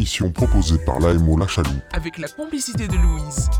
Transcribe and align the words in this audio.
émission 0.00 0.32
proposée 0.32 0.78
par 0.78 0.98
l'AMO 0.98 1.36
La 1.36 1.46
Chaloux. 1.46 1.68
Avec 1.92 2.16
la 2.16 2.26
complicité 2.28 2.88
de 2.88 2.94
Louise. 2.94 3.50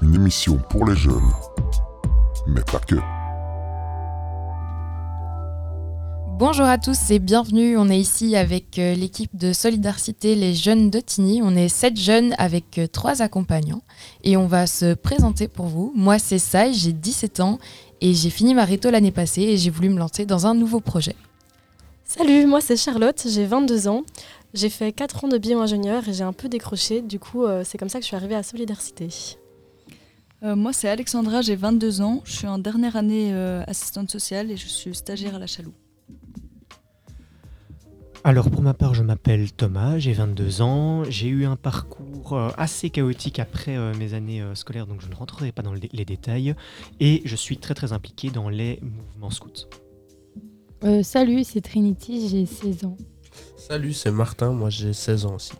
Une 0.00 0.14
émission 0.14 0.56
pour 0.70 0.86
les 0.86 0.94
jeunes. 0.94 1.32
Mais 2.46 2.60
pas 2.60 2.78
que. 2.78 2.94
Bonjour 6.38 6.66
à 6.66 6.78
tous 6.78 7.10
et 7.10 7.18
bienvenue. 7.18 7.76
On 7.76 7.88
est 7.88 7.98
ici 7.98 8.36
avec 8.36 8.78
euh, 8.78 8.94
l'équipe 8.94 9.34
de 9.36 9.52
Solidarité 9.52 10.36
Les 10.36 10.54
Jeunes 10.54 10.88
de 10.88 11.00
Tigny. 11.00 11.40
On 11.42 11.56
est 11.56 11.68
sept 11.68 11.96
jeunes 11.96 12.36
avec 12.38 12.78
euh, 12.78 12.86
trois 12.86 13.20
accompagnants 13.20 13.82
et 14.22 14.36
on 14.36 14.46
va 14.46 14.68
se 14.68 14.94
présenter 14.94 15.48
pour 15.48 15.66
vous. 15.66 15.92
Moi, 15.96 16.20
c'est 16.20 16.38
Sai, 16.38 16.72
j'ai 16.72 16.92
17 16.92 17.40
ans 17.40 17.58
et 18.00 18.14
j'ai 18.14 18.30
fini 18.30 18.54
ma 18.54 18.64
réto 18.64 18.92
l'année 18.92 19.10
passée 19.10 19.42
et 19.42 19.56
j'ai 19.56 19.70
voulu 19.70 19.88
me 19.88 19.98
lancer 19.98 20.24
dans 20.24 20.46
un 20.46 20.54
nouveau 20.54 20.78
projet. 20.78 21.16
Salut, 22.08 22.46
moi 22.46 22.60
c'est 22.60 22.76
Charlotte, 22.76 23.22
j'ai 23.28 23.46
22 23.46 23.86
ans. 23.86 24.02
J'ai 24.54 24.70
fait 24.70 24.92
4 24.92 25.24
ans 25.24 25.28
de 25.28 25.38
bio-ingénieur 25.38 26.08
et 26.08 26.12
j'ai 26.12 26.24
un 26.24 26.32
peu 26.32 26.48
décroché. 26.48 27.02
Du 27.02 27.20
coup, 27.20 27.44
euh, 27.44 27.62
c'est 27.64 27.78
comme 27.78 27.88
ça 27.88 27.98
que 27.98 28.02
je 28.02 28.08
suis 28.08 28.16
arrivée 28.16 28.34
à 28.34 28.42
Solidarité. 28.42 29.08
moi, 30.42 30.72
c'est 30.72 30.88
Alexandra, 30.88 31.42
j'ai 31.42 31.54
22 31.54 32.00
ans. 32.00 32.22
Je 32.24 32.32
suis 32.32 32.46
en 32.46 32.58
dernière 32.58 32.96
année 32.96 33.32
assistante 33.66 34.10
sociale 34.10 34.50
et 34.50 34.56
je 34.56 34.66
suis 34.66 34.94
stagiaire 34.94 35.36
à 35.36 35.38
la 35.38 35.46
Chaloux. 35.46 35.74
Alors 38.24 38.50
pour 38.50 38.62
ma 38.62 38.74
part, 38.74 38.94
je 38.94 39.02
m'appelle 39.02 39.52
Thomas, 39.52 39.98
j'ai 39.98 40.12
22 40.12 40.60
ans, 40.60 41.04
j'ai 41.04 41.28
eu 41.28 41.46
un 41.46 41.56
parcours 41.56 42.32
euh, 42.32 42.50
assez 42.58 42.90
chaotique 42.90 43.38
après 43.38 43.76
euh, 43.76 43.94
mes 43.94 44.12
années 44.12 44.42
euh, 44.42 44.54
scolaires, 44.54 44.86
donc 44.86 45.00
je 45.00 45.08
ne 45.08 45.14
rentrerai 45.14 45.52
pas 45.52 45.62
dans 45.62 45.72
les 45.72 46.04
détails, 46.04 46.54
et 46.98 47.22
je 47.24 47.36
suis 47.36 47.58
très 47.58 47.74
très 47.74 47.92
impliqué 47.92 48.30
dans 48.30 48.48
les 48.48 48.80
mouvements 48.82 49.30
scouts. 49.30 49.68
Salut, 51.02 51.44
c'est 51.44 51.60
Trinity, 51.60 52.28
j'ai 52.28 52.46
16 52.46 52.84
ans. 52.84 52.96
Salut, 53.56 53.92
c'est 53.92 54.10
Martin, 54.10 54.52
moi 54.52 54.70
j'ai 54.70 54.92
16 54.92 55.26
ans 55.26 55.34
aussi. 55.34 55.52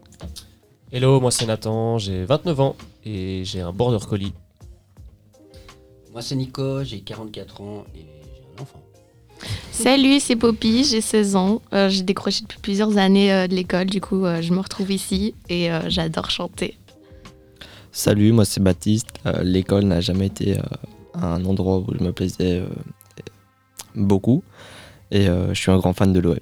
Hello, 0.91 1.21
moi 1.21 1.31
c'est 1.31 1.45
Nathan, 1.45 1.99
j'ai 1.99 2.25
29 2.25 2.61
ans 2.61 2.77
et 3.05 3.43
j'ai 3.45 3.61
un 3.61 3.73
border 3.73 4.05
collie. 4.07 4.33
Moi 6.13 6.23
c'est 6.23 6.35
Nico, 6.35 6.83
j'ai 6.85 7.01
44 7.01 7.61
ans 7.61 7.85
et 7.95 7.99
j'ai 7.99 8.43
un 8.57 8.63
enfant. 8.63 8.81
Salut, 9.71 10.21
c'est 10.21 10.37
Poppy, 10.37 10.85
j'ai 10.85 11.03
16 11.03 11.37
ans. 11.37 11.61
Euh, 11.75 11.91
j'ai 11.91 12.03
décroché 12.03 12.43
depuis 12.43 12.59
plusieurs 12.61 12.97
années 12.97 13.33
euh, 13.33 13.47
de 13.47 13.55
l'école, 13.55 13.87
du 13.87 14.01
coup 14.01 14.25
euh, 14.25 14.41
je 14.41 14.53
me 14.55 14.61
retrouve 14.61 14.91
ici 14.91 15.35
et 15.51 15.69
j'adore 15.89 16.31
chanter. 16.31 16.79
Salut, 17.93 18.33
moi 18.33 18.47
c'est 18.47 18.63
Baptiste. 18.63 19.09
L'école 19.43 19.85
n'a 19.85 20.01
jamais 20.01 20.27
été 20.27 20.57
un 21.15 21.45
endroit 21.45 21.79
où 21.79 21.87
je 21.99 22.03
me 22.03 22.13
plaisais 22.13 22.63
beaucoup 23.95 24.43
et 25.11 25.27
je 25.27 25.55
suis 25.55 25.71
un 25.71 25.79
grand 25.79 25.93
fan 25.93 26.13
de 26.13 26.21
l'OM. 26.21 26.39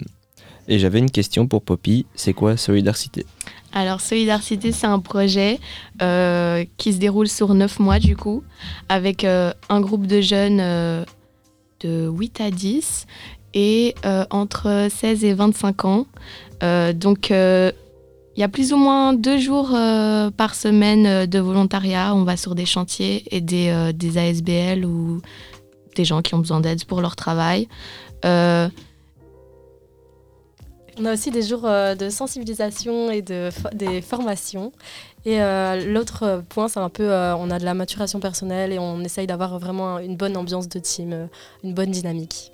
Et 0.68 0.78
j'avais 0.78 0.98
une 0.98 1.10
question 1.10 1.46
pour 1.46 1.62
Poppy, 1.62 2.06
c'est 2.14 2.32
quoi 2.32 2.56
Solidarité 2.56 3.26
alors, 3.72 4.00
Solidarité, 4.00 4.72
c'est 4.72 4.86
un 4.86 5.00
projet 5.00 5.58
qui 5.98 6.92
se 6.94 6.98
déroule 6.98 7.28
sur 7.28 7.52
9 7.52 7.78
mois, 7.78 7.98
du 7.98 8.16
coup, 8.16 8.42
avec 8.88 9.24
un 9.24 9.80
groupe 9.80 10.06
de 10.06 10.22
jeunes 10.22 11.04
de 11.80 12.08
8 12.08 12.40
à 12.40 12.50
10 12.50 13.06
et 13.54 13.94
euh, 14.04 14.24
entre 14.30 14.88
16 14.90 15.24
et 15.24 15.32
25 15.32 15.84
ans. 15.84 16.06
Euh, 16.62 16.92
donc, 16.92 17.30
euh, 17.30 17.72
il 18.36 18.40
y 18.40 18.44
a 18.44 18.48
plus 18.48 18.74
ou 18.74 18.76
moins 18.76 19.14
deux 19.14 19.38
jours 19.38 19.70
par 20.36 20.54
semaine 20.54 21.24
de 21.24 21.38
volontariat. 21.38 22.14
On 22.14 22.24
va 22.24 22.36
sur 22.36 22.54
des 22.54 22.66
chantiers 22.66 23.24
et 23.30 23.40
des, 23.40 23.92
des 23.94 24.18
ASBL 24.18 24.84
ou 24.84 25.22
des 25.96 26.04
gens 26.04 26.22
qui 26.22 26.34
ont 26.34 26.38
besoin 26.38 26.60
d'aide 26.60 26.84
pour 26.84 27.00
leur 27.00 27.16
travail. 27.16 27.68
On 28.24 28.70
a 31.04 31.12
aussi 31.12 31.30
des 31.30 31.42
jours 31.42 31.62
de 31.62 32.08
sensibilisation 32.08 33.10
et 33.10 33.20
de, 33.20 33.50
des 33.74 34.00
formations. 34.00 34.72
Et 35.24 35.38
l'autre 35.84 36.42
point, 36.48 36.68
c'est 36.68 36.80
un 36.80 36.88
peu, 36.88 37.10
on 37.12 37.50
a 37.50 37.58
de 37.58 37.64
la 37.64 37.74
maturation 37.74 38.18
personnelle 38.20 38.72
et 38.72 38.78
on 38.78 39.00
essaye 39.00 39.26
d'avoir 39.26 39.58
vraiment 39.58 39.98
une 39.98 40.16
bonne 40.16 40.36
ambiance 40.36 40.68
de 40.68 40.78
team, 40.78 41.28
une 41.64 41.74
bonne 41.74 41.90
dynamique. 41.90 42.52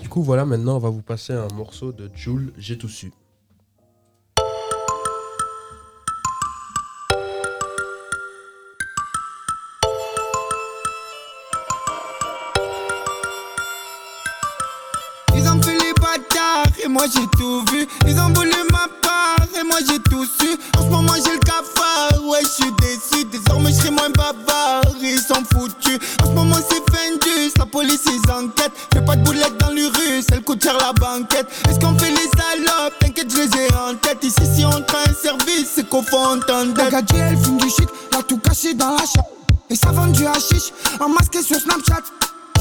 Du 0.00 0.08
coup, 0.08 0.22
voilà, 0.22 0.44
maintenant, 0.44 0.76
on 0.76 0.80
va 0.80 0.90
vous 0.90 1.02
passer 1.02 1.32
un 1.32 1.48
morceau 1.54 1.92
de 1.92 2.10
Jules, 2.14 2.52
J'ai 2.58 2.78
tout 2.78 2.88
su. 2.88 3.12
Moi 17.02 17.10
j'ai 17.12 17.26
tout 17.36 17.64
vu. 17.72 17.86
Ils 18.06 18.18
ont 18.20 18.32
voulu 18.32 18.52
ma 18.70 18.86
part 19.02 19.46
et 19.58 19.64
moi 19.64 19.78
j'ai 19.88 19.98
tout 19.98 20.24
su. 20.24 20.56
En 20.78 20.82
ce 20.82 20.88
moment 20.88 21.14
j'ai 21.16 21.32
le 21.32 21.40
cafard, 21.40 22.24
ouais 22.26 22.40
je 22.42 22.62
suis 22.62 22.72
déçu. 22.80 23.24
Désormais 23.24 23.72
je 23.72 23.78
serai 23.78 23.90
moins 23.90 24.10
bavard, 24.10 24.82
ils 25.00 25.18
sont 25.18 25.42
foutus. 25.52 25.98
En 26.22 26.26
ce 26.26 26.30
moment 26.30 26.58
c'est 26.68 26.82
Fendus, 26.92 27.52
la 27.58 27.66
police 27.66 28.02
ils 28.06 28.30
enquêtent. 28.30 28.72
Fais 28.92 29.02
pas 29.02 29.16
de 29.16 29.24
boulettes 29.24 29.58
dans 29.58 29.70
l'urus, 29.70 30.26
elle 30.30 30.42
coûte 30.42 30.62
cher 30.62 30.76
la 30.78 30.92
banquette. 30.92 31.48
Est-ce 31.68 31.80
qu'on 31.80 31.98
fait 31.98 32.10
les 32.10 32.30
salopes? 32.38 32.98
T'inquiète, 33.00 33.32
je 33.32 33.38
les 33.38 33.48
ai 33.48 33.74
en 33.74 33.96
tête. 33.96 34.22
Ici 34.22 34.46
si 34.54 34.64
on 34.64 34.80
train 34.82 35.02
un 35.08 35.14
service, 35.14 35.70
c'est 35.74 35.88
qu'on 35.88 36.02
fait 36.02 36.14
entendre. 36.14 36.74
La 36.76 37.00
elle 37.18 37.36
fume 37.36 37.56
du 37.56 37.68
shit, 37.68 37.88
a 38.16 38.22
tout 38.22 38.38
caché 38.38 38.74
dans 38.74 38.90
la 38.90 38.98
chambre. 38.98 39.28
Et 39.70 39.74
ça 39.74 39.90
vend 39.90 40.06
du 40.06 40.24
hashish, 40.26 40.72
en 41.00 41.08
masqué 41.08 41.42
sur 41.42 41.58
Snapchat. 41.58 42.02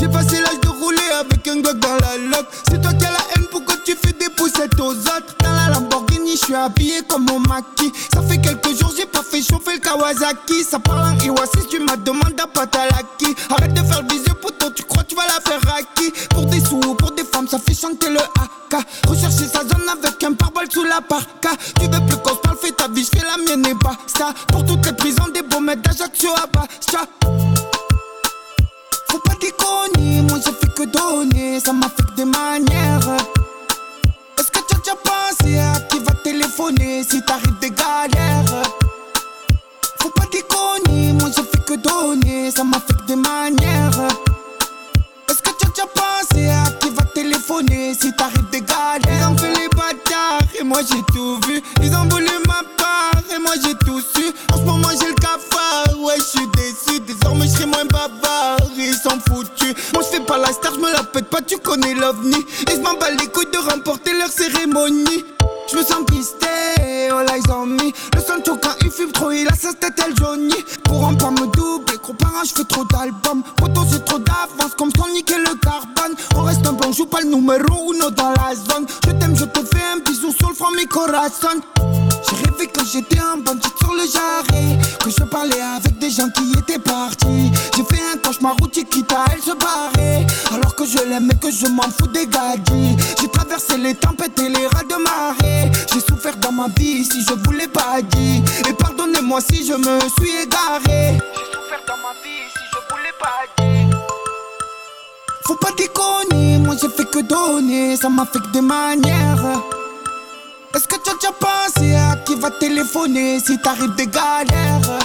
J'ai 0.01 0.07
passé 0.07 0.41
l'âge 0.41 0.59
de 0.63 0.67
rouler 0.67 0.97
avec 1.19 1.47
un 1.47 1.61
gog 1.61 1.77
dans 1.77 1.93
la 1.93 2.17
loque. 2.17 2.47
C'est 2.67 2.81
toi 2.81 2.91
qui 2.91 3.05
as 3.05 3.11
la 3.11 3.19
haine, 3.35 3.45
pourquoi 3.51 3.75
tu 3.85 3.95
fais 3.95 4.13
des 4.13 4.29
poussettes 4.35 4.79
aux 4.79 4.93
autres? 4.93 5.35
Dans 5.43 5.51
la 5.51 5.69
Lamborghini, 5.69 6.31
je 6.31 6.45
suis 6.45 6.55
habillé 6.55 7.03
comme 7.07 7.25
mon 7.25 7.39
maquis. 7.39 7.93
Ça 8.11 8.23
fait 8.23 8.41
quelques 8.41 8.75
jours, 8.79 8.91
j'ai 8.97 9.05
pas 9.05 9.21
fait 9.21 9.43
chauffer 9.43 9.75
le 9.75 9.79
Kawasaki. 9.79 10.63
Ça 10.63 10.79
parle 10.79 11.01
en 11.13 11.19
Iwasis, 11.19 11.67
tu 11.69 11.79
m'as 11.81 11.97
demandé 11.97 12.33
à 12.41 12.47
Patalaki. 12.47 13.35
Arrête 13.51 13.75
de 13.75 13.83
faire 13.83 14.01
le 14.01 14.07
bisou, 14.07 14.33
toi 14.57 14.71
tu 14.75 14.81
crois 14.81 15.03
tu 15.03 15.13
vas 15.15 15.27
la 15.27 15.39
faire 15.39 15.61
à 15.71 15.83
qui 15.93 16.11
Pour 16.31 16.47
des 16.47 16.61
sous, 16.61 16.79
pour 16.79 17.11
des 17.11 17.23
femmes, 17.23 17.47
ça 17.47 17.59
fait 17.59 17.79
chanter 17.79 18.09
le 18.09 18.21
AK. 18.21 18.83
Rechercher 19.07 19.45
sa 19.45 19.61
zone 19.61 19.87
avec 19.87 20.23
un 20.23 20.33
pare 20.33 20.51
sous 20.71 20.83
la 20.83 21.01
parka. 21.01 21.51
Tu 21.79 21.85
veux 21.85 22.05
plus 22.07 22.17
qu'on 22.17 22.33
se 22.33 22.39
parle, 22.39 22.57
fais 22.59 22.71
ta 22.71 22.87
vie, 22.87 23.05
je 23.05 23.19
fais 23.19 23.23
la 23.23 23.37
mienne 23.37 23.67
et 23.67 23.75
basta. 23.75 24.33
Pour 24.47 24.65
toutes 24.65 24.83
les 24.83 24.93
prisons, 24.93 25.27
des 25.31 25.43
baumettes 25.43 25.83
d'Ajaccio 25.83 26.31
à 26.41 26.47
Bastia. 26.47 27.01
Pas 29.41 29.47
déconner, 29.47 30.21
moi 30.21 30.39
j'ai 30.43 30.51
fait 30.51 30.73
que 30.73 30.83
donner, 30.85 31.59
ça 31.59 31.73
m'a 31.73 31.87
fait 31.87 32.15
des 32.15 32.25
manières. 32.25 33.17
Est-ce 34.37 34.51
que 34.51 34.59
tu 34.67 34.75
as 34.75 34.79
déjà 34.79 34.95
pensé 34.95 35.57
à 35.57 35.79
qui 35.89 35.99
va 35.99 36.13
téléphoner 36.23 37.03
si 37.03 37.21
t'arrives 37.23 37.57
des 37.59 37.71
galères? 37.71 38.63
Faut 39.99 40.09
pas 40.09 40.25
déconner, 40.31 41.13
moi 41.13 41.29
j'ai 41.35 41.43
fait 41.43 41.63
que 41.65 41.75
donner, 41.75 42.51
ça 42.51 42.63
m'a 42.63 42.79
fait 42.79 43.05
des 43.07 43.15
manières. 43.15 44.07
Est-ce 45.29 45.41
que 45.41 45.49
tu 45.59 45.65
as 45.65 45.69
déjà 45.69 45.87
pensé 45.87 46.49
à 46.49 46.69
qui 46.79 46.89
va 46.89 47.03
téléphoner 47.03 47.93
si 47.93 48.13
t'arrives 48.15 48.49
des 48.51 48.61
galères? 48.61 49.01
Ils 49.07 49.25
ont 49.25 49.37
fait 49.37 49.53
les 49.59 49.69
bâtards 49.69 50.47
et 50.59 50.63
moi 50.63 50.81
j'ai 50.81 51.01
tout 51.13 51.39
vu. 51.47 51.61
Ils 51.81 51.95
ont 51.95 52.05
voulu 52.09 52.20
tu 61.51 61.57
connais 61.57 61.93
l'ovni. 61.93 62.37
Et 62.69 62.75
je 62.75 62.79
m'en 62.79 62.93
bats 62.93 63.11
les 63.11 63.27
couilles 63.27 63.51
de 63.51 63.57
remporter 63.57 64.13
leur 64.13 64.29
cérémonie. 64.29 65.25
Je 65.69 65.75
me 65.75 65.83
sens 65.83 66.05
pisté, 66.07 66.47
oh 67.11 67.21
là 67.21 67.37
ils 67.37 67.51
ont 67.51 67.65
mis 67.65 67.93
Le 68.13 68.19
son 68.19 68.41
quand 68.43 68.75
il 68.81 68.91
fume 68.91 69.11
trop, 69.11 69.31
il 69.31 69.47
a 69.47 69.53
sa 69.53 69.71
tête 69.73 69.93
elle 70.05 70.13
Johnny 70.17 70.55
Pour 70.83 71.07
un 71.07 71.13
pas 71.13 71.31
me 71.31 71.47
doubler, 71.47 71.97
gros 72.03 72.13
parent 72.13 72.43
je 72.43 72.53
fais 72.53 72.63
trop 72.63 72.83
d'albums. 72.85 73.43
Poto 73.57 73.81
j'ai 73.89 73.99
trop 74.01 74.19
d'avance 74.19 74.75
comme 74.77 74.91
son 74.97 75.07
niquer 75.13 75.37
le 75.37 75.55
carbone. 75.55 76.15
On 76.35 76.43
reste 76.43 76.65
un 76.67 76.73
bon, 76.73 76.91
joue 76.91 77.05
pas 77.05 77.21
le 77.21 77.29
numéro 77.29 77.93
uno 77.93 78.09
dans 78.11 78.31
la 78.31 78.55
zone. 78.55 78.85
Je 79.05 79.11
t'aime, 79.11 79.35
je 79.35 79.45
te 79.45 79.59
fais 79.59 79.83
un 79.93 79.99
bisou 79.99 80.31
sur 80.31 80.49
le 80.49 80.55
front 80.55 80.71
mi 80.75 80.85
corazon 80.85 81.61
j'ai 82.29 82.35
rêvé 82.35 82.69
quand 82.73 82.85
j'étais 82.85 83.19
un 83.19 83.37
bandit 83.37 83.67
sur 83.79 83.93
le 83.93 84.03
jarret 84.05 84.77
Que 85.03 85.09
je 85.09 85.23
parlais 85.23 85.61
avec 85.61 85.97
des 85.97 86.09
gens 86.09 86.29
qui 86.29 86.43
étaient 86.57 86.79
partis. 86.79 87.51
J'ai 87.75 87.83
fait 87.83 88.01
un 88.13 88.17
cauchemar 88.17 88.55
où 88.61 88.67
quitta 88.67 89.25
elle 89.33 89.41
se 89.41 89.51
barrait 89.55 90.25
Alors 91.13 91.39
que 91.41 91.51
je 91.51 91.67
m'en 91.67 91.83
fous 91.83 92.07
des 92.07 92.25
gadgets 92.25 93.17
J'ai 93.19 93.27
traversé 93.27 93.77
les 93.77 93.95
tempêtes 93.95 94.39
et 94.39 94.47
les 94.47 94.67
rats 94.67 94.83
de 94.83 94.95
marée. 94.95 95.69
J'ai 95.91 95.99
souffert 95.99 96.37
dans 96.37 96.53
ma 96.53 96.67
vie 96.69 97.03
si 97.03 97.21
je 97.27 97.33
voulais 97.33 97.67
pas 97.67 98.01
dire 98.01 98.41
Et 98.69 98.73
pardonnez-moi 98.73 99.41
si 99.41 99.65
je 99.67 99.73
me 99.73 99.99
suis 99.99 100.31
égaré. 100.43 101.17
J'ai 101.17 101.51
souffert 101.51 101.81
dans 101.85 101.97
ma 101.97 102.13
vie 102.23 102.47
si 102.55 102.63
je 102.71 102.93
voulais 102.93 103.11
pas 103.19 103.43
dire 103.57 103.99
Faut 105.45 105.55
pas 105.55 105.71
déconner, 105.77 106.59
moi 106.59 106.75
j'ai 106.81 106.87
fait 106.87 107.09
que 107.09 107.19
donner. 107.19 107.97
Ça 107.97 108.07
m'a 108.07 108.25
fait 108.25 108.39
que 108.39 108.51
des 108.53 108.61
manières. 108.61 109.61
Est-ce 110.73 110.87
que 110.87 110.95
tu 111.03 111.09
as 111.09 111.15
déjà 111.15 111.33
pensé 111.33 111.93
à 111.93 112.15
qui 112.25 112.35
va 112.35 112.51
téléphoner 112.51 113.41
si 113.41 113.57
t'arrives 113.57 113.95
des 113.95 114.07
galères? 114.07 114.99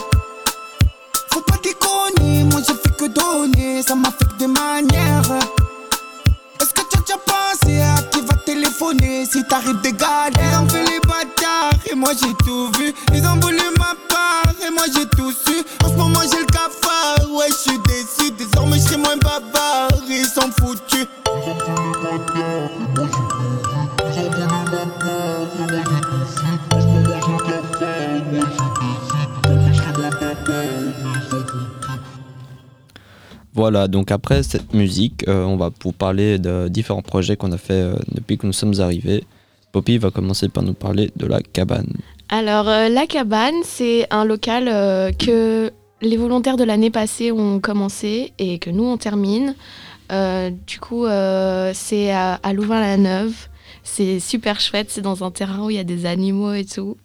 Faut 1.32 1.40
pas 1.40 1.56
déconner, 1.60 2.44
moi 2.44 2.60
j'ai 2.64 2.74
fait 2.74 2.96
que 2.96 3.06
donner, 3.06 3.82
ça 3.82 3.96
m'a 3.96 4.10
fait 4.12 4.24
que 4.24 4.38
des 4.38 4.46
manières. 4.46 5.38
Téléphoner 8.76 9.24
si 9.26 9.42
t'arrives 9.44 9.80
des 9.80 9.92
galères. 9.92 10.32
Ils 10.40 10.58
ont 10.58 10.68
fait 10.68 10.84
les 10.84 11.00
bâtards 11.00 11.78
et 11.90 11.94
moi 11.94 12.10
j'ai 12.20 12.32
tout 12.44 12.70
vu. 12.78 12.94
Ils 13.12 13.26
ont 13.26 13.36
voulu 13.36 13.62
ma 13.78 13.94
part 14.08 14.52
et 14.66 14.70
moi 14.70 14.84
j'ai 14.94 15.06
tout 15.06 15.32
su. 15.32 15.54
En 15.84 15.88
ce 15.88 15.94
moment 15.94 16.20
j'ai 16.30 16.40
le 16.40 16.46
cafard, 16.46 17.30
ouais 17.32 17.46
je 17.48 17.70
suis 17.70 17.78
déçu. 17.86 18.30
Désormais 18.32 18.78
je 18.78 18.82
serai 18.82 18.96
moins 18.98 19.16
bavard, 19.16 19.88
ils 20.08 20.26
sont 20.26 20.50
foutus. 20.60 21.06
Voilà, 33.56 33.88
donc 33.88 34.10
après 34.10 34.42
cette 34.42 34.74
musique, 34.74 35.26
euh, 35.28 35.42
on 35.44 35.56
va 35.56 35.70
vous 35.82 35.92
parler 35.92 36.38
de 36.38 36.68
différents 36.68 37.00
projets 37.00 37.38
qu'on 37.38 37.52
a 37.52 37.56
fait 37.56 37.72
euh, 37.72 37.94
depuis 38.12 38.36
que 38.36 38.46
nous 38.46 38.52
sommes 38.52 38.78
arrivés. 38.80 39.24
Poppy 39.72 39.96
va 39.96 40.10
commencer 40.10 40.50
par 40.50 40.62
nous 40.62 40.74
parler 40.74 41.10
de 41.16 41.26
la 41.26 41.40
cabane. 41.40 41.90
Alors, 42.28 42.68
euh, 42.68 42.90
la 42.90 43.06
cabane, 43.06 43.54
c'est 43.64 44.06
un 44.10 44.26
local 44.26 44.66
que 45.16 45.72
les 46.02 46.16
volontaires 46.18 46.58
de 46.58 46.64
l'année 46.64 46.90
passée 46.90 47.32
ont 47.32 47.58
commencé 47.58 48.34
et 48.38 48.58
que 48.58 48.68
nous, 48.68 48.84
on 48.84 48.98
termine. 48.98 49.54
Du 50.66 50.78
coup, 50.78 51.06
c'est 51.72 52.10
à, 52.12 52.34
à 52.34 52.52
Louvain-la-Neuve. 52.52 53.34
C'est 53.82 54.20
super 54.20 54.60
chouette. 54.60 54.88
C'est 54.90 55.00
dans 55.00 55.24
un 55.24 55.30
terrain 55.30 55.64
où 55.64 55.70
il 55.70 55.76
y 55.76 55.78
a 55.80 55.84
des 55.84 56.04
animaux 56.04 56.52
et 56.52 56.66
tout. 56.66 56.98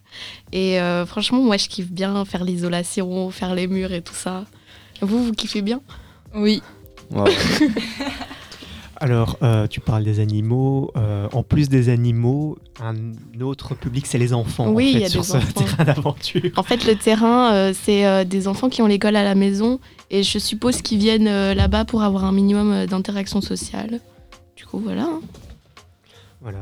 Et 0.52 0.78
franchement, 1.08 1.42
moi, 1.42 1.56
je 1.58 1.70
kiffe 1.70 1.92
bien 1.92 2.26
faire 2.26 2.44
l'isolation, 2.44 3.32
faire 3.32 3.56
les 3.56 3.68
murs 3.68 3.94
et 3.94 4.02
tout 4.02 4.14
ça. 4.14 4.44
Vous, 5.02 5.24
vous 5.24 5.32
kiffez 5.32 5.62
bien? 5.62 5.82
Oui. 6.36 6.62
Alors, 8.98 9.38
euh, 9.42 9.66
tu 9.66 9.80
parles 9.80 10.04
des 10.04 10.20
animaux. 10.20 10.92
euh, 10.96 11.28
en 11.34 11.42
plus 11.42 11.70
des 11.70 11.90
animaux, 11.90 12.60
un 12.80 12.94
autre 13.42 13.74
public, 13.74 14.06
c'est 14.06 14.20
les 14.20 14.32
enfants. 14.32 14.68
en 14.68 14.72
Oui, 14.74 14.90
il 14.90 14.94
fait, 14.94 15.00
y 15.02 15.06
a 15.06 15.10
sur 15.10 15.22
des 15.22 15.28
ce 15.28 15.38
enfants. 15.38 15.62
terrain 15.66 15.84
d'aventure. 15.86 16.52
En 16.56 16.62
fait, 16.64 16.86
le 16.86 16.96
terrain, 16.96 17.52
euh, 17.54 17.74
c'est 17.74 18.06
euh, 18.06 18.24
des 18.24 18.48
enfants 18.48 18.70
qui 18.70 18.84
ont 18.84 18.88
l'école 18.88 19.16
à 19.16 19.24
la 19.24 19.34
maison 19.34 19.80
et 20.12 20.22
je 20.22 20.38
suppose 20.38 20.84
qu'ils 20.84 21.00
viennent 21.00 21.28
euh, 21.28 21.56
là-bas 21.56 21.84
pour 21.86 22.04
avoir 22.04 22.26
un 22.26 22.32
minimum 22.32 22.72
euh, 22.72 22.86
d'interaction 22.86 23.42
sociale. 23.42 24.00
Du 24.56 24.66
coup, 24.68 24.78
voilà. 24.80 25.04
hein. 25.06 25.22
Voilà. 26.42 26.60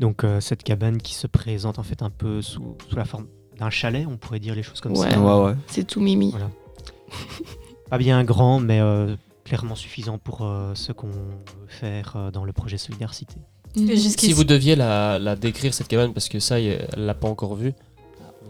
Donc, 0.00 0.24
euh, 0.24 0.40
cette 0.40 0.64
cabane 0.64 0.98
qui 1.00 1.14
se 1.14 1.28
présente 1.28 1.78
en 1.78 1.84
fait 1.84 2.02
un 2.02 2.10
peu 2.10 2.42
sous, 2.42 2.76
sous 2.88 2.96
la 2.96 3.04
forme 3.04 3.26
d'un 3.60 3.70
chalet, 3.70 4.06
on 4.10 4.16
pourrait 4.16 4.40
dire 4.40 4.56
les 4.56 4.64
choses 4.64 4.80
comme 4.80 4.96
Ouais, 4.96 5.08
ça. 5.10 5.20
Ouais, 5.20 5.44
ouais. 5.50 5.54
c'est 5.68 5.86
tout 5.86 6.00
mimi. 6.00 6.30
Voilà. 6.32 6.50
Pas 7.90 7.98
bien 7.98 8.22
grand, 8.24 8.60
mais 8.60 8.80
euh, 8.80 9.16
clairement 9.44 9.74
suffisant 9.74 10.18
pour 10.18 10.42
euh, 10.42 10.74
ce 10.74 10.92
qu'on 10.92 11.08
veut 11.08 11.34
faire 11.66 12.14
euh, 12.16 12.30
dans 12.30 12.44
le 12.44 12.52
projet 12.52 12.78
Solidarité. 12.78 13.34
Si 13.74 14.32
vous 14.32 14.44
deviez 14.44 14.76
la, 14.76 15.18
la 15.18 15.36
décrire, 15.36 15.74
cette 15.74 15.88
cabane, 15.88 16.12
parce 16.12 16.28
que 16.28 16.38
ça, 16.40 16.60
elle 16.60 16.86
l'a 16.96 17.14
pas 17.14 17.28
encore 17.28 17.54
vue, 17.54 17.72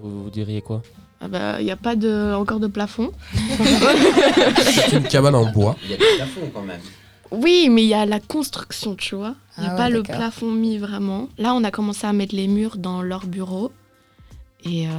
vous, 0.03 0.25
vous 0.25 0.31
diriez 0.31 0.63
quoi? 0.63 0.83
Ah 1.23 1.29
bah, 1.29 1.61
il 1.61 1.65
n'y 1.65 1.71
a 1.71 1.77
pas 1.77 1.97
de, 1.97 2.35
encore 2.35 2.61
de 2.61 2.67
plafond. 2.67 3.13
C'est 4.57 4.97
une 4.97 5.05
cabane 5.05 5.35
en 5.35 5.51
bois. 5.51 5.77
Il 5.85 5.91
y 5.91 5.95
a 5.95 5.97
des 5.99 6.05
plafonds 6.17 6.51
quand 6.55 6.63
même. 6.63 6.81
Oui, 7.31 7.69
mais 7.71 7.83
il 7.83 7.89
y 7.89 7.95
a 7.95 8.07
la 8.07 8.19
construction, 8.21 8.95
tu 8.95 9.15
vois. 9.15 9.35
Il 9.57 9.63
n'y 9.63 9.69
a 9.69 9.73
Ah 9.73 9.77
pas 9.77 9.85
ouais, 9.85 9.91
le 9.91 10.03
plafond 10.03 10.51
mis 10.51 10.79
vraiment. 10.79 11.29
Là, 11.39 11.55
on 11.55 11.63
a 11.65 11.71
commencé 11.71 12.07
à 12.07 12.13
mettre 12.13 12.35
les 12.35 12.49
murs 12.49 12.77
dans 12.77 13.03
leur 13.03 13.27
bureau. 13.27 13.71
Et 14.65 14.89
euh, 14.89 14.91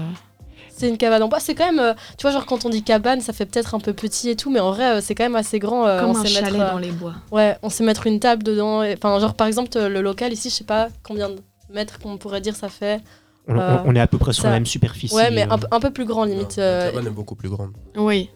C'est 0.81 0.89
une 0.89 0.97
cabane 0.97 1.23
en 1.23 1.27
bois. 1.27 1.39
C'est 1.39 1.55
quand 1.55 1.65
même, 1.65 1.79
euh, 1.79 1.93
tu 2.17 2.23
vois, 2.23 2.31
genre 2.31 2.45
quand 2.45 2.65
on 2.65 2.69
dit 2.69 2.83
cabane, 2.83 3.21
ça 3.21 3.33
fait 3.33 3.45
peut-être 3.45 3.75
un 3.75 3.79
peu 3.79 3.93
petit 3.93 4.29
et 4.29 4.35
tout, 4.35 4.49
mais 4.49 4.59
en 4.59 4.71
vrai, 4.71 4.97
euh, 4.97 5.01
c'est 5.01 5.15
quand 5.15 5.23
même 5.23 5.35
assez 5.35 5.59
grand. 5.59 5.85
euh, 5.87 5.99
comme 6.01 6.09
on 6.11 6.17
un 6.17 6.21
sait 6.23 6.27
chalet 6.29 6.53
mettre, 6.53 6.65
euh, 6.65 6.71
dans 6.71 6.79
les 6.79 6.91
bois. 6.91 7.13
Ouais, 7.31 7.55
on 7.61 7.69
sait 7.69 7.83
mettre 7.83 8.07
une 8.07 8.19
table 8.19 8.43
dedans. 8.43 8.83
Enfin, 8.83 9.19
genre 9.19 9.33
par 9.35 9.47
exemple, 9.47 9.69
le 9.79 10.01
local 10.01 10.33
ici, 10.33 10.49
je 10.49 10.55
sais 10.55 10.63
pas 10.63 10.89
combien 11.03 11.29
de 11.29 11.35
mètres 11.71 11.99
qu'on 11.99 12.17
pourrait 12.17 12.41
dire 12.41 12.55
ça 12.55 12.67
fait. 12.69 12.99
On, 13.47 13.57
Euh, 13.57 13.77
on- 13.85 13.91
on 13.91 13.95
est 13.95 13.99
à 13.99 14.07
peu 14.07 14.17
près 14.17 14.33
sur 14.33 14.43
ça- 14.43 14.49
la 14.49 14.55
même 14.55 14.65
superficie. 14.65 15.15
Ouais, 15.15 15.31
mais 15.31 15.43
euh, 15.43 15.51
un, 15.51 15.57
peu- 15.57 15.67
un 15.71 15.79
peu 15.79 15.91
plus 15.91 16.05
grand 16.05 16.25
limite. 16.25 16.57
La 16.57 16.63
euh, 16.63 16.89
cabane 16.91 17.07
est 17.07 17.11
beaucoup 17.11 17.35
plus 17.35 17.49
grande. 17.49 17.71
Oui. 17.95 18.29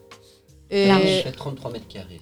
et 0.70 0.88
fait 1.22 1.32
33 1.32 1.70
mètres 1.72 1.86
carrés. 1.88 2.20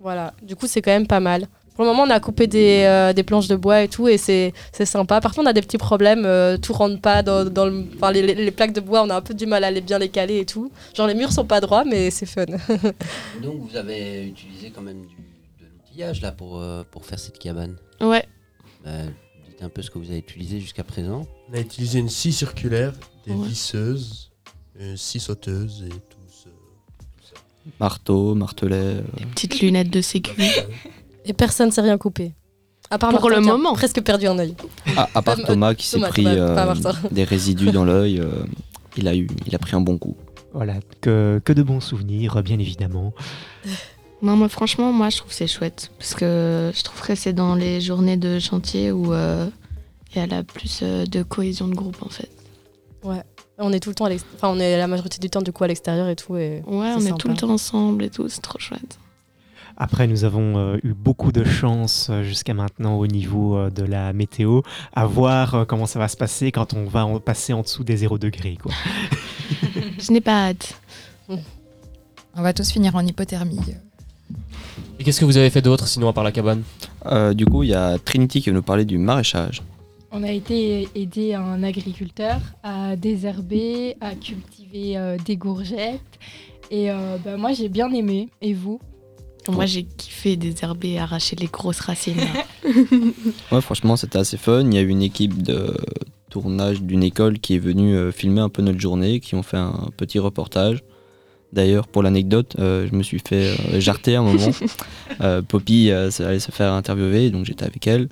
voilà, 0.00 0.32
du 0.42 0.56
coup, 0.56 0.66
c'est 0.66 0.82
quand 0.82 0.90
même 0.90 1.06
pas 1.06 1.20
mal. 1.20 1.46
Pour 1.74 1.84
le 1.84 1.90
moment, 1.90 2.04
on 2.04 2.10
a 2.10 2.20
coupé 2.20 2.46
des, 2.46 2.84
euh, 2.86 3.12
des 3.12 3.22
planches 3.24 3.48
de 3.48 3.56
bois 3.56 3.82
et 3.82 3.88
tout, 3.88 4.06
et 4.06 4.16
c'est 4.16 4.52
c'est 4.72 4.86
sympa. 4.86 5.20
Par 5.20 5.32
contre, 5.34 5.46
on 5.46 5.50
a 5.50 5.52
des 5.52 5.60
petits 5.62 5.78
problèmes. 5.78 6.24
euh, 6.24 6.56
tout 6.56 6.72
rentre 6.72 7.00
pas 7.00 7.22
dans, 7.22 7.44
dans 7.44 7.66
le. 7.66 7.84
Enfin, 7.96 8.12
les, 8.12 8.22
les- 8.34 8.50
plaques 8.52 8.72
de 8.72 8.80
bois, 8.80 9.02
on 9.02 9.10
a 9.10 9.16
un 9.16 9.20
peu 9.20 9.34
du 9.34 9.46
mal 9.46 9.64
à 9.64 9.70
les 9.72 9.80
bien 9.80 9.98
les 9.98 10.08
caler 10.08 10.38
et 10.38 10.46
tout. 10.46 10.70
Genre, 10.96 11.06
les 11.08 11.14
murs 11.14 11.32
sont 11.32 11.44
pas 11.44 11.60
droits, 11.60 11.84
mais 11.84 12.10
c'est 12.10 12.26
fun. 12.26 12.44
Donc 13.42 13.56
vous 13.68 13.76
avez 13.76 14.24
utilisé 14.28 14.70
quand 14.70 14.82
même 14.82 15.02
du, 15.06 15.16
de 15.16 15.66
l'outillage 15.68 16.20
là 16.22 16.30
pour, 16.30 16.60
euh, 16.60 16.84
pour 16.90 17.04
faire 17.04 17.18
cette 17.18 17.38
cabane. 17.40 17.76
Ouais. 18.00 18.24
Bah, 18.84 18.90
dites 19.48 19.62
un 19.62 19.68
peu 19.68 19.82
ce 19.82 19.90
que 19.90 19.98
vous 19.98 20.10
avez 20.10 20.18
utilisé 20.18 20.60
jusqu'à 20.60 20.84
présent. 20.84 21.26
On 21.50 21.54
a 21.56 21.60
utilisé 21.60 21.98
une 21.98 22.08
scie 22.08 22.32
circulaire, 22.32 22.92
des 23.26 23.32
Ouais. 23.32 23.48
visseuses, 23.48 24.30
une 24.78 24.96
scie 24.96 25.18
sauteuse 25.20 25.84
et 25.86 25.90
tout 25.90 26.18
ce... 26.30 26.48
Marteau, 27.80 28.34
martelet. 28.36 28.76
euh, 28.76 29.02
Petites 29.34 29.58
lunettes 29.60 29.90
de 29.90 30.00
sécu. 30.02 30.40
Et 31.24 31.32
personne 31.32 31.70
s'est 31.70 31.80
rien 31.80 31.98
coupé. 31.98 32.32
À 32.90 32.98
part 32.98 33.10
Pour 33.10 33.20
Martin 33.30 33.40
le 33.40 33.46
moment. 33.46 33.72
presque 33.72 34.00
perdu 34.02 34.26
un 34.26 34.38
œil. 34.38 34.54
À, 34.96 35.08
à 35.14 35.22
part 35.22 35.36
Tom- 35.36 35.46
Thomas 35.46 35.74
qui 35.74 35.86
s'est 35.86 35.98
pris 36.00 36.24
Thomas, 36.24 36.76
euh, 36.76 36.92
des 37.10 37.24
résidus 37.24 37.70
dans 37.72 37.84
l'œil, 37.84 38.20
euh, 38.20 38.28
il, 38.96 39.08
a 39.08 39.16
eu, 39.16 39.26
il 39.46 39.54
a 39.54 39.58
pris 39.58 39.74
un 39.74 39.80
bon 39.80 39.96
coup. 39.98 40.16
Voilà, 40.52 40.74
que, 41.00 41.40
que 41.44 41.52
de 41.52 41.62
bons 41.62 41.80
souvenirs, 41.80 42.42
bien 42.42 42.58
évidemment. 42.58 43.12
Non, 44.22 44.36
moi, 44.36 44.48
franchement, 44.48 44.92
moi, 44.92 45.10
je 45.10 45.16
trouve 45.18 45.30
que 45.30 45.34
c'est 45.34 45.46
chouette. 45.46 45.90
Parce 45.98 46.14
que 46.14 46.70
je 46.74 46.82
trouve 46.82 47.00
que 47.06 47.14
c'est 47.14 47.32
dans 47.32 47.54
les 47.54 47.80
journées 47.80 48.16
de 48.16 48.38
chantier 48.38 48.92
où 48.92 49.12
euh, 49.12 49.46
il 50.14 50.18
y 50.18 50.20
a 50.20 50.26
la 50.26 50.42
plus 50.44 50.80
euh, 50.82 51.04
de 51.06 51.22
cohésion 51.22 51.66
de 51.68 51.74
groupe, 51.74 51.96
en 52.02 52.08
fait. 52.08 52.30
Ouais. 53.02 53.22
On 53.58 53.72
est 53.72 53.80
tout 53.80 53.88
le 53.90 53.94
temps 53.94 54.06
à 54.06 54.10
Enfin, 54.12 54.48
on 54.48 54.58
est 54.58 54.76
la 54.76 54.86
majorité 54.86 55.18
du 55.18 55.30
temps 55.30 55.42
du 55.42 55.52
coup 55.52 55.62
à 55.64 55.68
l'extérieur 55.68 56.08
et 56.08 56.16
tout. 56.16 56.36
Et 56.36 56.62
Ouais, 56.66 56.92
on 56.96 56.98
est 56.98 57.02
sympa. 57.02 57.16
tout 57.18 57.28
le 57.28 57.34
temps 57.34 57.50
ensemble 57.50 58.04
et 58.04 58.10
tout, 58.10 58.28
c'est 58.28 58.40
trop 58.40 58.58
chouette. 58.58 58.98
Après, 59.76 60.06
nous 60.06 60.24
avons 60.24 60.56
euh, 60.56 60.76
eu 60.84 60.92
beaucoup 60.94 61.32
de 61.32 61.42
chance 61.44 62.08
euh, 62.10 62.22
jusqu'à 62.22 62.54
maintenant 62.54 62.96
au 62.96 63.06
niveau 63.06 63.56
euh, 63.56 63.70
de 63.70 63.82
la 63.82 64.12
météo, 64.12 64.60
à 64.94 65.04
voir 65.06 65.54
euh, 65.54 65.64
comment 65.64 65.86
ça 65.86 65.98
va 65.98 66.08
se 66.08 66.16
passer 66.16 66.52
quand 66.52 66.74
on 66.74 66.84
va 66.84 67.04
en- 67.06 67.18
passer 67.20 67.52
en 67.52 67.62
dessous 67.62 67.82
des 67.84 67.96
0 67.96 68.18
degrés. 68.18 68.56
Quoi. 68.62 68.72
Je 69.98 70.12
n'ai 70.12 70.20
pas 70.20 70.48
hâte. 70.48 70.78
On 72.36 72.42
va 72.42 72.52
tous 72.52 72.70
finir 72.70 72.94
en 72.96 73.04
hypothermie. 73.04 73.60
Et 74.98 75.04
qu'est-ce 75.04 75.20
que 75.20 75.24
vous 75.24 75.36
avez 75.36 75.50
fait 75.50 75.62
d'autre 75.62 75.86
sinon 75.88 76.08
à 76.08 76.12
part 76.12 76.24
la 76.24 76.32
cabane? 76.32 76.62
Euh, 77.06 77.34
du 77.34 77.44
coup, 77.46 77.62
il 77.62 77.70
y 77.70 77.74
a 77.74 77.98
Trinity 77.98 78.40
qui 78.42 78.50
va 78.50 78.54
nous 78.56 78.62
parler 78.62 78.84
du 78.84 78.98
maraîchage. 78.98 79.62
On 80.12 80.22
a 80.22 80.30
été 80.30 80.88
aider 80.94 81.34
un 81.34 81.62
agriculteur 81.64 82.40
à 82.62 82.94
désherber, 82.96 83.96
à 84.00 84.14
cultiver 84.14 84.96
euh, 84.96 85.16
des 85.24 85.36
gourgettes. 85.36 86.00
Et 86.70 86.90
euh, 86.90 87.16
bah, 87.24 87.36
moi, 87.36 87.52
j'ai 87.52 87.68
bien 87.68 87.92
aimé. 87.92 88.28
Et 88.40 88.54
vous? 88.54 88.80
Moi, 89.48 89.66
j'ai 89.66 89.84
kiffé 89.84 90.36
désherber 90.36 90.90
et 90.92 90.98
arracher 90.98 91.36
les 91.36 91.46
grosses 91.46 91.80
racines. 91.80 92.16
Ouais, 93.52 93.60
franchement, 93.60 93.96
c'était 93.96 94.18
assez 94.18 94.36
fun. 94.38 94.62
Il 94.62 94.74
y 94.74 94.78
a 94.78 94.80
eu 94.80 94.88
une 94.88 95.02
équipe 95.02 95.42
de 95.42 95.76
tournage 96.30 96.80
d'une 96.82 97.02
école 97.02 97.38
qui 97.38 97.54
est 97.54 97.58
venue 97.58 97.94
euh, 97.94 98.10
filmer 98.10 98.40
un 98.40 98.48
peu 98.48 98.62
notre 98.62 98.80
journée, 98.80 99.20
qui 99.20 99.34
ont 99.34 99.42
fait 99.42 99.58
un 99.58 99.90
petit 99.96 100.18
reportage. 100.18 100.82
D'ailleurs, 101.52 101.86
pour 101.86 102.02
l'anecdote, 102.02 102.56
euh, 102.58 102.88
je 102.90 102.96
me 102.96 103.02
suis 103.02 103.20
fait 103.20 103.54
euh, 103.72 103.80
jarter 103.80 104.16
un 104.16 104.22
moment. 104.22 104.50
Euh, 105.20 105.42
Poppy 105.42 105.90
euh, 105.90 106.10
allait 106.20 106.40
se 106.40 106.50
faire 106.50 106.72
interviewer, 106.72 107.30
donc 107.30 107.44
j'étais 107.44 107.64
avec 107.64 107.86
elle. 107.86 108.08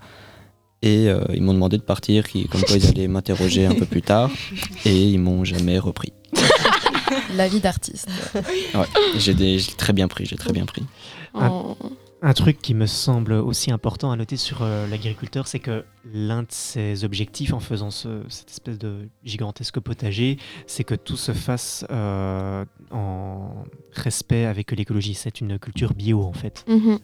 Et 0.82 1.08
euh, 1.08 1.24
ils 1.34 1.42
m'ont 1.42 1.54
demandé 1.54 1.78
de 1.78 1.82
partir, 1.82 2.28
qui- 2.28 2.46
comme 2.46 2.62
quoi 2.62 2.76
ils 2.76 2.86
allaient 2.86 3.08
m'interroger 3.08 3.66
un 3.66 3.74
peu 3.74 3.86
plus 3.86 4.02
tard. 4.02 4.30
Et 4.84 5.08
ils 5.08 5.18
m'ont 5.18 5.44
jamais 5.44 5.78
repris. 5.78 6.12
La 7.36 7.48
vie 7.48 7.60
d'artiste. 7.60 8.08
Ouais, 8.74 8.86
j'ai 9.18 9.34
très 9.76 9.92
bien 9.92 10.06
pris, 10.06 10.26
j'ai 10.26 10.36
très 10.36 10.52
bien 10.52 10.64
pris. 10.66 10.82
Un, 11.34 11.74
un 12.20 12.32
truc 12.34 12.60
qui 12.62 12.74
me 12.74 12.86
semble 12.86 13.32
aussi 13.32 13.70
important 13.72 14.10
à 14.12 14.16
noter 14.16 14.36
sur 14.36 14.62
euh, 14.62 14.86
l'agriculteur, 14.86 15.46
c'est 15.48 15.58
que 15.58 15.84
l'un 16.12 16.42
de 16.42 16.48
ses 16.50 17.04
objectifs 17.04 17.52
en 17.52 17.58
faisant 17.60 17.90
ce- 17.90 18.22
cette 18.28 18.50
espèce 18.50 18.78
de 18.78 19.08
gigantesque 19.24 19.80
potager, 19.80 20.36
c'est 20.66 20.84
que 20.84 20.94
tout 20.94 21.16
se 21.16 21.32
fasse 21.32 21.84
euh, 21.90 22.64
en 22.90 23.64
respect 23.92 24.44
avec 24.44 24.70
l'écologie. 24.72 25.14
C'est 25.14 25.40
une 25.40 25.58
culture 25.58 25.94
bio 25.94 26.22
en 26.22 26.32
fait. 26.32 26.64
Mhm. 26.68 26.90
Euh, 26.92 26.98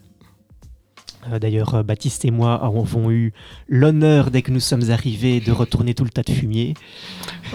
D'ailleurs, 1.40 1.74
euh, 1.74 1.82
Baptiste 1.82 2.24
et 2.24 2.30
moi 2.30 2.54
avons 2.62 3.10
eu 3.10 3.32
l'honneur, 3.68 4.30
dès 4.30 4.42
que 4.42 4.50
nous 4.50 4.60
sommes 4.60 4.90
arrivés, 4.90 5.40
de 5.40 5.52
retourner 5.52 5.94
tout 5.94 6.04
le 6.04 6.10
tas 6.10 6.22
de 6.22 6.30
fumier. 6.30 6.74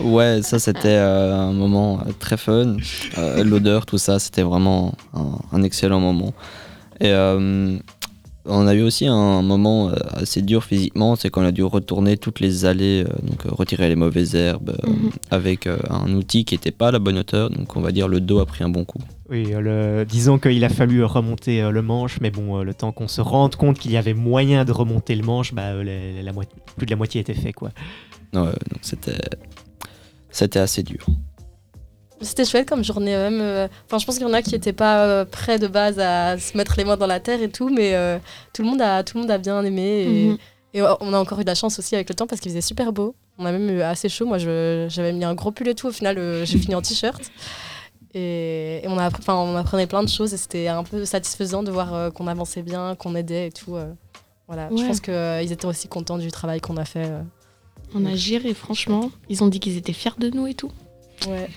Ouais, 0.02 0.42
ça 0.42 0.60
c'était 0.60 0.90
euh, 0.90 1.34
un 1.34 1.54
moment 1.54 2.02
euh, 2.02 2.12
très 2.18 2.38
fun. 2.38 2.78
Euh, 3.18 3.44
L'odeur, 3.44 3.86
tout 3.86 3.98
ça, 3.98 4.20
c'était 4.20 4.44
vraiment 4.44 4.94
un, 5.14 5.64
excellent 5.64 6.00
moment. 6.00 6.34
Euh, 7.02 7.78
On 8.46 8.68
a 8.68 8.74
eu 8.76 8.82
aussi 8.82 9.08
un 9.08 9.42
moment 9.42 9.90
euh, 9.90 9.94
assez 10.12 10.42
dur 10.42 10.66
physiquement, 10.66 11.16
c'est 11.16 11.30
qu'on 11.30 11.44
a 11.46 11.52
dû 11.54 11.64
retourner 11.64 12.18
toutes 12.18 12.42
les 12.42 12.66
allées, 12.66 13.06
euh, 13.08 13.14
donc 13.26 13.46
euh, 13.46 13.50
retirer 13.52 13.88
les 13.88 13.96
mauvaises 13.96 14.36
herbes 14.36 14.76
Mhm. 14.86 15.12
avec 15.32 15.66
un 15.68 16.14
outil 16.14 16.44
qui 16.44 16.56
n'était 16.56 16.72
pas 16.72 16.90
à 16.90 16.92
la 16.92 17.00
bonne 17.00 17.18
hauteur, 17.18 17.50
donc 17.50 17.76
on 17.78 17.82
va 17.82 17.92
dire 17.94 18.10
le 18.10 18.20
dos 18.20 18.40
a 18.40 18.46
pris 18.46 18.64
un 18.66 18.70
bon 18.70 18.84
coup. 18.84 19.00
Oui, 19.30 19.46
le- 19.58 20.04
disons 20.06 20.40
qu'il 20.40 20.64
a 20.66 20.70
fallu 20.70 21.04
remonter 21.06 21.62
le 21.72 21.82
manche, 21.82 22.20
mais 22.20 22.32
bon, 22.32 22.62
le 22.64 22.74
temps 22.74 22.92
qu'on 22.92 23.08
se 23.08 23.22
rende 23.22 23.56
compte 23.56 23.80
qu'il 23.80 23.92
y 23.92 23.98
avait 23.98 24.14
moyen 24.14 24.66
de 24.66 24.74
remonter 24.74 25.16
le 25.16 25.24
manche, 25.24 25.54
bah, 25.54 25.74
la- 25.82 26.34
plus 26.76 26.86
de 26.86 26.92
la 26.92 26.98
moitié 26.98 27.22
était 27.22 27.34
fait, 27.34 27.54
quoi. 27.54 27.70
Ouais, 28.34 28.42
donc 28.42 28.80
c'était 28.82 29.18
c'était 30.32 30.60
assez 30.60 30.84
dur. 30.84 31.06
C'était 32.24 32.46
chouette 32.46 32.68
comme 32.68 32.84
journée 32.84 33.16
même. 33.16 33.40
euh, 33.42 33.68
Enfin, 33.86 33.98
je 34.00 34.06
pense 34.06 34.16
qu'il 34.18 34.26
y 34.26 34.30
en 34.30 34.34
a 34.34 34.42
qui 34.42 34.52
n'étaient 34.52 34.74
pas 34.74 35.06
euh, 35.06 35.26
prêts 35.26 35.60
de 35.60 35.68
base 35.68 36.00
à 36.00 36.38
se 36.40 36.56
mettre 36.58 36.76
les 36.78 36.86
mains 36.86 36.98
dans 36.98 37.08
la 37.08 37.20
terre 37.20 37.42
et 37.42 37.50
tout, 37.50 37.70
mais 37.70 37.94
euh, 37.96 38.18
tout, 38.54 38.62
le 38.64 38.70
monde 38.70 38.82
a, 38.82 39.04
tout 39.04 39.18
le 39.18 39.22
monde 39.22 39.32
a 39.32 39.38
bien 39.38 39.64
aimé. 39.64 40.04
Et, 40.04 40.28
Mhm. 40.30 40.38
et 40.76 40.82
on 40.82 41.14
a 41.14 41.20
encore 41.20 41.40
eu 41.40 41.44
de 41.44 41.50
la 41.50 41.56
chance 41.56 41.78
aussi 41.80 41.96
avec 41.96 42.10
le 42.10 42.16
temps 42.16 42.26
parce 42.28 42.42
qu'il 42.42 42.50
faisait 42.52 42.62
super 42.62 42.92
beau. 42.94 43.16
On 43.38 43.46
a 43.46 43.52
même 43.52 43.70
eu 43.70 43.82
assez 43.82 44.10
chaud. 44.10 44.26
Moi, 44.26 44.38
j'avais 44.38 45.12
mis 45.14 45.24
un 45.26 45.34
gros 45.36 45.52
pull 45.52 45.68
et 45.68 45.76
tout. 45.76 45.88
Au 45.88 45.92
final, 45.92 46.18
euh, 46.18 46.46
j'ai 46.46 46.58
fini 46.58 46.76
en 46.76 46.82
t-shirt. 46.82 47.22
Et, 48.14 48.82
et 48.84 48.88
on, 48.88 48.98
a, 49.00 49.08
enfin, 49.08 49.34
on 49.36 49.56
apprenait 49.56 49.88
plein 49.88 50.04
de 50.04 50.10
choses 50.10 50.34
et 50.34 50.38
c'était 50.38 50.68
un 50.68 50.84
peu 50.84 51.04
satisfaisant 51.06 51.64
de 51.64 51.72
voir 51.72 51.94
euh, 51.94 52.12
qu'on 52.12 52.28
avançait 52.28 52.62
bien, 52.62 52.96
qu'on 52.96 53.16
aidait 53.16 53.48
et 53.48 53.52
tout. 53.52 53.76
euh. 53.76 53.92
voilà. 54.48 54.70
Je 54.76 54.84
pense 54.86 55.00
qu'ils 55.00 55.52
étaient 55.52 55.66
aussi 55.66 55.88
contents 55.88 56.18
du 56.20 56.32
travail 56.32 56.62
qu'on 56.62 56.78
a 56.78 56.86
fait. 56.86 57.12
On 57.96 58.06
a 58.06 58.16
géré, 58.16 58.54
franchement. 58.54 59.12
Ils 59.30 59.44
ont 59.44 59.48
dit 59.48 59.60
qu'ils 59.60 59.78
étaient 59.78 59.94
fiers 59.94 60.12
de 60.20 60.30
nous 60.30 60.46
et 60.48 60.54
tout. 60.54 60.72
Ouais. 61.28 61.50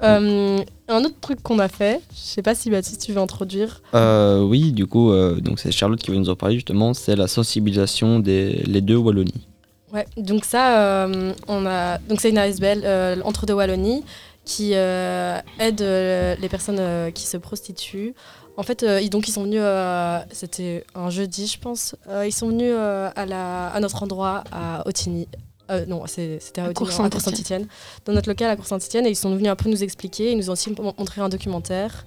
Euh, 0.03 0.59
un 0.89 1.03
autre 1.05 1.15
truc 1.21 1.41
qu'on 1.41 1.57
a 1.57 1.69
fait, 1.69 2.01
je 2.11 2.17
sais 2.19 2.41
pas 2.41 2.53
si 2.53 2.69
Baptiste 2.69 3.01
tu 3.05 3.13
veux 3.13 3.21
introduire. 3.21 3.81
Euh, 3.93 4.41
oui, 4.41 4.73
du 4.73 4.85
coup, 4.87 5.11
euh, 5.11 5.39
donc 5.39 5.57
c'est 5.57 5.71
Charlotte 5.71 5.99
qui 6.01 6.11
va 6.11 6.17
nous 6.17 6.29
en 6.29 6.35
parler 6.35 6.55
justement, 6.55 6.93
c'est 6.93 7.15
la 7.15 7.27
sensibilisation 7.27 8.19
des 8.19 8.61
les 8.67 8.81
deux 8.81 8.97
Wallonie. 8.97 9.47
Ouais, 9.93 10.05
donc 10.17 10.43
ça, 10.43 11.05
euh, 11.05 11.31
on 11.47 11.65
a, 11.65 11.97
donc 11.99 12.19
c'est 12.19 12.29
une 12.29 12.37
ASBL 12.37 12.81
euh, 12.83 13.15
entre 13.23 13.45
deux 13.45 13.53
Wallonie 13.53 14.03
qui 14.43 14.71
euh, 14.73 15.39
aide 15.59 15.81
euh, 15.81 16.35
les 16.41 16.49
personnes 16.49 16.79
euh, 16.79 17.09
qui 17.09 17.25
se 17.25 17.37
prostituent. 17.37 18.13
En 18.57 18.63
fait, 18.63 18.83
euh, 18.83 18.99
ils, 19.01 19.09
donc 19.09 19.29
ils 19.29 19.31
sont 19.31 19.43
venus, 19.43 19.61
euh, 19.63 20.19
c'était 20.31 20.83
un 20.93 21.09
jeudi, 21.09 21.47
je 21.47 21.57
pense. 21.57 21.95
euh, 22.09 22.27
ils 22.27 22.33
sont 22.33 22.49
venus 22.49 22.73
euh, 22.75 23.09
à, 23.15 23.25
la, 23.25 23.67
à 23.67 23.79
notre 23.79 24.03
endroit 24.03 24.43
à 24.51 24.85
Otigny. 24.87 25.29
Euh, 25.71 25.85
non, 25.87 26.03
c'était 26.07 26.61
à 26.61 26.65
À 27.05 27.09
Cour 27.09 27.21
Saint-Etienne. 27.21 27.67
Dans 28.05 28.13
notre 28.13 28.29
local 28.29 28.49
à 28.51 28.55
Cour 28.55 28.65
Saint-Etienne, 28.67 29.05
et 29.05 29.09
ils 29.09 29.15
sont 29.15 29.33
venus 29.35 29.49
un 29.49 29.55
peu 29.55 29.69
nous 29.69 29.83
expliquer. 29.83 30.31
Ils 30.31 30.37
nous 30.37 30.49
ont 30.49 30.53
aussi 30.53 30.69
mon- 30.71 30.93
montré 30.97 31.21
un 31.21 31.29
documentaire. 31.29 32.05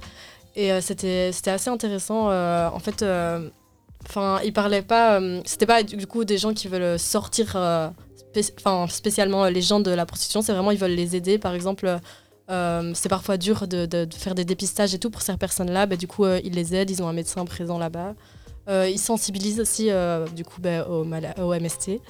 Et 0.57 0.73
euh, 0.73 0.81
c'était 0.81 1.33
assez 1.47 1.71
intéressant. 1.71 2.31
euh, 2.31 2.69
en 2.69 2.79
fait, 2.79 3.05
enfin, 4.09 4.41
ils 4.45 4.53
parlaient 4.53 4.83
pas. 4.83 5.21
c'était 5.45 5.67
pas 5.67 5.83
du 5.83 6.07
coup 6.07 6.25
des 6.25 6.39
gens 6.39 6.53
qui 6.55 6.69
veulent 6.69 6.99
sortir, 6.99 7.57
spécialement 8.89 9.47
les 9.47 9.63
gens 9.63 9.81
de 9.81 9.91
la 9.91 10.07
prostitution. 10.07 10.43
C'est 10.43 10.53
vraiment 10.53 10.71
ils 10.71 10.79
veulent 10.79 10.93
les 10.93 11.17
aider. 11.17 11.39
Par 11.39 11.55
exemple, 11.55 11.99
euh, 12.51 12.93
c'est 12.95 13.09
parfois 13.09 13.37
dur 13.37 13.67
de, 13.67 13.87
de- 13.87 14.05
de 14.05 14.15
faire 14.15 14.35
des 14.35 14.45
dépistages 14.45 14.95
et 14.95 14.99
tout 14.99 15.11
pour 15.11 15.23
ces 15.23 15.37
personnes-là. 15.37 15.87
Bah, 15.87 15.97
du 15.97 16.07
coup, 16.07 16.25
euh, 16.25 16.41
ils 16.45 16.53
les 16.55 16.75
aident. 16.75 16.91
Ils 16.91 17.03
ont 17.03 17.09
un 17.09 17.13
médecin 17.13 17.45
présent 17.45 17.79
là-bas. 17.79 18.15
Euh, 18.69 18.89
ils 18.89 18.99
sensibilisent 18.99 19.61
aussi 19.61 19.89
du 20.35 20.45
coup 20.45 20.61
bah, 20.61 20.87
au 20.89 21.05
MST. 21.05 22.01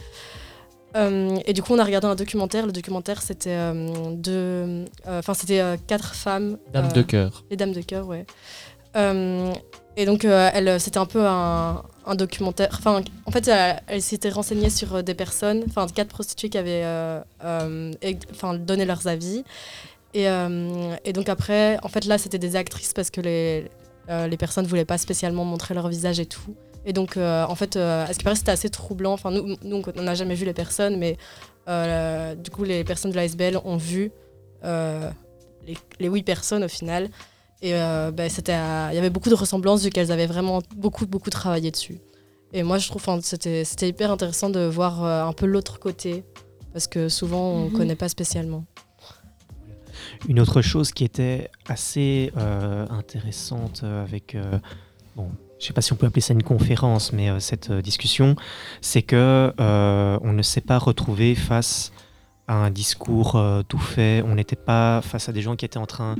Euh, 0.96 1.36
et 1.44 1.52
du 1.52 1.62
coup, 1.62 1.74
on 1.74 1.78
a 1.78 1.84
regardé 1.84 2.06
un 2.06 2.14
documentaire. 2.14 2.66
Le 2.66 2.72
documentaire, 2.72 3.20
c'était 3.20 3.50
euh, 3.50 4.14
de, 4.14 4.84
euh, 5.06 5.18
enfin, 5.18 5.34
c'était 5.34 5.60
euh, 5.60 5.76
quatre 5.86 6.14
femmes. 6.14 6.58
Dames 6.72 6.92
de 6.92 7.02
cœur. 7.02 7.44
Les 7.50 7.56
dames 7.56 7.72
de 7.72 7.82
cœur, 7.82 8.06
ouais. 8.06 8.24
Et 9.96 10.06
donc, 10.06 10.24
elle, 10.24 10.80
c'était 10.80 10.98
un 10.98 11.06
peu 11.06 11.26
un, 11.26 11.82
un 12.06 12.14
documentaire. 12.14 12.68
Enfin, 12.72 13.02
en 13.26 13.30
fait, 13.30 13.46
elle, 13.48 13.80
elle 13.86 14.02
s'était 14.02 14.30
renseignée 14.30 14.70
sur 14.70 15.02
des 15.02 15.14
personnes, 15.14 15.64
enfin, 15.68 15.86
quatre 15.86 16.08
prostituées 16.08 16.48
qui 16.48 16.58
avaient, 16.58 16.84
enfin, 17.40 18.54
donné 18.54 18.84
leurs 18.86 19.06
avis. 19.06 19.44
Et, 20.14 20.24
et 21.04 21.12
donc 21.12 21.28
après, 21.28 21.78
en 21.82 21.88
fait, 21.88 22.06
là, 22.06 22.18
c'était 22.18 22.38
des 22.38 22.56
actrices 22.56 22.92
parce 22.92 23.10
que 23.10 23.20
les, 23.20 23.70
les 24.08 24.36
personnes 24.36 24.64
ne 24.64 24.68
voulaient 24.68 24.84
pas 24.84 24.98
spécialement 24.98 25.44
montrer 25.44 25.74
leur 25.74 25.88
visage 25.88 26.18
et 26.18 26.26
tout. 26.26 26.56
Et 26.88 26.94
donc, 26.94 27.18
euh, 27.18 27.44
en 27.46 27.54
fait, 27.54 27.76
euh, 27.76 28.06
à 28.06 28.12
ce 28.14 28.18
qui 28.18 28.24
paraît, 28.24 28.34
c'était 28.34 28.50
assez 28.50 28.70
troublant. 28.70 29.12
Enfin, 29.12 29.30
nous, 29.30 29.56
nous 29.62 29.82
on 29.94 30.02
n'a 30.02 30.14
jamais 30.14 30.34
vu 30.34 30.46
les 30.46 30.54
personnes, 30.54 30.96
mais 30.98 31.18
euh, 31.68 32.34
du 32.34 32.50
coup, 32.50 32.64
les 32.64 32.82
personnes 32.82 33.10
de 33.10 33.16
l'ASBL 33.16 33.58
ont 33.62 33.76
vu 33.76 34.10
euh, 34.64 35.10
les, 35.66 35.76
les 36.00 36.08
huit 36.08 36.22
personnes 36.22 36.64
au 36.64 36.68
final. 36.68 37.10
Et 37.60 37.74
euh, 37.74 38.10
bah, 38.10 38.30
c'était, 38.30 38.52
à- 38.54 38.88
il 38.90 38.94
y 38.94 38.98
avait 38.98 39.10
beaucoup 39.10 39.28
de 39.28 39.34
ressemblances 39.34 39.82
vu 39.84 39.90
qu'elles 39.90 40.10
avaient 40.12 40.26
vraiment 40.26 40.60
beaucoup, 40.76 41.06
beaucoup 41.06 41.28
travaillé 41.28 41.70
dessus. 41.70 42.00
Et 42.54 42.62
moi, 42.62 42.78
je 42.78 42.88
trouve 42.88 43.04
que 43.04 43.20
c'était, 43.20 43.64
c'était 43.64 43.88
hyper 43.90 44.10
intéressant 44.10 44.48
de 44.48 44.60
voir 44.60 45.04
euh, 45.04 45.24
un 45.24 45.34
peu 45.34 45.44
l'autre 45.44 45.78
côté, 45.78 46.24
parce 46.72 46.86
que 46.86 47.10
souvent, 47.10 47.50
on 47.52 47.64
ne 47.64 47.66
Mhm. 47.66 47.72
connaît 47.72 47.96
pas 47.96 48.08
spécialement. 48.08 48.64
Une 50.26 50.40
autre 50.40 50.62
chose 50.62 50.92
qui 50.92 51.04
était 51.04 51.50
assez 51.68 52.32
euh, 52.38 52.86
intéressante 52.88 53.84
avec, 53.84 54.34
euh, 54.34 54.58
bon, 55.16 55.28
je 55.58 55.66
sais 55.66 55.72
pas 55.72 55.82
si 55.82 55.92
on 55.92 55.96
peut 55.96 56.06
appeler 56.06 56.20
ça 56.20 56.32
une 56.32 56.42
conférence, 56.42 57.12
mais 57.12 57.30
euh, 57.30 57.40
cette 57.40 57.70
euh, 57.70 57.82
discussion, 57.82 58.36
c'est 58.80 59.02
que 59.02 59.52
euh, 59.58 60.18
on 60.22 60.32
ne 60.32 60.42
s'est 60.42 60.60
pas 60.60 60.78
retrouvé 60.78 61.34
face 61.34 61.92
à 62.46 62.54
un 62.54 62.70
discours 62.70 63.38
tout 63.68 63.78
fait. 63.78 64.22
On 64.24 64.36
n'était 64.36 64.56
pas 64.56 65.02
face 65.02 65.28
à 65.28 65.32
des 65.32 65.42
gens 65.42 65.54
qui 65.54 65.66
étaient 65.66 65.76
en 65.76 65.84
train 65.84 66.16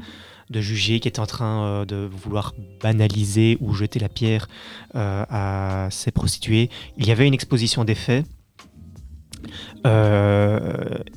de 0.50 0.60
juger, 0.60 1.00
qui 1.00 1.08
étaient 1.08 1.20
en 1.20 1.26
train 1.26 1.86
de 1.86 2.06
vouloir 2.12 2.52
banaliser 2.82 3.56
ou 3.60 3.72
jeter 3.72 3.98
la 3.98 4.10
pierre 4.10 4.46
à 4.92 5.88
ces 5.90 6.10
prostituées. 6.10 6.68
Il 6.98 7.06
y 7.06 7.12
avait 7.12 7.26
une 7.26 7.32
exposition 7.32 7.82
des 7.86 7.94
faits. 7.94 8.26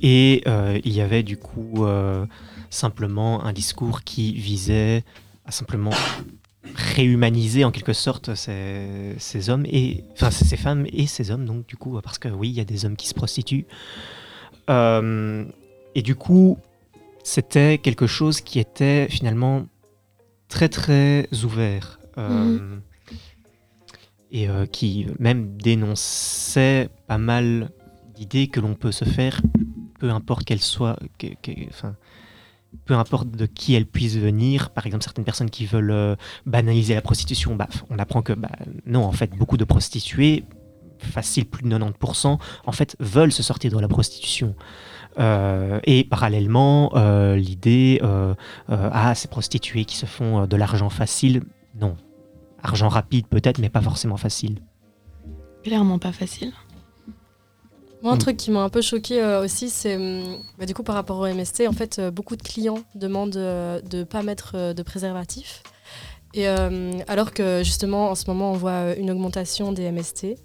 Et 0.01 0.43
il 0.45 0.93
y 0.93 1.01
avait 1.01 1.23
du 1.23 1.35
coup 1.35 1.85
simplement 2.69 3.43
un 3.43 3.51
discours 3.51 4.03
qui 4.03 4.33
visait 4.35 5.03
à 5.45 5.51
simplement 5.51 5.91
réhumaniser 6.75 7.63
en 7.65 7.71
quelque 7.71 7.93
sorte 7.93 8.35
ces, 8.35 9.15
ces 9.17 9.49
hommes 9.49 9.65
et 9.65 10.03
enfin 10.13 10.29
ces 10.31 10.57
femmes 10.57 10.85
et 10.93 11.07
ces 11.07 11.31
hommes 11.31 11.45
donc 11.45 11.65
du 11.65 11.75
coup 11.75 11.99
parce 12.03 12.19
que 12.19 12.27
oui 12.29 12.49
il 12.49 12.55
y 12.55 12.59
a 12.59 12.65
des 12.65 12.85
hommes 12.85 12.95
qui 12.95 13.07
se 13.07 13.13
prostituent. 13.13 13.65
Euh, 14.69 15.43
et 15.95 16.01
du 16.01 16.15
coup 16.15 16.57
c'était 17.23 17.77
quelque 17.77 18.07
chose 18.07 18.41
qui 18.41 18.59
était 18.59 19.07
finalement 19.09 19.65
très 20.49 20.69
très 20.69 21.27
ouvert 21.43 21.99
euh, 22.17 22.77
et 24.31 24.47
euh, 24.49 24.65
qui 24.65 25.07
même 25.19 25.57
dénonçait 25.57 26.89
pas 27.07 27.17
mal 27.17 27.71
d'idées 28.15 28.47
que 28.47 28.59
l'on 28.59 28.75
peut 28.75 28.91
se 28.91 29.03
faire, 29.05 29.41
peu 29.99 30.09
importe 30.09 30.45
qu'elles 30.45 30.61
soient, 30.61 30.97
que- 31.17 31.33
que- 31.41 31.67
enfin, 31.69 31.95
peu 32.85 32.93
importe 32.93 33.29
de 33.31 33.45
qui 33.45 33.73
elles 33.75 33.85
puissent 33.85 34.17
venir. 34.17 34.69
Par 34.71 34.85
exemple, 34.85 35.03
certaines 35.03 35.25
personnes 35.25 35.49
qui 35.49 35.65
veulent 35.65 35.91
euh, 35.91 36.15
banaliser 36.45 36.93
la 36.93 37.01
prostitution, 37.01 37.55
bah, 37.55 37.67
on 37.89 37.99
apprend 37.99 38.21
que 38.21 38.33
bah, 38.33 38.49
non, 38.85 39.03
en 39.03 39.11
fait, 39.11 39.31
beaucoup 39.31 39.57
de 39.57 39.63
prostituées, 39.63 40.45
facile 40.99 41.45
plus 41.45 41.63
de 41.63 41.69
90%, 41.77 42.37
en 42.65 42.71
fait, 42.71 42.95
veulent 42.99 43.31
se 43.31 43.43
sortir 43.43 43.71
de 43.71 43.79
la 43.79 43.87
prostitution. 43.87 44.55
Euh, 45.19 45.79
et 45.83 46.03
parallèlement, 46.03 46.91
euh, 46.95 47.35
l'idée, 47.35 47.99
ah, 48.69 49.15
ces 49.15 49.27
prostituées 49.27 49.85
qui 49.85 49.97
se 49.97 50.05
font 50.05 50.45
de 50.45 50.55
l'argent 50.55 50.89
facile, 50.89 51.43
non. 51.79 51.95
Argent 52.63 52.89
rapide 52.89 53.25
peut-être, 53.27 53.57
mais 53.57 53.69
pas 53.69 53.81
forcément 53.81 54.17
facile. 54.17 54.59
Clairement 55.63 55.97
pas 55.97 56.11
facile. 56.11 56.53
Moi, 58.03 58.11
un 58.13 58.15
Mm. 58.15 58.19
truc 58.19 58.37
qui 58.37 58.51
m'a 58.51 58.61
un 58.61 58.69
peu 58.69 58.81
choqué 58.81 59.21
euh, 59.21 59.43
aussi, 59.43 59.69
c'est 59.69 59.95
hum, 59.95 60.37
bah, 60.57 60.65
du 60.65 60.73
coup 60.73 60.83
par 60.83 60.95
rapport 60.95 61.19
au 61.19 61.25
MST, 61.27 61.67
en 61.67 61.73
fait, 61.73 61.99
euh, 61.99 62.09
beaucoup 62.11 62.35
de 62.35 62.41
clients 62.41 62.79
demandent 62.95 63.37
euh, 63.37 63.79
de 63.81 63.99
ne 63.99 64.03
pas 64.03 64.23
mettre 64.23 64.73
de 64.73 64.83
préservatif. 64.83 65.61
Et 66.33 66.47
alors 66.47 67.33
que 67.33 67.61
justement, 67.61 68.09
en 68.09 68.15
ce 68.15 68.23
moment, 68.27 68.51
on 68.51 68.55
voit 68.55 68.95
une 68.95 69.11
augmentation 69.11 69.73
des 69.73 69.91
MST. 69.91 70.37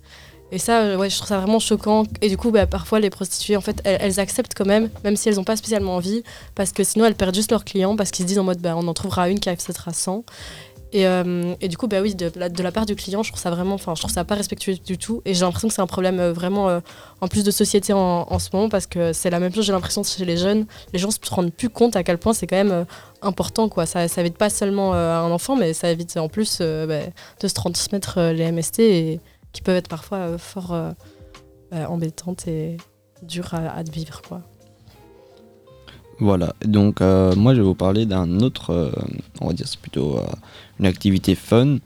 Et 0.53 0.59
ça, 0.59 0.97
ouais, 0.97 1.09
je 1.11 1.17
trouve 1.17 1.29
ça 1.29 1.39
vraiment 1.39 1.61
choquant. 1.61 2.05
Et 2.23 2.29
du 2.29 2.37
coup, 2.37 2.51
bah, 2.51 2.67
parfois, 2.67 2.99
les 2.99 3.09
prostituées, 3.11 3.57
en 3.57 3.61
fait, 3.61 3.81
elles, 3.85 3.99
elles 4.01 4.21
acceptent 4.21 4.55
quand 4.57 4.65
même, 4.67 4.91
même 5.05 5.15
si 5.17 5.29
elles 5.29 5.37
n'ont 5.37 5.45
pas 5.45 5.57
spécialement 5.57 5.95
envie, 5.97 6.25
parce 6.57 6.73
que 6.73 6.83
sinon, 6.83 7.05
elles 7.05 7.15
perdent 7.15 7.35
juste 7.37 7.53
leurs 7.53 7.65
clients, 7.65 7.95
parce 7.97 8.11
qu'ils 8.11 8.25
se 8.25 8.29
disent 8.29 8.39
en 8.41 8.45
mode, 8.45 8.61
bah, 8.61 8.75
on 8.77 8.87
en 8.89 8.95
trouvera 8.95 9.29
une 9.29 9.39
qui 9.39 9.49
acceptera 9.49 9.93
100. 9.93 10.25
Et, 10.97 11.07
euh, 11.07 11.55
et 11.61 11.69
du 11.69 11.76
coup, 11.76 11.88
bah 11.88 12.00
oui, 12.00 12.15
de 12.15 12.33
la, 12.62 12.73
part 12.73 12.87
du 12.87 12.97
client, 12.97 13.23
je 13.23 13.31
trouve 13.31 13.38
ça 13.38 13.50
vraiment, 13.50 13.75
enfin, 13.75 13.95
je 13.95 14.00
trouve 14.00 14.11
ça 14.11 14.25
pas 14.25 14.35
respectueux 14.35 14.76
du 14.76 14.97
tout. 14.97 15.21
Et 15.26 15.35
j'ai 15.35 15.45
l'impression 15.45 15.69
que 15.69 15.75
c'est 15.75 15.83
un 15.83 15.87
problème 15.87 16.19
euh, 16.19 16.33
vraiment 16.33 16.71
euh, 16.71 16.81
en 17.21 17.29
plus 17.29 17.45
de 17.45 17.50
société 17.50 17.93
en, 17.93 18.38
ce 18.38 18.49
moment, 18.55 18.71
parce 18.71 18.87
que 18.87 19.12
c'est 19.12 19.29
la 19.29 19.38
même 19.38 19.55
chose, 19.55 19.67
j'ai 19.67 19.75
l'impression, 19.75 20.03
chez 20.03 20.25
les 20.25 20.38
jeunes. 20.38 20.65
Les 20.95 20.99
gens 20.99 21.11
se 21.11 21.19
rendent 21.29 21.53
plus 21.53 21.69
compte 21.69 21.97
à 21.97 22.03
quel 22.03 22.17
point 22.17 22.33
c'est 22.33 22.47
quand 22.47 22.57
même 22.57 22.87
important, 23.21 23.69
quoi. 23.69 23.85
Ça, 23.85 24.07
évite 24.17 24.38
pas 24.38 24.49
seulement 24.49 24.95
un 24.95 25.31
enfant, 25.31 25.55
mais 25.55 25.75
ça 25.75 25.91
évite 25.91 26.17
en 26.17 26.31
plus 26.31 26.61
bah, 26.61 27.00
de 27.41 27.49
se 27.49 27.53
transmettre 27.53 28.19
les 28.19 28.50
MST 28.50 29.21
qui 29.53 29.61
peuvent 29.62 29.76
être 29.76 29.88
parfois 29.88 30.38
fort 30.38 30.75
bah, 31.71 31.91
embêtantes 31.91 32.49
et 32.49 32.79
dures 33.23 33.53
à, 33.53 33.83
vivre, 33.83 34.23
quoi. 34.26 34.41
Voilà, 36.21 36.55
donc 36.65 37.00
moi 37.00 37.53
je 37.53 37.61
vais 37.61 37.67
vous 37.67 37.75
parler 37.75 38.07
d'un 38.07 38.41
autre, 38.41 38.93
on 39.43 39.49
va 39.49 39.53
dire 39.53 39.69
c'est 39.69 39.81
plutôt 39.81 40.19
une 40.78 40.87
activité 40.87 41.35
fun. 41.35 41.78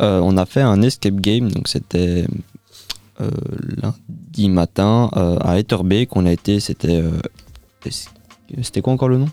Euh, 0.00 0.20
on 0.20 0.36
a 0.36 0.46
fait 0.46 0.60
un 0.60 0.82
escape 0.82 1.16
game, 1.16 1.50
donc 1.50 1.68
c'était 1.68 2.26
euh, 3.20 3.30
lundi 3.76 4.48
matin 4.48 5.10
euh, 5.16 5.36
à 5.40 5.58
Etterbeek. 5.58 6.16
On 6.16 6.26
a 6.26 6.32
été, 6.32 6.60
c'était. 6.60 7.02
c'était 8.62 8.80
quoi 8.80 8.92
encore 8.92 9.08
le 9.08 9.18
nom? 9.18 9.28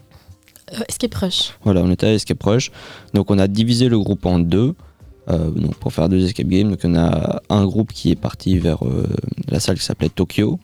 Escape 0.88 1.16
Rush. 1.16 1.54
Voilà, 1.64 1.82
on 1.82 1.92
était 1.92 2.08
à 2.08 2.14
Escape 2.14 2.42
Rush. 2.44 2.72
Donc 3.14 3.32
on 3.32 3.40
a 3.40 3.48
divisé 3.48 3.90
le 3.90 4.00
groupe 4.00 4.26
en 4.26 4.40
deux. 4.40 4.76
donc 5.28 5.76
pour 5.76 5.92
faire 5.92 6.10
deux 6.10 6.24
escape 6.26 6.48
games, 6.48 6.70
donc 6.70 6.80
on 6.84 6.96
a 6.96 7.42
un 7.50 7.66
groupe 7.66 7.92
qui 7.92 8.12
est 8.12 8.16
parti 8.16 8.58
vers 8.58 8.80
la 9.50 9.60
salle 9.60 9.78
qui 9.78 9.86
s'appelait 9.86 10.10
Tokyo 10.10 10.60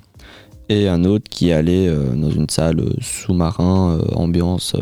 et 0.69 0.87
un 0.87 1.03
autre 1.05 1.29
qui 1.29 1.49
est 1.49 1.53
allé 1.53 1.87
euh, 1.87 2.13
dans 2.13 2.29
une 2.29 2.49
salle 2.49 2.79
euh, 2.79 2.93
sous-marin, 3.01 3.99
euh, 3.99 4.15
ambiance 4.15 4.75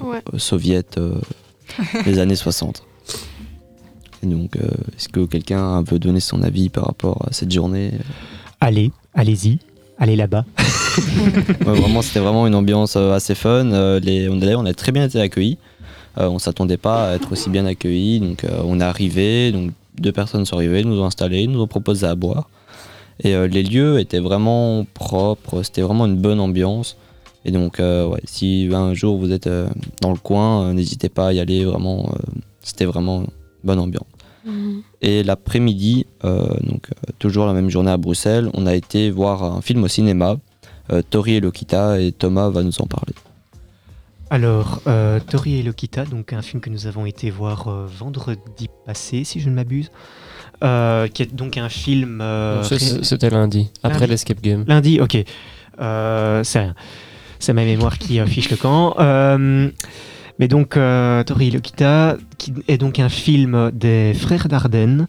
Ouais. 0.00 0.22
soviète 0.38 1.00
des 2.04 2.18
années 2.18 2.36
60. 2.36 2.85
Donc, 4.30 4.56
euh, 4.56 4.68
est-ce 4.96 5.08
que 5.08 5.24
quelqu'un 5.26 5.82
veut 5.82 5.98
donner 5.98 6.20
son 6.20 6.42
avis 6.42 6.68
par 6.68 6.84
rapport 6.84 7.26
à 7.28 7.32
cette 7.32 7.52
journée? 7.52 7.92
Allez, 8.60 8.90
allez-y, 9.14 9.58
allez 9.98 10.16
là-bas. 10.16 10.44
Ouais, 11.66 11.78
vraiment, 11.78 12.00
c'était 12.00 12.20
vraiment 12.20 12.46
une 12.46 12.54
ambiance 12.54 12.96
euh, 12.96 13.12
assez 13.12 13.34
fun. 13.34 13.70
Euh, 13.72 14.00
les, 14.00 14.30
on, 14.30 14.40
on 14.40 14.64
a 14.64 14.72
très 14.72 14.92
bien 14.92 15.04
été 15.04 15.20
accueillis. 15.20 15.58
Euh, 16.18 16.28
on 16.28 16.38
s'attendait 16.38 16.78
pas 16.78 17.10
à 17.10 17.14
être 17.14 17.32
aussi 17.32 17.50
bien 17.50 17.66
accueillis. 17.66 18.20
Donc, 18.20 18.44
euh, 18.44 18.62
on 18.64 18.80
est 18.80 18.84
arrivé. 18.84 19.52
Donc, 19.52 19.72
deux 19.98 20.12
personnes 20.12 20.44
sont 20.44 20.56
arrivées, 20.56 20.84
nous 20.84 21.00
ont 21.00 21.04
installés, 21.04 21.46
nous 21.46 21.60
ont 21.60 21.66
proposé 21.66 22.06
à 22.06 22.14
boire. 22.14 22.48
Et 23.22 23.34
euh, 23.34 23.46
les 23.46 23.62
lieux 23.62 23.98
étaient 23.98 24.20
vraiment 24.20 24.86
propres. 24.94 25.62
C'était 25.62 25.82
vraiment 25.82 26.06
une 26.06 26.16
bonne 26.16 26.40
ambiance. 26.40 26.96
Et 27.44 27.52
donc, 27.52 27.78
ouais, 27.78 28.20
si 28.24 28.68
un 28.72 28.92
jour 28.92 29.18
vous 29.18 29.30
êtes 29.30 29.48
dans 30.00 30.10
le 30.10 30.18
coin, 30.18 30.74
n'hésitez 30.74 31.08
pas 31.08 31.28
à 31.28 31.32
y 31.32 31.38
aller. 31.38 31.64
Vraiment, 31.64 32.12
c'était 32.60 32.86
vraiment 32.86 33.20
une 33.20 33.28
bonne 33.62 33.78
ambiance. 33.78 34.08
Et 35.02 35.22
l'après-midi, 35.22 36.06
euh, 36.24 36.46
donc 36.62 36.88
euh, 36.90 37.12
toujours 37.18 37.46
la 37.46 37.52
même 37.52 37.68
journée 37.70 37.90
à 37.90 37.96
Bruxelles, 37.96 38.48
on 38.54 38.66
a 38.66 38.74
été 38.74 39.10
voir 39.10 39.42
un 39.42 39.60
film 39.60 39.82
au 39.84 39.88
cinéma, 39.88 40.36
euh, 40.92 41.02
Tori 41.08 41.34
et 41.34 41.40
Lokita, 41.40 42.00
et 42.00 42.12
Thomas 42.12 42.48
va 42.50 42.62
nous 42.62 42.80
en 42.80 42.86
parler. 42.86 43.12
Alors, 44.30 44.80
euh, 44.86 45.20
Tori 45.20 45.58
et 45.58 45.62
Lokita, 45.62 46.04
donc 46.04 46.32
un 46.32 46.42
film 46.42 46.60
que 46.60 46.70
nous 46.70 46.86
avons 46.86 47.06
été 47.06 47.30
voir 47.30 47.68
euh, 47.68 47.86
vendredi 47.86 48.68
passé, 48.84 49.24
si 49.24 49.40
je 49.40 49.48
ne 49.48 49.54
m'abuse, 49.54 49.90
euh, 50.64 51.06
qui 51.08 51.22
est 51.22 51.34
donc 51.34 51.56
un 51.56 51.68
film. 51.68 52.20
euh, 52.20 52.62
C'était 52.62 53.30
lundi, 53.30 53.70
après 53.82 54.06
l'escape 54.06 54.40
game. 54.40 54.64
Lundi, 54.66 55.00
ok. 55.00 55.16
Euh, 55.80 56.42
c'est 56.44 56.60
rien. 56.60 56.74
C'est 57.38 57.52
ma 57.52 57.64
mémoire 57.64 57.98
qui 57.98 58.18
euh, 58.18 58.26
fiche 58.26 58.50
le 58.50 58.56
camp. 58.56 58.94
Mais 60.38 60.48
donc, 60.48 60.76
euh, 60.76 61.24
Tori 61.24 61.50
Lokita, 61.50 62.16
est 62.68 62.78
donc 62.78 62.98
un 62.98 63.08
film 63.08 63.70
des 63.72 64.12
frères 64.14 64.48
Dardenne, 64.48 65.08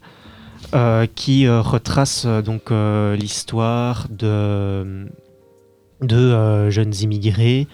euh, 0.74 1.06
qui 1.14 1.46
euh, 1.46 1.60
retrace 1.60 2.26
donc 2.26 2.70
l'histoire 2.70 4.06
de, 4.10 5.06
de 6.00 6.16
euh, 6.16 6.70
jeunes 6.70 6.94
immigrés 7.00 7.66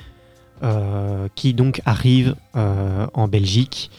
qui 1.34 1.52
donc 1.52 1.82
arrivent 1.84 2.36
en 2.54 3.28
Belgique, 3.28 3.90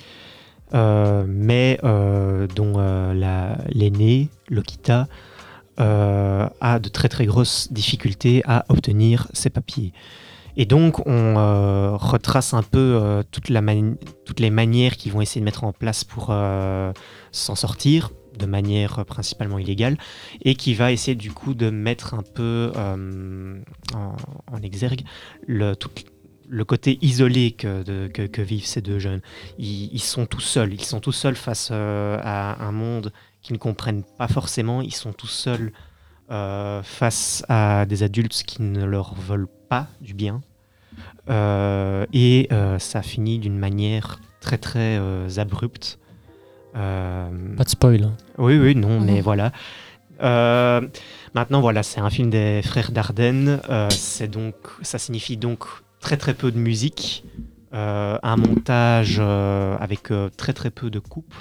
mais 0.73 1.79
dont 1.83 2.77
la- 3.13 3.57
l'aîné, 3.69 4.29
Lokita, 4.49 5.07
a 5.77 6.79
de 6.79 6.89
très 6.89 7.07
très 7.07 7.27
grosses 7.27 7.71
difficultés 7.71 8.41
à 8.47 8.65
obtenir 8.69 9.27
ses 9.33 9.51
papiers. 9.51 9.93
Et 10.57 10.65
donc 10.65 11.05
on 11.05 11.37
euh, 11.37 11.95
retrace 11.95 12.53
un 12.53 12.63
peu 12.63 12.99
euh, 13.01 13.23
toutes 13.29 13.49
les 13.49 14.49
manières 14.49 14.97
qu'ils 14.97 15.11
vont 15.11 15.21
essayer 15.21 15.41
de 15.41 15.45
mettre 15.45 15.63
en 15.63 15.73
place 15.73 16.03
pour 16.03 16.27
euh, 16.29 16.93
s'en 17.31 17.55
sortir 17.55 18.11
de 18.37 18.45
manière 18.45 19.05
principalement 19.05 19.59
illégale 19.59 19.97
et 20.41 20.55
qui 20.55 20.73
va 20.73 20.91
essayer 20.91 21.15
du 21.15 21.31
coup 21.31 21.53
de 21.53 21.69
mettre 21.69 22.13
un 22.13 22.23
peu 22.23 22.71
en, 22.75 24.61
exergue 24.61 25.03
le, 25.47 25.73
côté 26.65 26.99
isolé 27.01 27.51
que, 27.51 28.41
vivent 28.41 28.65
ces 28.65 28.81
deux 28.81 28.99
jeunes. 28.99 29.21
Ils, 29.57 29.99
sont 29.99 30.25
tout 30.25 30.41
seuls, 30.41 30.73
ils 30.73 30.83
sont 30.83 30.99
tout 30.99 31.13
seuls 31.13 31.37
face 31.37 31.71
à 31.71 32.61
un 32.61 32.71
monde 32.73 33.13
qu'ils 33.41 33.53
ne 33.53 33.59
comprennent 33.59 34.03
pas 34.17 34.27
forcément, 34.27 34.81
ils 34.81 34.93
sont 34.93 35.13
tout 35.13 35.27
seuls 35.27 35.71
face 36.27 37.45
à 37.47 37.85
des 37.85 38.03
adultes 38.03 38.43
qui 38.45 38.63
ne 38.63 38.83
leur 38.83 39.15
veulent 39.15 39.47
pas 39.69 39.87
du 40.01 40.13
bien. 40.13 40.41
Euh, 41.29 42.05
et 42.13 42.47
euh, 42.51 42.77
ça 42.79 43.01
finit 43.01 43.39
d'une 43.39 43.57
manière 43.57 44.19
très 44.41 44.57
très 44.57 44.97
euh, 44.99 45.27
abrupte. 45.37 45.99
Euh, 46.75 47.29
Pas 47.55 47.63
de 47.63 47.69
spoil. 47.69 48.03
hein. 48.03 48.13
oui, 48.37 48.57
oui, 48.59 48.75
non, 48.75 48.99
mais 48.99 49.21
voilà. 49.21 49.51
Euh, 50.21 50.81
maintenant, 51.33 51.61
voilà, 51.61 51.83
c'est 51.83 51.99
un 51.99 52.09
film 52.09 52.29
des 52.29 52.61
frères 52.63 52.91
Dardenne. 52.91 53.59
Euh, 53.69 53.89
c'est 53.89 54.27
donc, 54.27 54.55
ça 54.81 54.97
signifie 54.97 55.37
donc 55.37 55.65
très 55.99 56.17
très 56.17 56.33
peu 56.33 56.51
de 56.51 56.59
musique, 56.59 57.23
euh, 57.73 58.17
un 58.21 58.35
montage 58.37 59.17
euh, 59.19 59.75
avec 59.79 60.11
euh, 60.11 60.29
très 60.37 60.53
très 60.53 60.69
peu 60.69 60.89
de 60.89 60.99
coupes. 60.99 61.33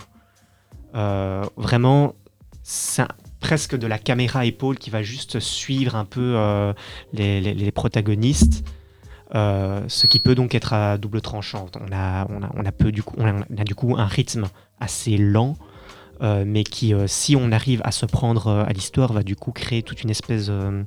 Euh, 0.94 1.44
vraiment, 1.56 2.14
c'est 2.62 3.04
presque 3.40 3.76
de 3.76 3.86
la 3.86 3.98
caméra 3.98 4.46
épaule 4.46 4.78
qui 4.78 4.88
va 4.90 5.02
juste 5.02 5.38
suivre 5.40 5.96
un 5.96 6.04
peu 6.06 6.34
euh, 6.36 6.72
les, 7.12 7.40
les- 7.40 7.54
les 7.54 7.70
protagonistes. 7.72 8.64
Euh, 9.34 9.80
ce 9.88 10.06
qui 10.06 10.18
peut 10.18 10.34
donc 10.34 10.54
être 10.54 10.72
à 10.72 10.98
double 10.98 11.20
tranchant. 11.20 11.66
On 11.80 11.92
a, 11.92 12.26
on 12.30 12.42
a, 12.42 12.50
on 12.54 12.64
a, 12.64 12.72
peu, 12.72 12.92
du 12.92 13.02
coup, 13.02 13.14
on 13.18 13.26
a, 13.26 13.32
on 13.32 13.56
a 13.58 13.64
du 13.64 13.74
coup 13.74 13.96
un 13.96 14.06
rythme 14.06 14.46
assez 14.80 15.16
lent, 15.16 15.56
euh, 16.22 16.44
mais 16.46 16.62
qui, 16.62 16.94
euh, 16.94 17.06
si 17.06 17.34
on 17.34 17.50
arrive 17.50 17.80
à 17.84 17.90
se 17.90 18.06
prendre 18.06 18.46
euh, 18.48 18.64
à 18.64 18.72
l'histoire, 18.72 19.12
va 19.12 19.22
du 19.22 19.34
coup 19.34 19.50
créer 19.50 19.82
toute 19.82 20.02
une 20.02 20.10
espèce 20.10 20.46
euh, 20.50 20.82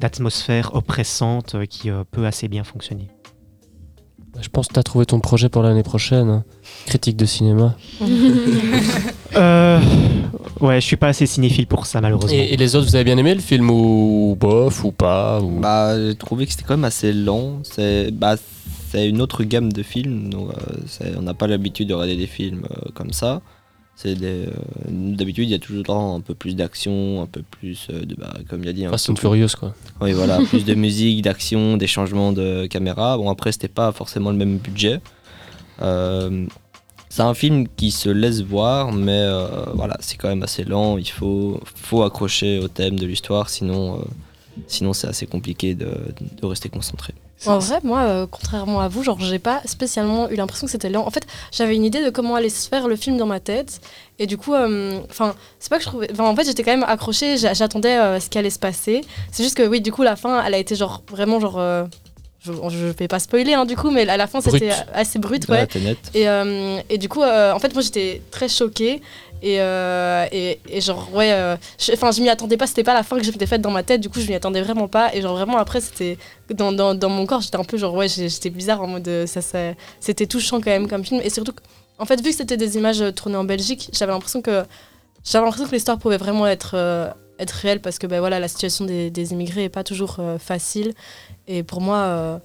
d'atmosphère 0.00 0.74
oppressante 0.74 1.54
euh, 1.54 1.66
qui 1.66 1.90
euh, 1.90 2.02
peut 2.10 2.26
assez 2.26 2.48
bien 2.48 2.64
fonctionner. 2.64 3.08
Je 4.40 4.48
pense 4.48 4.68
que 4.68 4.72
tu 4.72 4.80
as 4.80 4.82
trouvé 4.82 5.04
ton 5.04 5.20
projet 5.20 5.50
pour 5.50 5.62
l'année 5.62 5.82
prochaine. 5.82 6.28
hein. 6.30 6.44
Critique 6.86 7.16
de 7.16 7.26
cinéma. 7.26 7.76
Euh, 9.34 9.80
ouais, 10.60 10.80
je 10.80 10.86
suis 10.86 10.96
pas 10.96 11.08
assez 11.08 11.26
cinéphile 11.26 11.66
pour 11.66 11.86
ça 11.86 12.00
malheureusement. 12.00 12.36
Et, 12.36 12.54
et 12.54 12.56
les 12.56 12.76
autres, 12.76 12.86
vous 12.86 12.94
avez 12.94 13.04
bien 13.04 13.18
aimé 13.18 13.34
le 13.34 13.40
film 13.40 13.70
ou 13.70 14.36
bof 14.38 14.84
ou 14.84 14.92
pas 14.92 15.40
ou... 15.40 15.60
Bah, 15.60 15.96
j'ai 15.98 16.14
trouvé 16.14 16.46
que 16.46 16.52
c'était 16.52 16.64
quand 16.64 16.76
même 16.76 16.84
assez 16.84 17.12
lent. 17.12 17.60
C'est 17.62 18.10
bah, 18.10 18.36
c'est 18.90 19.08
une 19.08 19.22
autre 19.22 19.44
gamme 19.44 19.72
de 19.72 19.82
films. 19.82 20.28
donc, 20.28 20.50
euh, 20.50 21.14
on 21.16 21.22
n'a 21.22 21.34
pas 21.34 21.46
l'habitude 21.46 21.88
de 21.88 21.94
regarder 21.94 22.16
des 22.16 22.26
films 22.26 22.64
euh, 22.70 22.90
comme 22.94 23.12
ça. 23.12 23.40
Euh, 24.04 24.46
D'habitude, 24.88 25.44
il 25.44 25.52
y 25.52 25.54
a 25.54 25.58
toujours 25.58 25.84
un 25.90 26.20
peu 26.20 26.34
plus 26.34 26.56
d'action, 26.56 27.22
un 27.22 27.26
peu 27.26 27.42
plus 27.42 27.88
de, 27.88 28.14
bah, 28.16 28.34
comme 28.48 28.62
il 28.62 28.68
a 28.68 28.72
dit, 28.72 28.84
un 28.84 28.90
Fast 28.90 29.10
and 29.10 29.16
Furious, 29.16 29.54
quoi. 29.58 29.74
Oui, 30.00 30.12
voilà, 30.12 30.40
plus 30.48 30.64
de 30.64 30.74
musique, 30.74 31.22
d'action, 31.22 31.76
des 31.76 31.86
changements 31.86 32.32
de 32.32 32.66
caméra. 32.66 33.16
Bon, 33.16 33.30
après, 33.30 33.52
c'était 33.52 33.68
pas 33.68 33.92
forcément 33.92 34.30
le 34.30 34.36
même 34.36 34.58
budget. 34.58 35.00
Euh, 35.80 36.46
c'est 37.14 37.22
un 37.22 37.34
film 37.34 37.66
qui 37.76 37.90
se 37.90 38.08
laisse 38.08 38.40
voir, 38.40 38.90
mais 38.90 39.10
euh, 39.20 39.46
voilà, 39.74 39.96
c'est 40.00 40.16
quand 40.16 40.28
même 40.28 40.42
assez 40.42 40.64
lent. 40.64 40.96
Il 40.96 41.10
faut, 41.10 41.60
faut 41.74 42.02
accrocher 42.04 42.58
au 42.58 42.68
thème 42.68 42.98
de 42.98 43.04
l'histoire, 43.06 43.50
sinon, 43.50 43.98
euh, 43.98 44.02
sinon 44.66 44.94
c'est 44.94 45.08
assez 45.08 45.26
compliqué 45.26 45.74
de, 45.74 45.90
de 46.40 46.46
rester 46.46 46.70
concentré. 46.70 47.12
En 47.44 47.58
vrai, 47.58 47.80
moi, 47.82 48.00
euh, 48.02 48.26
contrairement 48.30 48.80
à 48.80 48.88
vous, 48.88 49.02
genre, 49.02 49.18
j'ai 49.20 49.40
pas 49.40 49.60
spécialement 49.66 50.30
eu 50.30 50.36
l'impression 50.36 50.66
que 50.66 50.70
c'était 50.70 50.88
lent. 50.88 51.04
En 51.06 51.10
fait, 51.10 51.26
j'avais 51.50 51.74
une 51.76 51.84
idée 51.84 52.02
de 52.04 52.08
comment 52.08 52.34
allait 52.36 52.48
se 52.48 52.68
faire 52.68 52.86
le 52.88 52.94
film 52.96 53.16
dans 53.18 53.26
ma 53.26 53.40
tête. 53.40 53.80
Et 54.20 54.26
du 54.26 54.36
coup, 54.38 54.54
euh, 54.54 55.00
enfin, 55.10 55.34
c'est 55.58 55.68
pas 55.68 55.76
que 55.78 55.82
je 55.84 55.88
trouvais. 55.88 56.08
Enfin, 56.12 56.24
en 56.24 56.36
fait, 56.36 56.44
j'étais 56.44 56.62
quand 56.62 56.70
même 56.70 56.84
accrochée, 56.86 57.36
j'a- 57.36 57.52
j'attendais 57.52 57.98
euh, 57.98 58.20
ce 58.20 58.30
qui 58.30 58.38
allait 58.38 58.48
se 58.58 58.60
passer. 58.60 59.00
C'est 59.32 59.42
juste 59.42 59.56
que, 59.56 59.66
oui, 59.66 59.80
du 59.80 59.90
coup, 59.92 60.02
la 60.04 60.14
fin, 60.16 60.40
elle 60.44 60.54
a 60.54 60.58
été 60.58 60.76
genre 60.76 61.02
vraiment 61.10 61.40
genre. 61.40 61.58
Je, 62.44 62.52
je 62.70 62.86
vais 62.86 63.08
pas 63.08 63.18
spoiler 63.18 63.54
hein, 63.54 63.64
du 63.64 63.76
coup, 63.76 63.90
mais 63.90 64.08
à 64.08 64.16
la 64.16 64.26
fin 64.26 64.40
c'était 64.58 64.70
assez 64.94 65.18
brut, 65.18 65.46
Ouais, 65.48 65.56
ouais. 65.60 65.66
Et, 66.14 66.28
euh, 66.28 66.78
et 66.90 66.98
du 66.98 67.08
coup, 67.08 67.22
euh, 67.22 67.52
en 67.52 67.58
fait, 67.58 67.72
moi 67.74 67.82
j'étais 67.82 68.22
très 68.30 68.48
choquée. 68.48 69.00
Et, 69.44 69.60
euh, 69.60 70.24
et, 70.30 70.60
et 70.68 70.80
genre, 70.80 71.08
ouais, 71.12 71.32
euh, 71.32 71.56
je- 71.76 71.92
enfin, 71.92 72.12
je, 72.12 72.22
m'y 72.22 72.28
attendais 72.28 72.56
pas, 72.56 72.68
c'était 72.68 72.84
pas 72.84 72.94
la 72.94 73.02
fin 73.02 73.16
que 73.18 73.24
j'étais 73.24 73.44
faite 73.46 73.60
dans 73.60 73.72
ma 73.72 73.82
tête, 73.82 74.00
du 74.00 74.08
coup, 74.08 74.20
je 74.20 74.28
m'y 74.28 74.34
attendais 74.36 74.62
vraiment 74.62 74.86
pas. 74.86 75.12
Et 75.16 75.20
genre, 75.20 75.34
vraiment, 75.34 75.56
après, 75.56 75.80
c'était 75.80 76.16
dans, 76.54 76.70
dans, 76.70 76.94
dans 76.94 77.08
mon 77.08 77.26
corps, 77.26 77.40
j'étais 77.40 77.56
un 77.56 77.64
peu 77.64 77.76
genre, 77.76 77.92
ouais, 77.94 78.06
j'étais 78.08 78.50
bizarre 78.50 78.80
en 78.82 78.86
mode, 78.86 79.10
ça, 79.26 79.40
ça, 79.42 79.58
c'était 79.98 80.26
touchant 80.28 80.60
quand 80.60 80.70
même 80.70 80.86
comme 80.88 81.04
film. 81.04 81.20
Et 81.24 81.28
surtout, 81.30 81.54
en 81.98 82.04
fait, 82.04 82.22
vu 82.22 82.30
que 82.30 82.36
c'était 82.36 82.56
des 82.56 82.76
images 82.76 83.02
tournées 83.16 83.36
en 83.36 83.42
Belgique, 83.42 83.90
j'avais 83.92 84.12
l'impression 84.12 84.42
que 84.42 84.62
j'avais 85.24 85.44
l'impression 85.44 85.68
que 85.68 85.74
l'histoire 85.74 85.98
pouvait 85.98 86.18
vraiment 86.18 86.46
être, 86.46 86.76
être 87.38 87.50
réelle 87.52 87.80
parce 87.80 87.98
que 87.98 88.06
ben, 88.06 88.20
voilà, 88.20 88.38
la 88.40 88.48
situation 88.48 88.84
des, 88.84 89.10
des 89.10 89.32
immigrés 89.32 89.64
est 89.64 89.68
pas 89.68 89.84
toujours 89.84 90.16
euh, 90.18 90.38
facile. 90.38 90.92
Et 91.48 91.62
pour 91.62 91.80
moi, 91.80 91.96
euh, 91.98 92.38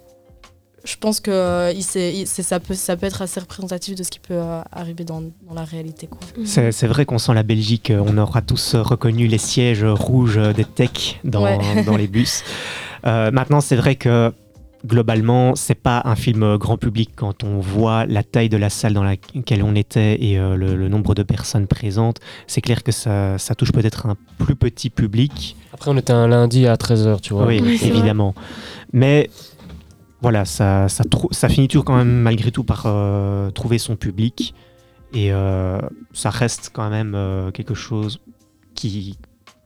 je 0.86 0.96
pense 0.96 1.20
que 1.20 1.32
euh, 1.32 1.72
il 1.74 1.80
il- 1.80 2.28
c'est- 2.28 2.44
ça, 2.44 2.60
peut, 2.60 2.74
ça 2.74 2.96
peut 2.96 3.06
être 3.06 3.22
assez 3.22 3.40
représentatif 3.40 3.96
de 3.96 4.04
ce 4.04 4.10
qui 4.10 4.20
peut 4.20 4.36
euh, 4.36 4.62
arriver 4.72 5.04
dans, 5.04 5.22
dans 5.22 5.54
la 5.54 5.66
réalité. 5.66 6.08
Quoi. 6.08 6.20
C'est 6.46 6.72
c'est 6.72 6.88
vrai 6.88 7.06
qu'on 7.06 7.18
sent 7.20 7.34
la 7.34 7.44
Belgique, 7.44 7.92
on 7.94 8.18
aura 8.18 8.42
tous 8.42 8.76
reconnu 8.76 9.28
les 9.28 9.38
sièges 9.38 9.84
rouges 9.84 10.40
des 10.56 10.66
techs 10.66 11.20
dans, 11.24 11.44
Ouais. 11.44 11.84
dans 11.86 11.98
les 11.98 12.08
bus. 12.08 12.44
Euh, 13.06 13.30
maintenant, 13.32 13.62
c'est 13.62 13.76
vrai 13.76 13.96
que 13.96 14.34
globalement, 14.86 15.56
c'est 15.56 15.76
pas 15.76 16.02
un 16.06 16.16
film 16.16 16.58
grand 16.58 16.78
public 16.78 17.12
quand 17.16 17.44
on 17.44 17.60
voit 17.60 18.06
la 18.06 18.24
taille 18.24 18.50
de 18.50 18.58
la 18.58 18.70
salle 18.70 18.94
dans 18.94 19.04
laquelle 19.04 19.64
on 19.64 19.76
était 19.76 20.24
et 20.24 20.38
euh, 20.38 20.56
le, 20.56 20.76
le 20.76 20.88
nombre 20.90 21.16
de 21.16 21.24
personnes 21.24 21.68
présentes. 21.68 22.20
C'est 22.48 22.62
clair 22.62 22.84
que 22.84 22.92
ça, 22.92 23.38
ça 23.38 23.56
touche 23.56 23.72
peut-être 23.72 24.06
un 24.06 24.16
plus 24.38 24.56
petit 24.56 24.90
public. 24.90 25.56
Après, 25.74 25.92
on 25.92 25.98
était 25.98 26.14
un 26.14 26.28
lundi 26.28 26.68
à 26.68 26.76
13h, 26.76 27.22
tu 27.22 27.34
vois. 27.34 27.48
Oui, 27.48 27.58
évidemment. 27.84 28.36
Mais 28.94 29.30
voilà, 30.22 30.46
ça, 30.46 30.88
ça, 30.90 31.50
finit 31.50 31.68
toujours 31.68 31.86
quand 31.86 31.96
même 31.96 32.22
malgré 32.22 32.52
tout 32.52 32.64
par 32.64 32.84
euh, 32.86 33.52
trouver 33.52 33.78
son 33.78 33.96
public. 33.96 34.56
Et 35.14 35.32
euh, 35.32 35.80
ça 36.14 36.30
reste 36.30 36.72
quand 36.74 36.90
même 36.90 37.14
euh, 37.16 37.52
quelque 37.52 37.76
chose 37.76 38.20
qui, 38.74 39.18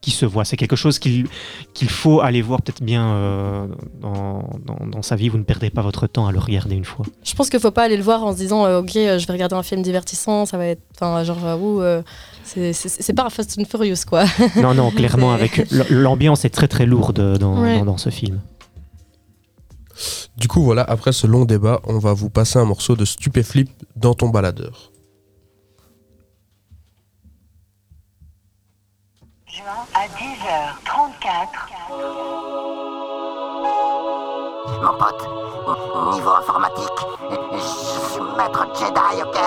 qui 0.02 0.10
se 0.12 0.26
voit. 0.26 0.46
C'est 0.46 0.58
quelque 0.58 0.76
chose 0.76 0.98
qu'il 1.00 1.28
qu'il 1.76 1.90
faut 1.90 2.22
aller 2.22 2.42
voir 2.42 2.62
peut-être 2.62 2.82
bien 2.84 3.06
euh, 3.14 3.68
dans, 4.02 4.50
dans- 4.66 4.88
dans 4.88 5.02
sa 5.04 5.16
vie. 5.16 5.30
Vous 5.30 5.38
ne 5.38 5.44
perdez 5.44 5.70
pas 5.70 5.82
votre 5.84 6.08
temps 6.08 6.26
à 6.28 6.32
le 6.32 6.40
regarder 6.40 6.76
une 6.76 6.86
fois. 6.86 7.06
Je 7.24 7.34
pense 7.36 7.50
qu'il 7.52 7.60
faut 7.60 7.70
pas 7.72 7.84
aller 7.84 7.98
le 7.98 8.04
voir 8.04 8.24
en 8.24 8.32
se 8.34 8.38
disant 8.38 8.66
euh, 8.66 8.82
ok 8.82 8.96
euh, 8.96 9.20
je 9.20 9.28
vais 9.28 9.34
regarder 9.34 9.56
un 9.56 9.64
film 9.64 9.82
divertissant 9.84 10.46
ça 10.48 10.58
va 10.58 10.66
être 10.66 10.82
enfin 10.96 11.24
genre 11.24 11.46
euh, 11.46 12.02
ouh, 12.02 12.04
c'est- 12.44 13.14
pas 13.14 13.26
un 13.26 13.30
Fast 13.30 13.58
and 13.60 13.66
Furious 13.70 14.04
quoi. 14.08 14.24
Non, 14.56 14.74
non, 14.74 14.90
clairement, 14.92 15.32
avec 15.34 15.70
l'ambiance 15.90 16.46
est 16.46 16.50
très 16.50 16.68
très 16.68 16.86
lourde 16.86 17.38
dans, 17.38 17.62
Ouais. 17.62 17.78
dans, 17.80 17.86
dans 17.86 17.98
ce 17.98 18.10
film. 18.10 18.40
Du 20.38 20.48
coup, 20.48 20.64
voilà, 20.64 20.82
après 20.84 21.12
ce 21.12 21.28
long 21.28 21.46
débat, 21.46 21.80
on 21.84 22.00
va 22.00 22.14
vous 22.14 22.30
passer 22.30 22.58
un 22.58 22.66
morceau 22.66 22.96
de 22.96 23.06
Stupéflip 23.06 23.70
dans 23.96 24.14
ton 24.16 24.30
baladeur. 24.30 24.91
À 29.94 30.08
10h34. 30.08 31.48
Mon 34.82 34.94
pote, 34.98 35.28
niveau 36.14 36.30
informatique, 36.32 37.00
je 37.52 37.58
suis 37.60 38.22
maître 38.38 38.66
Jedi, 38.74 39.22
ok? 39.22 39.38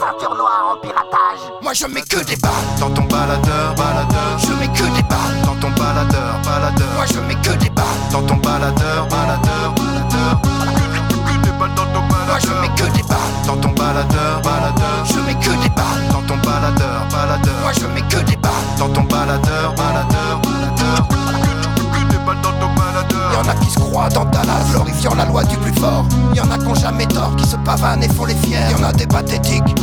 Ceinture 0.00 0.34
noire 0.34 0.72
en 0.72 0.76
piratage. 0.80 1.52
Moi 1.62 1.72
je 1.74 1.86
mets 1.86 2.02
que 2.02 2.24
des 2.24 2.36
balles 2.36 2.50
dans 2.80 2.90
ton 2.90 3.02
baladeur, 3.02 3.74
baladeur. 3.76 4.38
Je 4.38 4.52
mets 4.54 4.66
que 4.68 4.82
des 4.96 5.02
balles 5.04 5.42
dans 5.44 5.54
ton 5.54 5.70
baladeur, 5.70 6.40
baladeur. 6.44 6.88
Moi 6.96 7.06
je 7.06 7.20
mets 7.20 7.36
que 7.36 7.52
des 7.56 7.70
balles 7.70 7.84
dans 8.10 8.22
ton 8.22 8.36
baladeur, 8.36 9.06
baladeur, 9.06 9.74
baladeur. 9.74 10.40
Que 10.42 11.42
des 11.44 11.52
balles 11.52 11.74
dans 11.76 11.86
ton 11.86 12.02
baladeur. 12.08 12.26
Moi 12.26 12.38
je 12.40 12.50
mets 12.60 12.74
que 12.74 12.84
des 12.96 13.02
balles 13.04 13.46
dans 13.46 13.56
ton 13.58 13.70
baladeur, 13.70 14.42
baladeur. 14.42 15.04
Je 15.04 15.20
mets 15.20 15.34
que 15.34 15.50
des 15.62 15.70
balles 15.70 16.08
dans 16.10 16.22
ton 16.22 16.36
baladeur, 16.38 17.06
baladeur. 17.12 17.54
Moi 17.62 17.72
je 17.72 17.86
mets 17.86 18.02
que 18.02 18.16
des 18.16 18.24
balles 18.24 18.35
dans 18.78 18.88
ton 18.88 19.02
baladeur, 19.02 19.74
baladeur, 19.76 20.40
baladeur. 20.42 21.08
Que 21.08 22.10
des 22.10 22.18
balles 22.24 22.40
dans 22.42 22.52
ton 22.52 22.74
baladeur. 22.74 23.32
Y'en 23.32 23.48
a 23.48 23.54
qui 23.54 23.70
se 23.70 23.78
croient 23.78 24.08
dans 24.10 24.24
Dallas, 24.26 24.64
glorifiant 24.70 25.14
la 25.14 25.24
loi 25.24 25.44
du 25.44 25.56
plus 25.56 25.72
fort. 25.74 26.04
Y'en 26.34 26.50
a 26.50 26.58
qui 26.58 26.66
ont 26.66 26.74
jamais 26.74 27.06
tort, 27.06 27.34
qui 27.36 27.46
se 27.46 27.56
pavanent 27.56 28.02
et 28.02 28.08
font 28.08 28.24
les 28.24 28.34
fiers. 28.34 28.58
Y'en 28.72 28.86
a 28.86 28.92
des 28.92 29.06
pathétiques, 29.06 29.74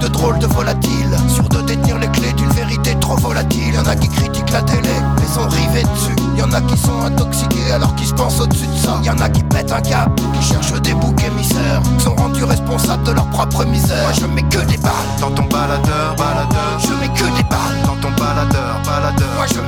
de 0.00 0.08
drôles 0.08 0.38
de 0.38 0.46
volatiles, 0.46 1.16
sûrs 1.28 1.48
de 1.48 1.60
détenir 1.62 1.98
les 1.98 2.08
clés 2.08 2.32
d'une 2.32 2.50
vérité 2.50 2.96
trop 3.00 3.16
volatile. 3.16 3.74
Y'en 3.74 3.86
a 3.86 3.94
qui 3.94 4.08
critiquent 4.08 4.50
la 4.52 4.62
télé, 4.62 4.94
sont 5.30 5.48
rivés 5.48 5.82
dessus. 5.82 6.16
Y'en 6.36 6.52
a 6.52 6.60
qui 6.60 6.76
sont 6.76 7.00
intoxiqués 7.04 7.72
alors 7.72 7.94
qu'ils 7.94 8.08
se 8.08 8.14
pensent 8.14 8.40
au-dessus 8.40 8.66
de 8.66 8.76
ça. 8.76 9.00
Y'en 9.04 9.18
a 9.18 9.28
qui 9.28 9.42
pètent 9.44 9.72
un 9.72 9.80
cap, 9.80 10.10
qui 10.34 10.42
cherchent 10.42 10.80
des 10.82 10.94
boucs 10.94 11.22
émissaires, 11.22 11.82
qui 11.96 12.04
sont 12.04 12.14
rendus 12.16 12.44
responsables 12.44 13.04
de 13.04 13.12
leur 13.12 13.26
propre 13.26 13.64
misère. 13.64 14.02
Moi 14.02 14.12
je 14.20 14.26
mets 14.26 14.48
que 14.48 14.60
des 14.66 14.78
balles 14.78 15.12
dans 15.20 15.30
ton 15.30 15.44
baladeur, 15.44 16.16
baladeur. 16.16 16.78
Je 16.78 16.94
mets 16.94 17.12
que 17.14 17.24
des 17.36 17.48
balles 17.48 17.80
dans 17.84 17.96
ton 17.96 18.10
baladeur, 18.16 18.80
baladeur. 18.84 19.59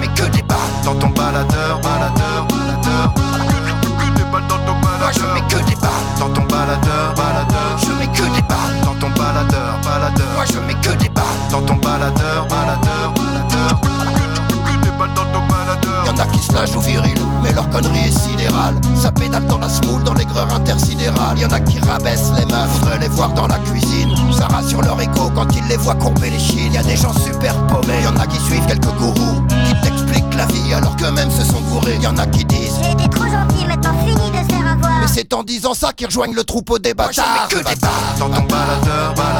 Rejoignent 36.12 36.34
le 36.34 36.44
troupeau 36.44 36.78
des 36.78 36.92
bâtards. 36.92 37.48
mets 37.50 37.56
que 37.56 37.68
des 37.70 37.80
dans 38.18 38.28
ton 38.28 38.42
baladeur, 38.42 39.14
baladeur. 39.14 39.31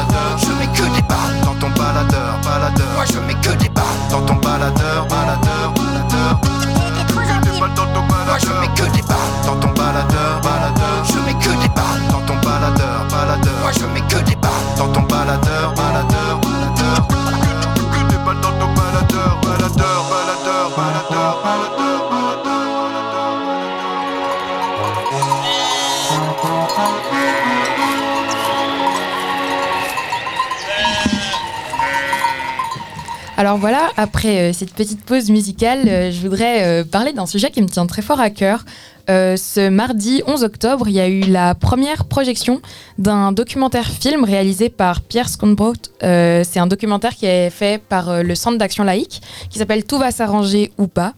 Alors 33.42 33.58
voilà, 33.58 33.90
après 33.96 34.38
euh, 34.38 34.52
cette 34.52 34.72
petite 34.72 35.04
pause 35.04 35.28
musicale, 35.28 35.88
euh, 35.88 36.12
je 36.12 36.20
voudrais 36.20 36.62
euh, 36.62 36.84
parler 36.84 37.12
d'un 37.12 37.26
sujet 37.26 37.50
qui 37.50 37.60
me 37.60 37.66
tient 37.66 37.86
très 37.86 38.00
fort 38.00 38.20
à 38.20 38.30
cœur. 38.30 38.64
Ce 39.08 39.68
mardi 39.68 40.22
11 40.28 40.44
octobre, 40.44 40.88
il 40.88 40.94
y 40.94 41.00
a 41.00 41.08
eu 41.08 41.22
la 41.22 41.56
première 41.56 42.04
projection 42.04 42.62
d'un 42.98 43.32
documentaire 43.32 43.88
film 43.88 44.22
réalisé 44.22 44.68
par 44.68 45.00
Pierre 45.00 45.28
Skonbrot. 45.28 45.72
C'est 46.00 46.58
un 46.60 46.68
documentaire 46.68 47.16
qui 47.16 47.26
est 47.26 47.50
fait 47.50 47.82
par 47.82 48.22
le 48.22 48.34
Centre 48.36 48.58
d'action 48.58 48.84
laïque 48.84 49.20
qui 49.50 49.58
s'appelle 49.58 49.82
Tout 49.82 49.98
va 49.98 50.12
s'arranger 50.12 50.70
ou 50.78 50.86
pas. 50.86 51.14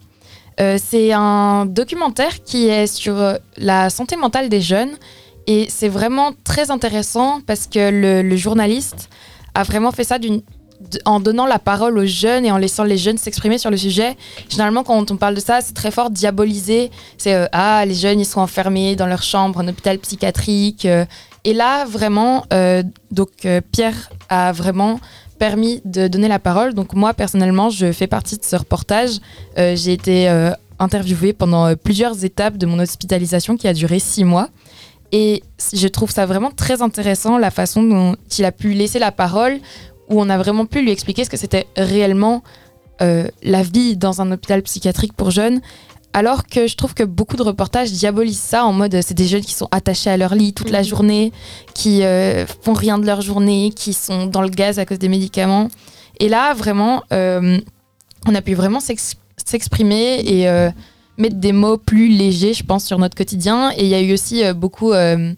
C'est 0.57 1.13
un 1.13 1.67
documentaire 1.67 2.43
qui 2.43 2.67
est 2.69 2.87
sur 2.87 3.37
la 3.57 3.91
santé 3.91 4.15
mentale 4.15 4.49
des 4.49 4.61
jeunes 4.61 4.97
et 5.45 5.67
c'est 5.69 5.89
vraiment 5.89 6.31
très 6.43 6.71
intéressant 6.71 7.39
parce 7.45 7.67
que 7.67 7.91
le, 8.23 8.35
journaliste 8.35 9.09
a 9.53 9.61
vraiment 9.61 9.91
fait 9.91 10.03
ça 10.03 10.17
d'une 10.17 10.41
en 11.05 11.19
donnant 11.19 11.45
la 11.45 11.59
parole 11.59 11.97
aux 11.97 12.05
jeunes 12.05 12.45
et 12.45 12.51
en 12.51 12.57
laissant 12.57 12.83
les 12.83 12.97
jeunes 12.97 13.17
s'exprimer 13.17 13.57
sur 13.57 13.71
le 13.71 13.77
sujet. 13.77 14.15
Généralement, 14.49 14.83
quand 14.83 15.11
on 15.11 15.17
parle 15.17 15.35
de 15.35 15.39
ça, 15.39 15.61
c'est 15.61 15.73
très 15.73 15.91
fort 15.91 16.09
diabolisé. 16.09 16.91
C'est 17.17 17.33
euh, 17.33 17.47
ah, 17.51 17.83
les 17.85 17.95
jeunes, 17.95 18.19
ils 18.19 18.25
sont 18.25 18.41
enfermés 18.41 18.95
dans 18.95 19.07
leur 19.07 19.23
chambre, 19.23 19.59
en 19.59 19.67
hôpital 19.67 19.97
psychiatrique. 19.99 20.85
euh. 20.85 21.05
et 21.43 21.53
là, 21.53 21.85
vraiment, 21.85 22.45
euh, 22.53 22.83
donc 23.11 23.47
Pierre 23.71 24.09
a 24.29 24.51
vraiment 24.51 24.99
permis 25.39 25.81
de 25.85 26.07
donner 26.07 26.27
la 26.27 26.39
parole. 26.39 26.73
Donc 26.73 26.93
moi, 26.93 27.13
personnellement, 27.13 27.69
je 27.69 27.91
fais 27.91 28.07
partie 28.07 28.37
de 28.37 28.43
ce 28.43 28.55
reportage. 28.55 29.19
J'ai 29.57 29.93
été 29.93 30.29
interviewée 30.79 31.33
pendant 31.33 31.75
plusieurs 31.75 32.23
étapes 32.23 32.57
de 32.57 32.65
mon 32.65 32.79
hospitalisation 32.79 33.57
qui 33.57 33.67
a 33.67 33.73
duré 33.73 33.99
six 33.99 34.23
mois. 34.23 34.49
Et 35.11 35.43
je 35.73 35.87
trouve 35.87 36.11
ça 36.11 36.25
vraiment 36.25 36.51
très 36.51 36.81
intéressant 36.81 37.37
la 37.37 37.51
façon 37.51 37.83
dont 37.83 38.15
il 38.37 38.45
a 38.45 38.51
pu 38.51 38.73
laisser 38.73 38.99
la 38.99 39.11
parole, 39.11 39.59
où 40.09 40.21
on 40.21 40.29
a 40.29 40.37
vraiment 40.37 40.65
pu 40.65 40.81
lui 40.81 40.91
expliquer 40.91 41.23
ce 41.25 41.29
que 41.29 41.37
c'était 41.37 41.67
réellement 41.75 42.43
euh, 43.01 43.27
la 43.43 43.63
vie 43.63 43.97
dans 43.97 44.21
un 44.21 44.31
hôpital 44.31 44.61
psychiatrique 44.61 45.13
pour 45.13 45.31
jeunes. 45.31 45.61
Alors 46.13 46.47
que 46.47 46.67
je 46.67 46.75
trouve 46.77 46.93
que 46.93 47.03
beaucoup 47.03 47.35
de 47.35 47.43
reportages 47.43 47.91
diabolisent 47.91 48.39
ça 48.39 48.65
en 48.65 48.71
mode 48.71 49.01
c'est 49.01 49.13
des 49.13 49.27
jeunes 49.27 49.43
qui 49.43 49.53
sont 49.53 49.67
attachés 49.71 50.09
à 50.09 50.15
leur 50.15 50.33
lit 50.33 50.53
toute 50.53 50.69
la 50.69 50.81
journée, 50.81 51.33
qui 51.73 52.03
euh, 52.03 52.45
font 52.61 52.73
rien 52.73 52.97
de 52.97 53.05
leur 53.05 53.21
journée, 53.21 53.73
qui 53.75 53.91
sont 53.93 54.25
dans 54.27 54.41
le 54.41 54.49
gaz 54.49 54.79
à 54.79 54.85
cause 54.85 54.99
des 54.99 55.09
médicaments. 55.09 55.67
Et 56.19 56.29
là, 56.29 56.53
vraiment, 56.53 57.03
euh, 57.11 57.59
on 58.25 58.33
a 58.33 58.41
pu 58.41 58.53
vraiment 58.53 58.79
s'ex- 58.79 59.15
s'exprimer 59.45 60.21
et 60.21 60.47
mettre 61.17 61.35
des 61.35 61.51
mots 61.51 61.77
plus 61.77 62.07
légers, 62.07 62.53
je 62.53 62.63
pense, 62.63 62.85
sur 62.85 62.97
notre 62.97 63.15
quotidien. 63.15 63.71
Et 63.75 63.83
il 63.83 63.89
y 63.89 63.95
a 63.95 64.01
eu 64.01 64.13
aussi 64.13 64.41
beaucoup 64.53 64.93
euh, 64.93 65.33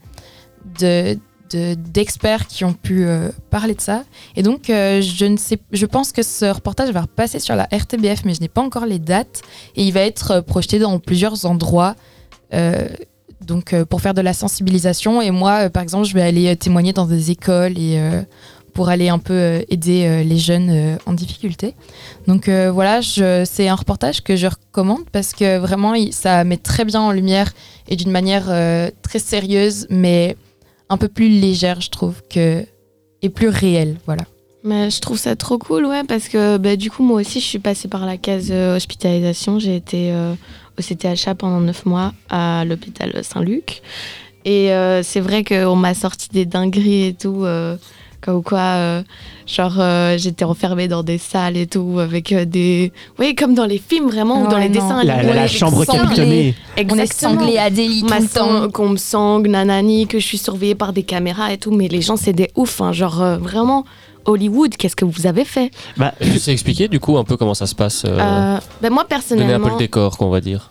de 1.52 1.58
de- 1.58 1.74
d'experts 1.76 2.48
qui 2.48 2.66
ont 2.66 2.74
pu 2.74 3.06
euh, 3.06 3.30
parler 3.50 3.74
de 3.74 3.82
ça. 3.82 4.04
Et 4.36 4.44
donc, 4.44 4.70
euh, 4.70 5.02
je, 5.02 5.26
ne 5.26 5.38
sais, 5.38 5.58
je 5.72 5.86
pense 5.86 6.12
que 6.12 6.24
ce 6.24 6.46
reportage 6.46 6.90
va 6.92 7.02
repasser 7.02 7.40
sur 7.40 7.56
la 7.56 7.64
RTBF, 7.72 8.24
mais 8.26 8.34
je 8.34 8.42
n'ai 8.42 8.48
pas 8.48 8.62
encore 8.62 8.86
les 8.86 9.00
dates. 9.00 9.42
Et 9.76 9.84
il 9.84 9.94
va 9.94 10.02
être 10.02 10.32
euh, 10.32 10.42
projeté 10.42 10.80
dans 10.80 11.00
plusieurs 11.00 11.46
endroits. 11.46 11.96
donc, 13.46 13.76
pour 13.86 14.02
faire 14.02 14.14
de 14.14 14.22
la 14.22 14.34
sensibilisation. 14.34 15.22
Et 15.22 15.32
moi, 15.32 15.70
par 15.70 15.84
exemple, 15.84 16.06
je 16.06 16.14
vais 16.14 16.22
aller 16.22 16.56
témoigner 16.56 16.92
dans 16.94 17.06
des 17.06 17.32
écoles 17.32 17.78
et 17.78 18.00
pour 18.74 18.90
aller 18.90 19.10
un 19.10 19.20
peu 19.20 19.64
aider 19.70 20.24
les 20.24 20.38
jeunes 20.38 20.98
en 21.06 21.14
difficulté. 21.14 21.76
Donc 22.28 22.50
voilà, 22.50 23.02
c'est 23.02 23.68
un 23.68 23.76
reportage 23.76 24.22
que 24.22 24.36
je 24.36 24.48
recommande 24.48 25.10
parce 25.12 25.34
que 25.34 25.58
vraiment 25.58 25.94
ça 26.12 26.44
met 26.46 26.58
très 26.58 26.84
bien 26.86 27.02
en 27.02 27.12
lumière 27.12 27.52
et 27.88 27.96
d'une 27.96 28.12
manière 28.12 28.46
très 29.02 29.20
sérieuse, 29.20 29.88
mais 29.90 30.36
un 30.90 30.98
peu 30.98 31.08
plus 31.08 31.30
légère, 31.30 31.82
je 31.82 31.90
trouve, 31.90 32.22
que 32.30 32.66
et 33.22 33.30
plus 33.30 33.50
réelle. 33.50 33.98
Voilà. 34.06 34.24
Mais 34.64 34.90
je 34.90 35.00
trouve 35.00 35.18
ça 35.18 35.36
trop 35.36 35.58
cool, 35.58 35.86
ouais, 35.86 36.04
parce 36.04 36.28
que 36.28 36.58
bah, 36.58 36.76
du 36.76 36.92
coup, 36.92 37.04
moi 37.04 37.22
aussi, 37.22 37.40
je 37.40 37.46
suis 37.46 37.60
passée 37.60 37.88
par 37.88 38.06
la 38.06 38.18
case 38.18 38.50
euh, 38.52 38.76
hospitalisation. 38.76 39.60
J'ai 39.60 39.76
été 39.76 40.12
euh, 40.12 40.34
au 40.78 40.82
CTHA 40.82 41.36
pendant 41.36 41.62
9 41.62 41.86
mois 41.86 42.14
à 42.30 42.66
l'hôpital 42.66 43.24
Saint-Luc. 43.24 43.82
Et 44.46 44.72
euh, 44.74 45.04
c'est 45.04 45.20
vrai 45.20 45.44
qu'on 45.44 45.76
m'a 45.76 45.94
sorti 45.94 46.30
des 46.30 46.46
dingueries 46.46 47.06
et 47.06 47.14
tout. 47.14 47.46
Comme 48.28 48.44
quoi, 48.44 48.60
euh, 48.60 49.04
genre, 49.46 49.76
euh, 49.80 50.18
j'étais 50.18 50.44
enfermée 50.44 50.90
dans 50.90 51.02
des 51.02 51.18
salles 51.18 51.56
et 51.56 51.66
tout, 51.66 51.98
avec 52.00 52.34
euh, 52.34 52.44
des. 52.44 52.92
Oui, 53.20 53.34
comme 53.36 53.56
dans 53.56 53.66
les 53.66 53.78
films, 53.78 54.10
vraiment, 54.10 54.44
ou 54.44 54.48
dans 54.50 54.58
les 54.58 54.68
non. 54.68 54.74
dessins 54.74 55.02
La- 55.06 55.14
animés. 55.16 55.34
la- 55.34 55.42
la 55.44 55.48
chambre 55.48 55.86
capitonnée. 55.86 56.54
On 56.92 56.98
est 56.98 57.14
sanglé 57.14 57.58
à 57.58 57.70
délit 57.70 58.02
tout 58.02 58.10
Ma 58.10 58.20
le 58.20 58.28
temps. 58.28 58.64
sang- 58.64 58.70
Qu'on 58.70 58.90
me 58.90 58.98
sangle, 58.98 59.50
nanani, 59.50 60.08
que 60.08 60.20
je 60.20 60.26
suis 60.26 60.38
surveillée 60.38 60.76
par 60.76 60.92
des 60.92 61.04
caméras 61.04 61.54
et 61.54 61.58
tout. 61.58 61.72
Mais 61.72 61.88
les 61.88 62.02
gens, 62.02 62.18
c'est 62.18 62.34
des 62.34 62.52
ouf. 62.58 62.82
hein, 62.82 62.92
genre, 62.92 63.22
euh, 63.22 63.38
vraiment, 63.38 63.86
Hollywood, 64.26 64.76
qu'est-ce 64.76 64.98
que 64.98 65.06
vous 65.06 65.26
avez 65.26 65.46
fait? 65.46 65.72
Bah, 65.96 66.14
Tu 66.20 66.38
sais 66.38 66.52
expliquer 66.52 66.90
du 66.90 67.00
coup 67.00 67.18
un 67.18 67.24
peu 67.24 67.38
comment 67.38 67.54
ça 67.54 67.66
se 67.66 67.76
passe 67.76 68.04
euh, 68.04 68.10
Euh, 68.20 68.60
ben, 68.82 68.90
Moi, 68.90 69.04
Donner 69.04 69.08
personnellement. 69.08 69.66
un 69.66 69.70
peu 69.70 69.74
le 69.74 69.80
décor, 69.80 70.18
qu'on 70.18 70.30
va 70.30 70.42
dire. 70.42 70.70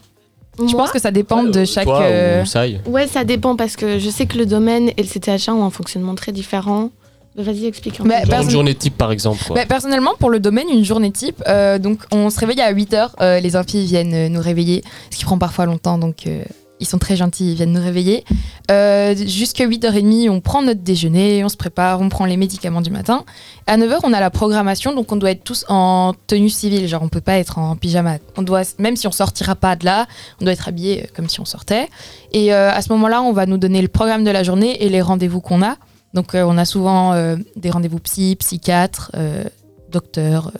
Je 0.58 0.74
pense 0.74 0.90
que 0.90 0.98
ça 0.98 1.10
dépend 1.10 1.42
de 1.44 1.64
chaque. 1.66 1.84
Toi 1.84 2.00
euh, 2.02 2.42
ou 2.42 2.46
Sai 2.46 2.80
Ouais, 2.86 3.06
ça 3.06 3.24
dépend 3.24 3.56
parce 3.56 3.76
que 3.76 3.98
je 3.98 4.08
sais 4.08 4.24
que 4.24 4.38
le 4.38 4.46
domaine 4.46 4.88
et 4.96 5.02
le 5.02 5.06
CTHA 5.06 5.52
ont 5.54 5.64
un 5.64 5.70
fonctionnement 5.70 6.14
très 6.14 6.32
différent. 6.32 6.88
Vas-y, 7.36 7.66
explique 7.66 8.00
un 8.00 8.04
Mais 8.04 8.22
Une 8.42 8.50
journée 8.50 8.74
type 8.74 8.96
par 8.96 9.12
exemple. 9.12 9.42
Quoi. 9.46 9.56
Bah, 9.56 9.66
personnellement, 9.66 10.12
pour 10.18 10.30
le 10.30 10.40
domaine, 10.40 10.68
une 10.72 10.84
journée 10.84 11.10
type, 11.10 11.42
euh, 11.46 11.78
donc 11.78 12.00
on 12.12 12.30
se 12.30 12.40
réveille 12.40 12.60
à 12.60 12.72
8h, 12.72 13.40
les 13.40 13.56
infis 13.56 13.84
viennent 13.84 14.14
euh, 14.14 14.28
nous 14.28 14.40
réveiller, 14.40 14.82
ce 15.10 15.18
qui 15.18 15.24
prend 15.24 15.38
parfois 15.38 15.66
longtemps, 15.66 15.98
donc 15.98 16.26
euh, 16.26 16.42
ils 16.80 16.86
sont 16.86 16.98
très 16.98 17.16
gentils, 17.16 17.52
ils 17.52 17.54
viennent 17.54 17.72
nous 17.72 17.82
réveiller. 17.82 18.24
Euh, 18.70 19.14
Jusqu'à 19.16 19.66
8h30, 19.66 20.28
on 20.28 20.40
prend 20.40 20.62
notre 20.62 20.82
déjeuner, 20.82 21.44
on 21.44 21.48
se 21.48 21.56
prépare, 21.56 22.00
on 22.00 22.08
prend 22.08 22.26
les 22.26 22.36
médicaments 22.36 22.82
du 22.82 22.90
matin. 22.90 23.24
À 23.66 23.76
9h, 23.78 24.00
on 24.04 24.12
a 24.12 24.20
la 24.20 24.30
programmation, 24.30 24.94
donc 24.94 25.10
on 25.12 25.16
doit 25.16 25.30
être 25.30 25.44
tous 25.44 25.64
en 25.68 26.14
tenue 26.26 26.50
civile, 26.50 26.86
genre 26.86 27.02
on 27.02 27.08
peut 27.08 27.20
pas 27.20 27.38
être 27.38 27.58
en 27.58 27.76
pyjama. 27.76 28.18
On 28.36 28.42
doit, 28.42 28.62
même 28.78 28.96
si 28.96 29.06
on 29.06 29.12
sortira 29.12 29.54
pas 29.54 29.76
de 29.76 29.84
là, 29.84 30.06
on 30.40 30.44
doit 30.44 30.52
être 30.52 30.68
habillé 30.68 31.04
euh, 31.04 31.06
comme 31.14 31.28
si 31.28 31.40
on 31.40 31.44
sortait. 31.44 31.88
Et 32.32 32.52
euh, 32.52 32.70
à 32.70 32.82
ce 32.82 32.92
moment-là, 32.92 33.22
on 33.22 33.32
va 33.32 33.46
nous 33.46 33.58
donner 33.58 33.80
le 33.80 33.88
programme 33.88 34.24
de 34.24 34.30
la 34.30 34.42
journée 34.42 34.82
et 34.84 34.88
les 34.88 35.00
rendez-vous 35.00 35.40
qu'on 35.40 35.62
a. 35.62 35.76
Donc 36.14 36.34
euh, 36.34 36.44
on 36.46 36.56
a 36.58 36.64
souvent 36.64 37.12
euh, 37.12 37.36
des 37.56 37.70
rendez-vous 37.70 37.98
psy, 38.00 38.36
psychiatre, 38.36 39.10
euh, 39.16 39.44
docteur, 39.90 40.52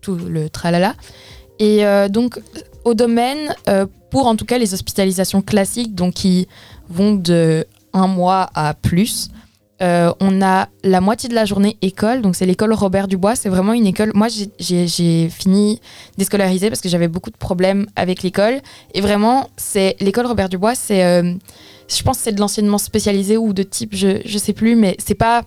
tout 0.00 0.16
le 0.16 0.50
tralala. 0.50 0.94
Et 1.58 1.82
donc 2.10 2.38
au 2.84 2.94
domaine, 2.94 3.52
pour 4.10 4.26
en 4.28 4.36
tout 4.36 4.44
cas 4.44 4.58
les 4.58 4.74
hospitalisations 4.74 5.42
classiques, 5.42 5.94
donc 5.94 6.14
qui 6.14 6.46
vont 6.88 7.14
de 7.14 7.66
un 7.92 8.06
mois 8.06 8.48
à 8.54 8.74
plus, 8.74 9.30
on 9.80 10.42
a 10.42 10.68
la 10.84 11.00
moitié 11.00 11.28
de 11.28 11.34
la 11.34 11.46
journée 11.46 11.76
école, 11.82 12.22
donc 12.22 12.36
c'est 12.36 12.46
l'école 12.46 12.72
Robert 12.74 13.08
Dubois. 13.08 13.34
C'est 13.34 13.48
vraiment 13.48 13.72
une 13.72 13.86
école. 13.86 14.12
Moi, 14.14 14.28
j'ai- 14.28 15.28
fini 15.30 15.80
déscolarisée 16.16 16.68
parce 16.68 16.80
que 16.80 16.88
j'avais 16.88 17.08
beaucoup 17.08 17.30
de 17.30 17.36
problèmes 17.36 17.86
avec 17.96 18.22
l'école. 18.22 18.60
Et 18.94 19.00
vraiment, 19.00 19.48
c'est 19.56 19.96
l'école 19.98 20.26
Robert 20.26 20.48
Dubois. 20.48 20.76
C'est, 20.76 21.22
je 21.88 22.02
pense, 22.02 22.18
que 22.18 22.24
c'est 22.24 22.32
de 22.32 22.40
l'enseignement 22.40 22.78
spécialisé 22.78 23.36
ou 23.36 23.52
de 23.52 23.62
type, 23.62 23.94
je 23.94 24.20
je 24.24 24.38
sais 24.38 24.52
plus, 24.52 24.76
mais 24.76 24.96
c'est 24.98 25.14
pas 25.14 25.44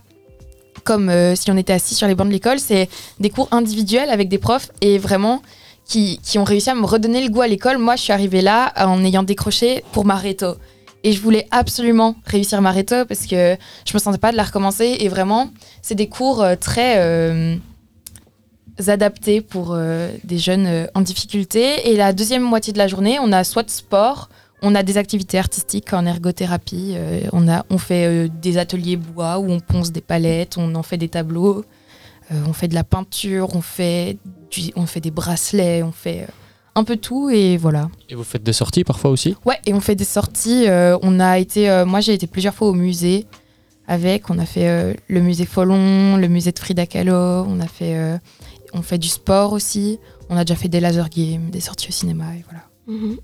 comme 0.84 1.08
euh, 1.08 1.34
si 1.34 1.50
on 1.50 1.56
était 1.56 1.72
assis 1.72 1.94
sur 1.94 2.06
les 2.06 2.14
bancs 2.14 2.26
de 2.26 2.32
l'école. 2.32 2.58
C'est 2.58 2.88
des 3.20 3.30
cours 3.30 3.48
individuels 3.50 4.10
avec 4.10 4.28
des 4.28 4.38
profs 4.38 4.70
et 4.80 4.98
vraiment 4.98 5.42
qui, 5.84 6.18
qui 6.22 6.38
ont 6.38 6.44
réussi 6.44 6.70
à 6.70 6.74
me 6.74 6.84
redonner 6.84 7.22
le 7.22 7.30
goût 7.30 7.42
à 7.42 7.48
l'école. 7.48 7.78
Moi, 7.78 7.96
je 7.96 8.02
suis 8.02 8.12
arrivée 8.12 8.42
là 8.42 8.72
en 8.76 9.04
ayant 9.04 9.22
décroché 9.22 9.84
pour 9.92 10.04
ma 10.04 10.16
réto. 10.16 10.56
Et 11.04 11.12
je 11.12 11.20
voulais 11.20 11.48
absolument 11.50 12.14
réussir 12.24 12.60
ma 12.62 12.70
réto 12.70 13.04
parce 13.06 13.26
que 13.26 13.56
je 13.84 13.94
me 13.94 13.98
sentais 13.98 14.18
pas 14.18 14.30
de 14.30 14.36
la 14.36 14.44
recommencer. 14.44 14.98
Et 15.00 15.08
vraiment, 15.08 15.50
c'est 15.82 15.96
des 15.96 16.08
cours 16.08 16.42
euh, 16.42 16.54
très 16.54 16.98
euh, 16.98 17.56
adaptés 18.86 19.40
pour 19.40 19.76
des 20.24 20.38
jeunes 20.38 20.88
en 20.94 21.00
difficulté. 21.00 21.90
Et 21.90 21.96
la 21.96 22.12
deuxième 22.12 22.42
moitié 22.42 22.72
de 22.72 22.78
la 22.78 22.88
journée, 22.88 23.18
on 23.20 23.32
a 23.32 23.44
soit 23.44 23.62
de 23.64 23.70
sport, 23.70 24.28
on 24.62 24.74
a 24.74 24.82
des 24.82 24.96
activités 24.96 25.38
artistiques 25.38 25.92
en 25.92 26.06
ergothérapie, 26.06 26.92
euh, 26.94 27.20
on, 27.32 27.48
a, 27.48 27.64
on 27.70 27.78
fait 27.78 28.06
euh, 28.06 28.28
des 28.40 28.58
ateliers 28.58 28.96
bois 28.96 29.38
où 29.38 29.50
on 29.50 29.60
ponce 29.60 29.92
des 29.92 30.00
palettes, 30.00 30.56
on 30.58 30.74
en 30.74 30.82
fait 30.82 30.96
des 30.96 31.08
tableaux, 31.08 31.64
euh, 32.30 32.34
on 32.46 32.52
fait 32.52 32.68
de 32.68 32.74
la 32.74 32.84
peinture, 32.84 33.54
on 33.56 33.60
fait, 33.60 34.18
du- 34.50 34.72
on 34.76 34.86
fait 34.86 35.00
des 35.00 35.10
bracelets, 35.10 35.82
on 35.82 35.92
fait 35.92 36.22
euh, 36.22 36.26
un 36.74 36.84
peu 36.84 36.96
tout 36.96 37.28
et 37.30 37.56
voilà. 37.56 37.88
Et 38.08 38.14
vous 38.14 38.24
faites 38.24 38.42
des 38.44 38.52
sorties 38.52 38.84
parfois 38.84 39.10
aussi? 39.10 39.36
Ouais, 39.44 39.58
et 39.66 39.74
on 39.74 39.80
fait 39.80 39.94
des 39.96 40.04
sorties. 40.04 40.68
euh, 40.68 40.96
on 41.02 41.20
a 41.20 41.38
été, 41.38 41.68
euh, 41.68 41.84
moi 41.84 42.00
j'ai 42.00 42.14
été 42.14 42.26
plusieurs 42.26 42.54
fois 42.54 42.68
au 42.68 42.74
musée 42.74 43.26
avec. 43.86 44.30
On 44.30 44.38
a 44.38 44.46
fait 44.46 44.68
euh, 44.68 44.94
le 45.08 45.20
musée 45.20 45.44
Follon, 45.44 46.16
le 46.16 46.28
musée 46.28 46.52
de 46.52 46.58
Frida 46.58 46.86
Kahlo. 46.86 47.12
On 47.46 47.60
a 47.60 47.66
fait, 47.66 47.96
euh, 47.96 48.16
on 48.72 48.80
fait 48.82 48.96
du 48.98 49.08
sport 49.08 49.52
aussi. 49.52 49.98
On 50.30 50.36
a 50.36 50.44
déjà 50.44 50.54
fait 50.58 50.68
des 50.68 50.80
laser 50.80 51.10
games, 51.10 51.50
des 51.50 51.60
sorties 51.60 51.88
au 51.88 51.92
cinéma 51.92 52.24
et 52.36 52.44
voilà. 52.48 52.62
Mhm. 52.86 53.18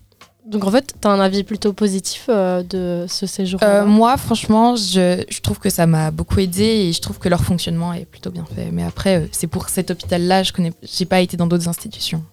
Donc 0.48 0.64
en 0.64 0.70
fait, 0.70 0.94
tu 1.00 1.06
as 1.06 1.10
un 1.10 1.20
avis 1.20 1.44
plutôt 1.44 1.74
positif 1.74 2.24
euh, 2.30 2.62
de 2.62 3.04
ce 3.06 3.26
séjour 3.26 3.60
Euh, 3.62 3.84
moi, 3.84 4.16
franchement, 4.16 4.76
je, 4.76 5.22
je 5.28 5.40
trouve 5.40 5.58
que 5.58 5.68
ça 5.68 5.86
m'a 5.86 6.10
beaucoup 6.10 6.40
aidé 6.40 6.64
et 6.64 6.92
je 6.94 7.00
trouve 7.02 7.18
que 7.18 7.28
leur 7.28 7.44
fonctionnement 7.44 7.92
est 7.92 8.06
plutôt 8.06 8.30
bien 8.30 8.46
fait. 8.54 8.70
Mais 8.72 8.82
après, 8.82 9.16
euh, 9.20 9.26
c'est 9.30 9.46
pour 9.46 9.68
cet 9.68 9.90
hôpital-là, 9.90 10.42
je 10.44 10.52
connais, 10.54 10.72
j'ai 10.82 11.04
pas 11.04 11.20
été 11.20 11.36
dans 11.36 11.46
d'autres 11.46 11.68
institutions. 11.68 12.24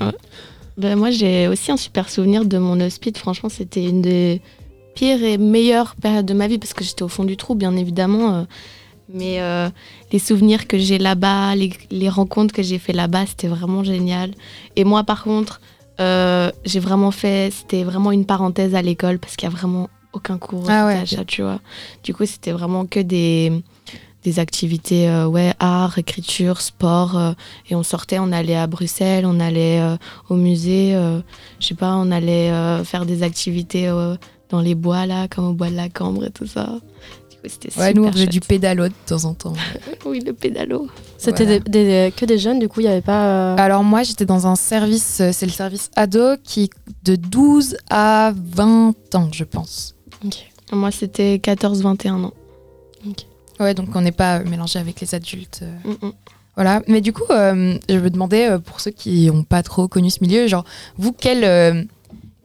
Ouais. 0.00 0.12
Ben, 0.76 0.94
moi, 0.96 1.10
j'ai 1.10 1.48
aussi 1.48 1.72
un 1.72 1.76
super 1.76 2.08
souvenir 2.08 2.44
de 2.44 2.58
mon 2.58 2.78
hospice. 2.80 3.18
Franchement, 3.18 3.48
c'était 3.48 3.84
une 3.84 4.00
des 4.00 4.40
pires 4.94 5.22
et 5.24 5.36
meilleures 5.36 5.96
périodes 5.96 6.26
de 6.26 6.34
ma 6.34 6.46
vie 6.46 6.58
parce 6.58 6.74
que 6.74 6.84
j'étais 6.84 7.02
au 7.02 7.08
fond 7.08 7.24
du 7.24 7.36
trou, 7.36 7.56
bien 7.56 7.74
évidemment. 7.74 8.34
euh, 8.36 8.42
mais 9.12 9.40
euh, 9.40 9.68
les 10.12 10.18
souvenirs 10.20 10.68
que 10.68 10.78
j'ai 10.78 10.98
là-bas, 10.98 11.56
les, 11.56 11.72
les 11.90 12.08
rencontres 12.08 12.54
que 12.54 12.62
j'ai 12.62 12.78
fait 12.78 12.92
là-bas, 12.92 13.26
c'était 13.26 13.48
vraiment 13.48 13.82
génial. 13.82 14.30
Et 14.76 14.84
moi, 14.84 15.02
par 15.02 15.24
contre, 15.24 15.60
euh, 16.00 16.50
j'ai 16.64 16.80
vraiment 16.80 17.10
fait, 17.10 17.52
c'était 17.52 17.82
vraiment 17.82 18.12
une 18.12 18.24
parenthèse 18.24 18.74
à 18.74 18.82
l'école 18.82 19.18
parce 19.18 19.36
qu'il 19.36 19.48
y 19.48 19.52
a 19.52 19.54
vraiment 19.54 19.90
aucun 20.12 20.38
cours 20.38 20.64
Ah 20.68 20.86
ouais, 20.86 21.04
tu 21.26 21.42
vois. 21.42 21.60
Du 22.04 22.14
coup, 22.14 22.26
c'était 22.26 22.52
vraiment 22.52 22.86
que 22.86 23.00
des 23.00 23.62
des 24.24 24.40
activités 24.40 25.08
euh, 25.08 25.26
ouais 25.26 25.54
art 25.60 25.96
écriture 25.96 26.60
sport 26.60 27.16
euh, 27.16 27.32
et 27.70 27.76
on 27.76 27.84
sortait 27.84 28.18
on 28.18 28.32
allait 28.32 28.56
à 28.56 28.66
Bruxelles 28.66 29.24
on 29.24 29.38
allait 29.38 29.80
au 30.28 30.34
musée 30.34 30.92
je 31.60 31.66
sais 31.66 31.76
pas 31.76 31.94
on 31.94 32.10
allait 32.10 32.50
faire 32.82 33.06
des 33.06 33.22
activités 33.22 33.86
dans 34.48 34.60
les 34.60 34.74
bois 34.74 35.06
là 35.06 35.28
comme 35.28 35.44
au 35.44 35.52
bois 35.52 35.70
de 35.70 35.76
la 35.76 35.88
Cambre 35.88 36.24
et 36.24 36.30
tout 36.30 36.48
ça 36.48 36.80
c'était 37.48 37.68
Ouais, 37.78 37.88
super 37.88 37.94
nous 38.02 38.08
on 38.08 38.12
faisait 38.12 38.26
du 38.26 38.40
pédalo 38.40 38.88
de 38.88 38.94
temps 39.06 39.24
en 39.24 39.34
temps. 39.34 39.52
oui 40.06 40.20
le 40.20 40.32
pédalo 40.32 40.88
C'était 41.18 41.44
Voilà. 41.44 41.58
des- 41.60 41.70
des- 41.70 42.12
que 42.16 42.24
des 42.24 42.38
jeunes, 42.38 42.58
du 42.58 42.68
coup, 42.68 42.80
il 42.80 42.84
n'y 42.84 42.90
avait 42.90 43.00
pas. 43.00 43.26
euh, 43.26 43.56
Alors 43.58 43.82
moi 43.84 44.02
j'étais 44.02 44.24
dans 44.26 44.46
un 44.46 44.54
service, 44.56 45.20
euh, 45.20 45.30
c'est 45.32 45.46
le 45.46 45.52
service 45.52 45.90
ado 45.96 46.36
qui 46.44 46.64
est 46.64 46.70
de 47.04 47.16
12 47.16 47.76
à 47.90 48.32
20 48.34 48.94
ans 49.14 49.28
je 49.32 49.44
pense. 49.44 49.94
moi 50.72 50.90
c'était 50.90 51.36
14-21 51.38 52.24
ans 52.24 52.32
Ouais 53.60 53.74
donc 53.74 53.88
on 53.94 54.00
n'est 54.00 54.12
pas 54.12 54.40
mélangé 54.40 54.78
avec 54.78 55.00
les 55.00 55.14
adultes. 55.14 55.60
euh. 55.62 55.90
Mm, 55.90 56.06
mm. 56.06 56.12
Voilà, 56.54 56.82
mais 56.88 57.00
du 57.00 57.12
coup 57.12 57.22
euh, 57.30 57.78
je 57.88 57.94
me 57.98 58.10
demandais 58.10 58.48
euh, 58.50 58.58
pour 58.58 58.80
ceux 58.80 58.90
qui 58.90 59.26
n'ont 59.26 59.44
pas 59.44 59.62
trop 59.62 59.86
connu 59.88 60.10
ce 60.10 60.18
milieu, 60.20 60.46
genre 60.48 60.64
vous 60.96 61.12
quel, 61.12 61.44
euh, 61.44 61.82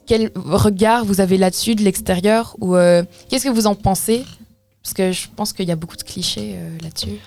quel 0.06 0.32
regard 0.36 1.04
vous 1.06 1.20
avez 1.22 1.38
là-dessus 1.38 1.74
de 1.76 1.82
l'extérieur 1.84 2.56
ou 2.60 2.76
euh, 2.76 3.04
qu'est-ce 3.30 3.46
que 3.46 3.50
vous 3.50 3.66
en 3.68 3.74
pensez 3.76 4.24
Parce 4.84 4.94
que 4.94 5.12
je 5.12 5.28
pense 5.34 5.54
qu'il 5.54 5.68
y 5.68 5.72
a 5.72 5.76
beaucoup 5.76 5.96
de 5.96 6.04
clichés 6.04 6.56
euh, 6.56 6.78
là-dessus. 6.82 7.18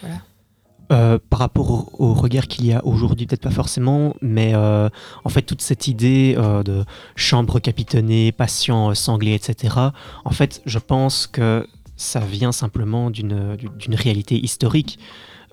Euh, 0.93 1.19
par 1.31 1.41
rapport 1.41 2.01
au, 2.01 2.15
regard 2.15 2.47
qu'il 2.47 2.67
y 2.67 2.73
a 2.73 2.85
aujourd'hui, 2.85 3.27
peut-être 3.27 3.43
pas 3.43 3.51
forcément, 3.51 4.15
mais 4.21 4.53
euh, 4.55 4.89
en 5.25 5.29
fait 5.31 5.43
toute 5.43 5.61
cette 5.61 5.89
idée 5.89 6.37
de 6.37 6.85
chambre 7.17 7.59
capitonnée, 7.59 8.31
patient 8.31 8.95
sanglé, 8.95 9.35
etc. 9.35 9.75
En 10.25 10.31
fait, 10.31 10.63
je 10.65 10.79
pense 10.79 11.27
que 11.27 11.67
ça 11.97 12.21
vient 12.21 12.53
simplement 12.53 13.11
d'une 13.11 13.57
réalité 13.95 14.37
historique. 14.37 15.01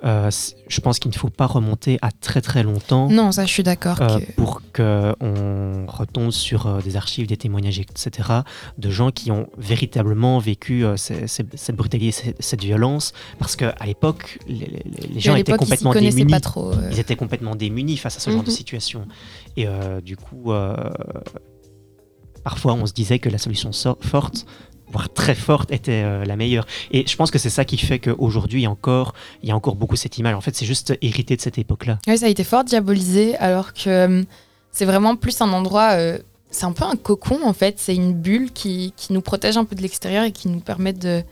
Euh, 0.06 0.30
je 0.68 0.82
pense 0.82 1.00
qu'il 1.00 1.10
ne 1.12 1.16
faut 1.16 1.30
pas 1.30 1.46
remonter 1.46 1.98
à 2.02 2.12
très 2.12 2.42
très 2.42 2.62
longtemps. 2.62 3.10
Non, 3.10 3.32
ça, 3.32 3.46
je 3.46 3.52
suis 3.54 3.64
d'accord 3.64 4.02
euh, 4.02 4.20
que- 4.20 4.32
Pour 4.34 4.62
qu'on 4.76 5.86
retombe 5.88 6.32
sur 6.32 6.68
euh, 6.68 6.82
des 6.82 6.98
archives, 6.98 7.26
des 7.28 7.38
témoignages, 7.38 7.80
etc. 7.80 8.30
de 8.78 8.90
gens 8.90 9.12
qui 9.12 9.32
ont 9.32 9.48
véritablement 9.58 10.40
vécu 10.40 10.84
ces- 10.98 11.28
ces- 11.28 11.46
cette 11.56 11.76
brutalité, 11.78 12.34
cette 12.40 12.62
violence. 12.64 13.14
Parce 13.40 13.56
qu'à 13.56 13.76
l'époque, 13.86 14.40
les, 14.48 14.56
les- 14.56 14.84
les 15.10 15.18
Et 15.18 15.20
gens 15.22 15.36
étaient 15.36 15.54
ils 15.54 15.58
complètement 15.58 15.94
démunis. 15.94 16.26
pas 16.32 16.40
trop, 16.42 16.72
euh. 16.74 16.90
Ils 16.92 17.00
étaient 17.00 17.16
complètement 17.16 17.56
démunis 17.56 17.96
face 17.98 18.18
à 18.18 18.20
ce 18.20 18.30
genre 18.30 18.44
de 18.44 18.50
Mhm. 18.50 18.56
situation. 18.58 19.08
Et 19.56 19.68
du 20.04 20.18
coup, 20.18 20.52
parfois, 22.44 22.74
on 22.74 22.86
se 22.86 22.94
disait 22.94 23.20
que 23.20 23.30
la 23.30 23.38
solution 23.38 23.72
so- 23.72 23.98
forte 24.02 24.46
voire 24.94 25.12
très 25.12 25.36
forte, 25.36 25.72
était 25.72 26.04
euh, 26.04 26.24
la 26.24 26.36
meilleure. 26.36 26.66
Et 26.92 27.06
je 27.06 27.16
pense 27.16 27.32
que 27.32 27.40
c'est 27.40 27.50
ça 27.50 27.66
qui 27.66 27.78
fait 27.78 28.00
qu'aujourd'hui, 28.00 28.68
encore, 28.68 29.14
il 29.42 29.50
y 29.50 29.52
a 29.52 29.56
encore 29.56 29.76
beaucoup 29.76 29.96
cette 29.96 30.18
image. 30.18 30.36
En 30.36 30.42
fait, 30.42 30.56
c'est 30.56 30.66
juste 30.66 30.98
hérité 31.02 31.36
de 31.36 31.42
cette 31.42 31.58
époque-là. 31.58 32.00
Oui, 32.08 32.18
ça 32.18 32.28
a 32.28 32.30
été 32.30 32.44
fort 32.44 32.64
diabolisé, 32.64 33.36
alors 33.38 33.74
que 33.74 33.90
euh, 33.90 34.24
c'est 34.72 34.86
vraiment 34.86 35.16
plus 35.16 35.42
un 35.42 35.52
endroit. 35.52 35.92
euh, 35.94 36.20
c'est 36.52 36.66
un 36.66 36.72
peu 36.72 36.86
un 36.86 36.96
cocon, 36.96 37.40
en 37.44 37.54
fait. 37.54 37.76
C'est 37.80 37.96
une 37.96 38.14
bulle 38.14 38.52
qui, 38.52 38.94
qui 38.96 39.12
nous 39.12 39.22
protège 39.22 39.58
un 39.58 39.66
peu 39.66 39.76
de 39.76 39.82
l'extérieur 39.82 40.24
et 40.24 40.32
qui 40.32 40.48
nous 40.48 40.60
permet 40.60 40.94
de, 40.94 41.24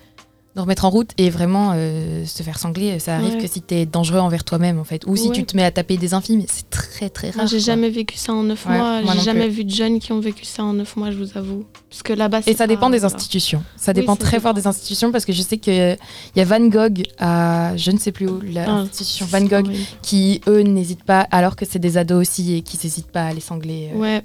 de 0.55 0.61
remettre 0.61 0.83
en 0.85 0.89
route. 0.89 1.11
Et 1.17 1.29
vraiment, 1.29 1.71
euh, 1.75 2.25
se 2.25 2.43
faire 2.43 2.59
sangler, 2.59 2.99
ça 2.99 3.15
arrive 3.15 3.35
Ouais. 3.35 3.41
que 3.41 3.47
si 3.47 3.61
tu 3.61 3.73
es 3.73 3.85
dangereux 3.85 4.19
envers 4.19 4.43
toi-même, 4.43 4.79
en 4.79 4.83
fait. 4.83 5.05
Ou 5.07 5.15
si 5.15 5.29
Ouais. 5.29 5.35
tu 5.35 5.45
te 5.45 5.55
mets 5.55 5.63
à 5.63 5.71
taper 5.71 5.95
des 5.97 6.13
infimes. 6.13 6.43
C'est 6.51 6.69
très, 6.69 7.09
très 7.09 7.29
rare. 7.29 7.47
J'ai 7.47 7.59
jamais 7.61 7.89
vécu 7.89 8.17
ça 8.17 8.33
en 8.33 8.43
9 8.43 8.65
Ouais, 8.65 8.77
mois. 8.77 9.01
moi 9.01 9.13
J'ai 9.15 9.21
jamais 9.21 9.45
plus. 9.45 9.53
vu 9.55 9.63
de 9.65 9.69
jeunes 9.69 9.99
qui 9.99 10.11
ont 10.11 10.19
vécu 10.19 10.43
ça 10.45 10.63
en 10.63 10.73
9 10.73 10.95
mois, 10.97 11.09
je 11.11 11.17
vous 11.17 11.37
avoue. 11.37 11.63
Parce 11.89 12.03
que 12.03 12.11
là-bas, 12.13 12.41
Et 12.47 12.53
ça 12.55 12.67
dépend 12.67 12.89
des 12.89 12.99
voilà. 12.99 13.15
institutions. 13.15 13.63
Ça 13.77 13.91
Oui, 13.91 14.01
dépend 14.01 14.15
très 14.17 14.39
fort 14.41 14.53
des 14.53 14.67
institutions 14.67 15.11
parce 15.11 15.23
que 15.25 15.31
je 15.33 15.41
sais 15.41 15.57
qu'il 15.57 15.97
y 16.35 16.41
a 16.41 16.43
Van 16.45 16.59
Gogh 16.67 17.03
à 17.19 17.75
je 17.77 17.91
ne 17.91 17.97
sais 17.97 18.11
plus 18.11 18.27
où, 18.27 18.39
Ah, 18.57 18.65
l'institution 18.65 19.25
Van 19.27 19.41
Gogh, 19.41 19.67
qui 20.01 20.41
eux 20.47 20.61
n'hésitent 20.61 21.03
pas, 21.05 21.21
alors 21.31 21.55
que 21.55 21.65
c'est 21.65 21.79
des 21.79 21.97
ados 21.97 22.19
aussi 22.19 22.55
et 22.55 22.61
qui 22.61 22.77
n'hésitent 22.83 23.11
pas 23.11 23.23
à 23.27 23.33
les 23.33 23.39
sangler. 23.41 23.89
euh. 23.93 23.97
Ouais. 23.97 24.21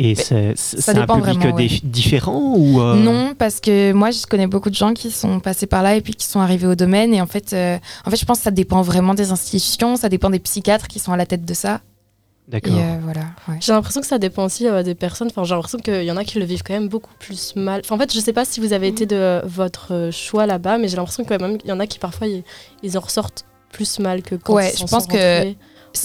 Et 0.00 0.14
c'est 0.14 0.54
un 0.88 0.94
dépend 0.94 1.20
public 1.20 1.38
vraiment, 1.40 1.56
ouais. 1.56 1.80
différent 1.82 2.54
ou 2.56 2.80
euh, 2.80 2.94
Non, 2.94 3.34
parce 3.36 3.58
que 3.58 3.92
moi, 3.92 4.12
je 4.12 4.24
connais 4.26 4.46
beaucoup 4.46 4.70
de 4.70 4.74
gens 4.76 4.94
qui 4.94 5.10
sont 5.10 5.40
passés 5.40 5.66
par 5.66 5.82
là 5.82 5.96
et 5.96 6.00
puis 6.00 6.14
qui 6.14 6.24
sont 6.26 6.38
arrivés 6.38 6.68
au 6.68 6.76
domaine. 6.76 7.12
Et 7.14 7.20
en 7.20 7.26
fait, 7.26 7.52
euh, 7.52 7.76
en 8.06 8.10
fait, 8.10 8.16
je 8.16 8.24
pense 8.24 8.38
que 8.38 8.44
ça 8.44 8.52
dépend 8.52 8.80
vraiment 8.82 9.14
des 9.14 9.32
institutions, 9.32 9.96
ça 9.96 10.08
dépend 10.08 10.30
des 10.30 10.38
psychiatres 10.38 10.86
qui 10.86 11.00
sont 11.00 11.12
à 11.12 11.16
la 11.16 11.26
tête 11.26 11.44
de 11.44 11.52
ça. 11.52 11.80
D'accord. 12.46 12.74
Euh, 12.78 12.98
voilà. 13.02 13.22
ouais. 13.48 13.56
J'ai 13.60 13.72
l'impression 13.72 14.00
que 14.00 14.06
ça 14.06 14.18
dépend 14.18 14.44
aussi 14.44 14.68
euh, 14.68 14.84
des 14.84 14.94
personnes. 14.94 15.28
Enfin, 15.30 15.42
j'ai 15.42 15.54
l'impression 15.54 15.78
qu'il 15.78 16.04
y 16.04 16.12
en 16.12 16.16
a 16.16 16.22
qui 16.24 16.38
le 16.38 16.44
vivent 16.46 16.62
quand 16.62 16.74
même 16.74 16.88
beaucoup 16.88 17.12
plus 17.18 17.54
mal. 17.56 17.80
Enfin, 17.84 17.96
en 17.96 17.98
fait, 17.98 18.14
je 18.14 18.20
sais 18.20 18.32
pas 18.32 18.44
si 18.44 18.60
vous 18.60 18.72
avez 18.72 18.86
été 18.88 19.04
de 19.04 19.42
votre 19.44 20.10
choix 20.12 20.46
là-bas, 20.46 20.78
mais 20.78 20.86
j'ai 20.88 20.96
l'impression 20.96 21.24
que 21.24 21.28
quand 21.28 21.40
même 21.40 21.58
il 21.64 21.68
y 21.68 21.72
en 21.72 21.80
a 21.80 21.86
qui 21.88 21.98
parfois 21.98 22.26
ils, 22.28 22.44
ils 22.84 22.96
en 22.96 23.00
ressortent 23.00 23.44
plus 23.72 23.98
mal 23.98 24.22
que 24.22 24.36
quand 24.36 24.54
Ouais, 24.54 24.70
ils 24.72 24.78
je 24.78 24.84
pense 24.84 25.02
sont 25.04 25.10
que 25.10 25.16
rentrés. 25.16 25.56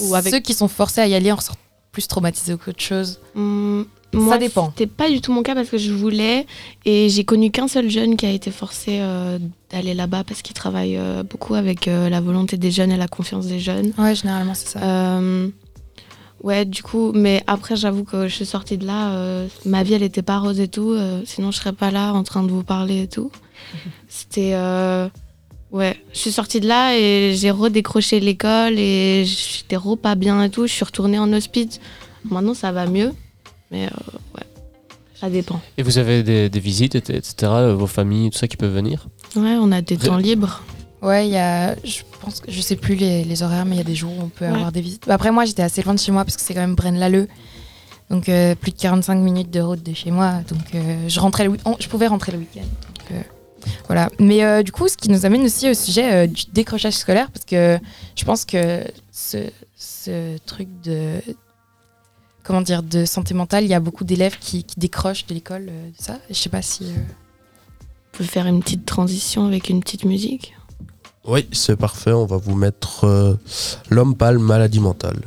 Ou 0.02 0.16
avec- 0.16 0.34
ceux 0.34 0.40
qui 0.40 0.54
sont 0.56 0.68
forcés 0.68 1.00
à 1.02 1.08
y 1.08 1.14
aller 1.14 1.32
en 1.32 1.36
ressortent 1.36 1.60
plus 1.94 2.08
traumatisés 2.08 2.58
qu'autre 2.58 2.82
chose. 2.82 3.20
Hum, 3.38 3.86
Ça 4.30 4.38
dépend. 4.38 4.74
C'était 4.76 4.88
pas 4.92 5.10
du 5.10 5.22
tout 5.22 5.32
mon 5.32 5.44
cas 5.44 5.56
parce 5.56 5.70
que 5.70 5.78
je 5.78 5.94
voulais 5.94 6.46
et 6.84 7.08
j'ai 7.08 7.24
connu 7.24 7.52
qu'un 7.52 7.70
seul 7.70 7.90
jeune 7.90 8.18
qui 8.18 8.26
a 8.26 8.32
été 8.32 8.52
forcé 8.52 8.98
euh, 9.00 9.40
d'aller 9.72 9.94
là-bas 9.94 10.26
parce 10.26 10.42
qu'il 10.42 10.54
travaille 10.56 10.98
euh, 10.98 11.24
beaucoup 11.24 11.54
avec 11.56 11.88
euh, 11.88 12.10
la 12.10 12.20
volonté 12.20 12.58
des 12.58 12.72
jeunes 12.72 12.92
et 12.92 12.98
la 12.98 13.08
confiance 13.08 13.48
des 13.48 13.60
jeunes. 13.62 13.94
Ouais, 13.98 14.14
généralement 14.16 14.56
c'est 14.56 14.78
ça. 14.80 15.20
Ouais, 16.42 16.66
du 16.66 16.84
coup, 16.84 17.14
mais 17.14 17.42
après 17.48 17.78
j'avoue 17.78 18.04
que 18.04 18.28
je 18.28 18.36
suis 18.36 18.46
sortie 18.46 18.78
de 18.78 18.86
là, 18.86 19.46
ma 19.66 19.82
vie 19.84 19.94
elle 19.94 20.04
était 20.04 20.22
pas 20.22 20.40
rose 20.40 20.60
et 20.60 20.68
tout, 20.68 20.94
sinon 21.24 21.52
je 21.52 21.58
serais 21.58 21.72
pas 21.72 21.90
là 21.90 22.12
en 22.12 22.24
train 22.24 22.44
de 22.44 22.52
vous 22.52 22.64
parler 22.64 23.04
et 23.04 23.08
tout. 23.08 23.32
C'était 24.10 24.52
euh, 24.54 25.08
ouais, 25.74 25.98
je 26.14 26.20
suis 26.20 26.32
sortie 26.32 26.60
de 26.62 26.68
là 26.68 26.98
et 26.98 27.34
j'ai 27.36 27.52
redécroché 27.52 28.20
l'école 28.22 28.80
et 28.80 29.26
j'étais 29.26 29.76
re 29.76 29.98
pas 29.98 30.16
bien 30.16 30.42
et 30.44 30.50
tout. 30.50 30.66
Je 30.68 30.72
suis 30.74 30.86
retournée 30.86 31.20
en 31.20 31.32
hospice. 31.34 31.80
Maintenant 32.24 32.54
ça 32.54 32.72
va 32.72 32.86
mieux, 32.88 33.12
mais 33.72 33.88
euh, 33.88 33.90
ouais, 34.38 34.44
ça 35.20 35.30
dépend. 35.30 35.60
Et 35.78 35.84
vous 35.84 35.98
avez 35.98 36.24
des, 36.24 36.48
des 36.50 36.60
visites, 36.62 36.96
et- 36.96 37.16
etc., 37.18 37.34
euh, 37.44 37.76
vos 37.76 37.88
familles, 37.88 38.30
tout 38.30 38.38
ça 38.38 38.48
qui 38.48 38.56
peuvent 38.56 38.74
venir? 38.74 39.08
Ouais, 39.36 39.58
on 39.60 39.72
a 39.74 39.82
des 39.82 39.98
temps 39.98 40.16
libres. 40.18 40.62
Ouais, 41.02 41.28
il 41.28 41.34
y 41.34 41.38
a, 41.38 41.76
je 41.84 42.00
pense 42.22 42.40
que 42.40 42.50
je 42.50 42.62
sais 42.62 42.78
plus 42.78 42.96
les, 42.96 43.26
les 43.26 43.44
horaires, 43.44 43.66
mais 43.66 43.76
il 43.76 43.80
y 43.80 43.82
a 43.82 43.84
des 43.84 43.96
jours 43.96 44.14
où 44.18 44.22
on 44.24 44.30
peut 44.30 44.46
Ouais. 44.46 44.52
avoir 44.54 44.72
des 44.72 44.80
visites. 44.80 45.04
Bah, 45.06 45.16
Après, 45.16 45.32
moi, 45.32 45.44
j'étais 45.44 45.62
assez 45.64 45.82
loin 45.82 45.94
de 45.94 46.00
chez 46.00 46.14
moi 46.14 46.24
parce 46.24 46.38
que 46.38 46.42
c'est 46.42 46.54
quand 46.54 46.62
même 46.62 46.76
Braine-l'Alleud. 46.76 47.28
Donc, 48.10 48.30
euh, 48.30 48.56
plus 48.56 48.72
de 48.72 48.78
45 48.78 49.16
minutes 49.16 49.50
de 49.52 49.60
route 49.60 49.84
de 49.84 49.94
chez 49.94 50.12
moi. 50.12 50.36
Donc, 50.48 50.62
euh, 50.76 51.10
je, 51.10 51.20
rentrais 51.20 51.44
le 51.44 51.50
week- 51.50 51.62
on- 51.66 51.76
je 51.78 51.90
pouvais 51.90 52.08
rentrer 52.08 52.32
le 52.32 52.38
week-end. 52.38 52.62
Donc, 52.62 53.12
euh, 53.12 53.22
voilà. 53.88 54.10
Mais 54.20 54.44
euh, 54.44 54.64
du 54.64 54.72
coup, 54.72 54.88
ce 54.88 54.98
qui 54.98 55.10
nous 55.10 55.26
amène 55.26 55.44
aussi 55.44 55.70
au 55.70 55.74
sujet 55.74 56.14
euh, 56.14 56.28
du 56.28 56.44
décrochage 56.54 56.94
scolaire, 56.94 57.30
parce 57.32 57.46
que 57.46 57.80
je 58.16 58.26
pense 58.26 58.46
que 58.46 58.84
ce, 59.12 59.50
ce 59.78 60.38
truc 60.46 60.68
de. 60.84 61.20
Comment 62.44 62.62
dire, 62.62 62.84
de 62.84 63.06
santé 63.06 63.34
mentale, 63.34 63.64
il 63.64 63.70
y 63.70 63.74
a 63.74 63.80
beaucoup 63.80 64.04
d'élèves 64.04 64.38
qui, 64.38 64.66
qui 64.66 64.78
décrochent 64.78 65.26
de 65.28 65.34
l'école, 65.34 65.68
euh, 65.70 65.88
de 65.90 65.94
ça. 65.98 66.20
Je 66.30 66.36
sais 66.36 66.50
pas 66.50 66.62
si. 66.62 66.84
euh, 66.84 66.96
On 68.14 68.18
peut 68.18 68.26
faire 68.26 68.46
une 68.48 68.62
petite 68.62 68.86
transition 68.86 69.48
avec 69.48 69.70
une 69.70 69.80
petite 69.80 70.04
musique? 70.04 70.54
Oui, 71.26 71.48
c'est 71.54 71.78
parfait. 71.78 72.12
On 72.12 72.26
va 72.26 72.36
vous 72.36 72.56
mettre 72.56 73.06
euh, 73.06 73.36
L'homme 73.90 74.14
pâle, 74.18 74.40
maladie 74.40 74.82
mentale. 74.82 75.22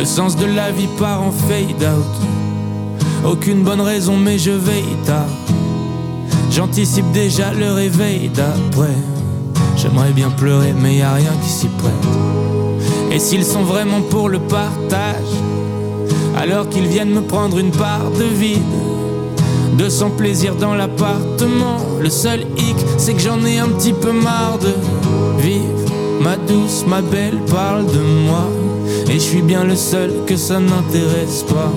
Le 0.00 0.06
sens 0.06 0.34
de 0.34 0.46
la 0.46 0.70
vie 0.70 0.88
part 0.98 1.22
en 1.22 1.30
fade 1.30 1.82
out. 1.82 3.30
Aucune 3.30 3.62
bonne 3.64 3.82
raison, 3.82 4.16
mais 4.16 4.38
je 4.38 4.50
veille 4.50 4.96
tard. 5.04 5.28
J'anticipe 6.50 7.12
déjà 7.12 7.52
le 7.52 7.70
réveil 7.70 8.30
d'après. 8.30 8.96
J'aimerais 9.76 10.12
bien 10.12 10.30
pleurer, 10.30 10.72
mais 10.72 10.96
y 10.96 11.02
a 11.02 11.12
rien 11.12 11.32
qui 11.42 11.50
s'y 11.50 11.66
prête. 11.66 11.92
Et 13.12 13.18
s'ils 13.18 13.44
sont 13.44 13.62
vraiment 13.62 14.00
pour 14.00 14.30
le 14.30 14.38
partage, 14.38 15.34
alors 16.34 16.66
qu'ils 16.70 16.86
viennent 16.86 17.12
me 17.12 17.20
prendre 17.20 17.58
une 17.58 17.70
part 17.70 18.10
de 18.18 18.24
vide. 18.24 18.62
De 19.76 19.90
son 19.90 20.08
plaisir 20.08 20.54
dans 20.54 20.72
l'appartement. 20.72 21.76
Le 22.00 22.08
seul 22.08 22.46
hic, 22.56 22.76
c'est 22.96 23.12
que 23.12 23.20
j'en 23.20 23.44
ai 23.44 23.58
un 23.58 23.68
petit 23.68 23.92
peu 23.92 24.12
marre 24.12 24.56
de 24.62 24.72
vivre. 25.42 25.92
Ma 26.22 26.36
douce, 26.36 26.86
ma 26.86 27.02
belle 27.02 27.38
parle 27.50 27.84
de 27.84 28.00
moi. 28.26 28.48
Et 29.10 29.14
je 29.14 29.18
suis 29.18 29.42
bien 29.42 29.64
le 29.64 29.74
seul 29.74 30.12
que 30.26 30.36
ça 30.36 30.60
n'intéresse 30.60 31.42
pas. 31.42 31.72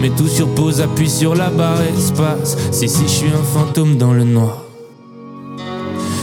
Mais 0.00 0.10
tout 0.10 0.26
sur 0.26 0.48
pause, 0.54 0.80
appuie 0.80 1.10
sur 1.10 1.34
la 1.34 1.50
barre 1.50 1.82
espace. 1.82 2.56
Si, 2.72 2.88
si, 2.88 3.02
je 3.02 3.08
suis 3.08 3.28
un 3.28 3.42
fantôme 3.42 3.96
dans 3.98 4.14
le 4.14 4.24
noir. 4.24 4.64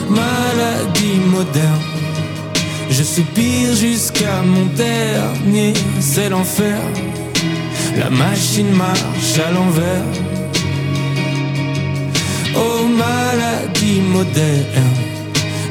Maladie 0.10 1.20
moderne. 1.32 1.82
Je 2.90 3.04
soupire 3.04 3.76
jusqu'à 3.76 4.42
mon 4.44 4.66
dernier, 4.76 5.74
c'est 6.00 6.30
l'enfer. 6.30 6.80
La 7.98 8.10
machine 8.10 8.72
marche 8.72 9.40
à 9.48 9.52
l'envers. 9.52 10.04
Oh 12.56 12.88
maladie 12.88 14.00
moderne, 14.00 14.90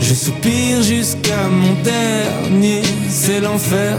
je 0.01 0.15
soupire 0.15 0.83
jusqu'à 0.83 1.49
mon 1.49 1.75
dernier, 1.83 2.83
c'est 3.09 3.41
l'enfer. 3.41 3.99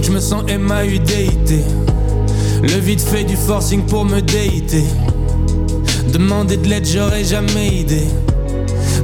Que 0.00 0.06
je 0.06 0.12
me 0.12 0.20
sens 0.20 0.44
MAUDIT. 0.44 1.62
Le 2.62 2.78
vide 2.80 3.00
fait 3.00 3.24
du 3.24 3.36
forcing 3.36 3.82
pour 3.82 4.04
me 4.04 4.20
déiter. 4.20 4.84
Demander 6.12 6.56
de 6.56 6.68
l'aide, 6.68 6.86
j'aurais 6.86 7.24
jamais 7.24 7.68
idée. 7.68 8.06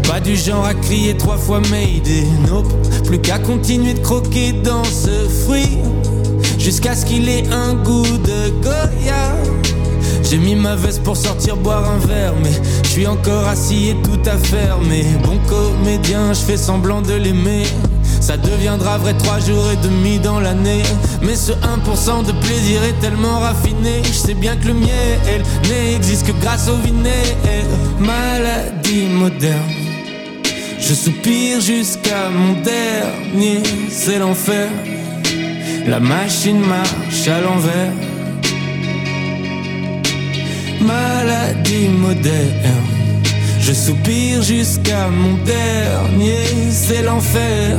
Pas 0.09 0.21
du 0.21 0.37
genre 0.37 0.65
à 0.65 0.75
crier 0.75 1.17
trois 1.17 1.37
fois 1.37 1.61
Mayday. 1.71 2.25
Nope, 2.49 2.73
plus 3.07 3.19
qu'à 3.21 3.39
continuer 3.39 3.95
de 3.95 4.01
croquer 4.01 4.53
dans 4.53 4.85
ce 4.85 5.29
fruit. 5.45 5.79
Jusqu'à 6.59 6.95
ce 6.95 7.07
qu'il 7.07 7.29
ait 7.29 7.45
un 7.51 7.75
goût 7.75 8.19
de 8.19 8.51
Goya. 8.63 9.37
J'ai 10.23 10.39
mis 10.39 10.55
ma 10.55 10.77
veste 10.77 11.03
pour 11.03 11.17
sortir 11.17 11.57
boire 11.57 11.91
un 11.91 12.07
verre, 12.07 12.35
mais 12.43 12.53
je 12.85 12.89
suis 12.89 13.07
encore 13.07 13.47
assis 13.47 13.91
et 13.91 13.97
tout 14.03 14.21
à 14.29 14.37
fermer. 14.37 15.05
Bon 15.25 15.39
comédien, 15.49 16.33
je 16.33 16.41
fais 16.41 16.57
semblant 16.57 17.03
de 17.03 17.15
l'aimer. 17.15 17.65
Ça 18.23 18.37
deviendra 18.37 18.99
vrai 18.99 19.15
trois 19.15 19.41
jours 19.41 19.69
et 19.73 19.77
demi 19.77 20.21
dans 20.21 20.39
l'année. 20.39 20.85
Mais 21.23 21.35
ce 21.35 21.51
1% 21.51 22.25
de 22.25 22.31
plaisir 22.31 22.85
est 22.85 22.99
tellement 23.01 23.41
raffiné. 23.41 24.01
Je 24.05 24.13
sais 24.13 24.35
bien 24.35 24.57
que 24.57 24.69
le 24.69 24.75
miel 24.75 25.43
n'existe 25.69 26.29
que 26.29 26.33
grâce 26.41 26.69
au 26.69 26.77
vinaigre. 26.77 27.67
Maladie 27.99 29.07
moderne. 29.07 29.73
Je 30.79 30.95
soupire 30.95 31.61
jusqu'à 31.61 32.31
mon 32.31 32.63
dernier, 32.63 33.61
c'est 33.91 34.21
l'enfer. 34.21 34.69
La 35.89 35.99
machine 35.99 36.61
marche 36.61 37.27
à 37.27 37.41
l'envers. 37.41 37.93
Maladie 40.81 41.89
moderne. 41.89 42.93
Je 43.59 43.73
soupire 43.73 44.43
jusqu'à 44.43 45.09
mon 45.09 45.35
dernier, 45.45 46.71
c'est 46.71 47.03
l'enfer. 47.03 47.79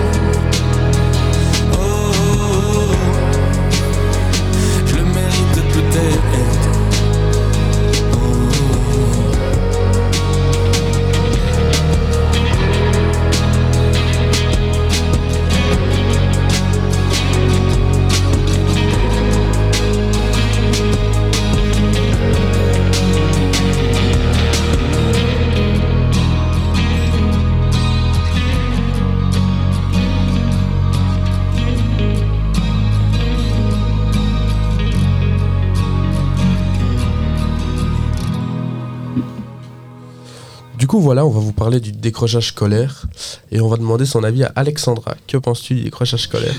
coup, 40.91 40.99
voilà, 40.99 41.25
on 41.25 41.29
va 41.29 41.39
vous 41.39 41.53
parler 41.53 41.79
du 41.79 41.93
décrochage 41.93 42.49
scolaire 42.49 43.05
et 43.49 43.61
on 43.61 43.69
va 43.69 43.77
demander 43.77 44.05
son 44.05 44.25
avis 44.25 44.43
à 44.43 44.51
Alexandra. 44.57 45.15
Que 45.25 45.37
penses-tu 45.37 45.75
du 45.75 45.83
décrochage 45.83 46.23
scolaire? 46.23 46.53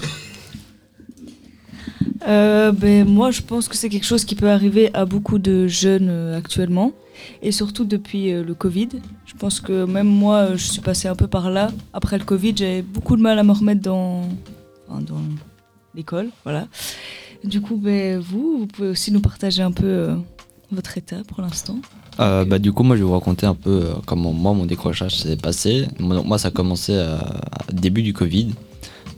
Euh, 2.28 2.70
ben, 2.70 3.06
moi, 3.06 3.30
je 3.32 3.42
pense 3.42 3.68
que 3.68 3.76
c'est 3.76 3.88
quelque 3.88 4.06
chose 4.06 4.24
qui 4.24 4.36
peut 4.36 4.48
arriver 4.48 4.94
à 4.94 5.04
beaucoup 5.04 5.38
de 5.38 5.66
jeunes 5.66 6.08
euh, 6.08 6.38
actuellement, 6.38 6.92
et 7.42 7.50
surtout 7.50 7.84
depuis 7.84 8.32
euh, 8.32 8.44
le 8.44 8.54
Covid. 8.54 8.88
Je 9.26 9.34
pense 9.34 9.60
que 9.60 9.84
même 9.84 10.06
moi, 10.06 10.54
je 10.54 10.64
suis 10.64 10.80
passée 10.80 11.08
un 11.08 11.16
peu 11.16 11.26
par 11.26 11.50
là. 11.50 11.72
Après 11.92 12.16
le 12.16 12.24
Covid, 12.24 12.54
j'avais 12.56 12.80
beaucoup 12.80 13.16
de 13.16 13.22
mal 13.22 13.40
à 13.40 13.42
me 13.42 13.52
remettre 13.52 13.82
dans, 13.82 14.22
l'école. 15.96 16.28
Voilà. 16.44 16.68
Du 17.42 17.60
coup, 17.60 17.76
ben, 17.76 18.20
vous, 18.20 18.60
vous 18.60 18.66
pouvez 18.66 18.88
aussi 18.88 19.10
nous 19.10 19.20
partager 19.20 19.62
un 19.62 19.72
peu 19.72 20.10
votre 20.70 20.96
état 20.96 21.22
pour 21.26 21.42
l'instant. 21.42 21.80
Euh, 22.22 22.44
bah, 22.44 22.58
du 22.58 22.72
coup, 22.72 22.84
moi, 22.84 22.96
je 22.96 23.02
vais 23.02 23.06
vous 23.06 23.12
raconter 23.14 23.46
un 23.46 23.54
peu 23.54 23.70
euh, 23.70 23.94
comment 24.06 24.32
moi, 24.32 24.52
mon 24.52 24.64
décrochage 24.64 25.16
s'est 25.16 25.36
passé. 25.36 25.88
Moi, 25.98 26.22
moi, 26.24 26.38
ça 26.38 26.48
a 26.48 26.50
commencé 26.50 26.96
à 26.96 27.18
début 27.72 28.02
du 28.02 28.12
Covid. 28.12 28.50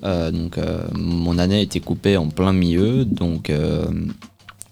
Euh, 0.04 0.30
donc, 0.30 0.58
euh, 0.58 0.86
mon 0.94 1.38
année 1.38 1.56
a 1.56 1.60
été 1.60 1.80
coupée 1.80 2.16
en 2.16 2.28
plein 2.28 2.52
milieu. 2.52 3.04
Donc, 3.04 3.50
euh, 3.50 3.84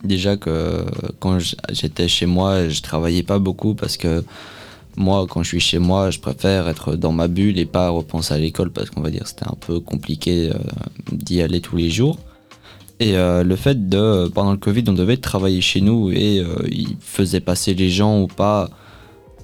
déjà 0.03 0.37
que 0.37 0.85
quand 1.21 1.39
j'étais 1.71 2.09
chez 2.09 2.27
moi, 2.27 2.69
je 2.69 2.81
travaillais 2.81 3.23
pas 3.23 3.39
beaucoup 3.39 3.75
parce 3.75 3.97
que 3.97 4.25
moi, 4.97 5.27
quand 5.29 5.43
je 5.43 5.49
suis 5.49 5.61
chez 5.61 5.79
moi, 5.79 6.11
je 6.11 6.19
préfère 6.19 6.69
être 6.69 6.97
dans 6.97 7.13
ma 7.13 7.29
bulle 7.29 7.59
et 7.59 7.67
pas 7.67 7.89
repenser 7.91 8.35
à 8.35 8.39
l'école 8.39 8.71
parce 8.71 8.91
qu'on 8.91 9.01
va 9.01 9.11
dire 9.11 9.23
que 9.23 9.29
c'était 9.29 9.49
un 9.49 9.57
peu 9.59 9.81
compliqué 9.81 10.51
euh, 10.51 10.59
d'y 11.13 11.41
aller 11.43 11.61
tous 11.61 11.77
les 11.77 11.91
jours. 11.91 12.19
Et 13.03 13.17
euh, 13.17 13.43
le 13.43 13.57
fait 13.57 13.89
de, 13.89 14.29
pendant 14.29 14.53
le 14.53 14.59
Covid, 14.59 14.85
on 14.87 14.93
devait 14.93 15.17
travailler 15.17 15.61
chez 15.61 15.81
nous 15.81 16.13
et 16.13 16.39
euh, 16.39 16.55
ils 16.71 16.97
faisaient 17.01 17.41
passer 17.41 17.75
les 17.75 17.91
gens 17.91 18.21
ou 18.21 18.29
pas 18.29 18.71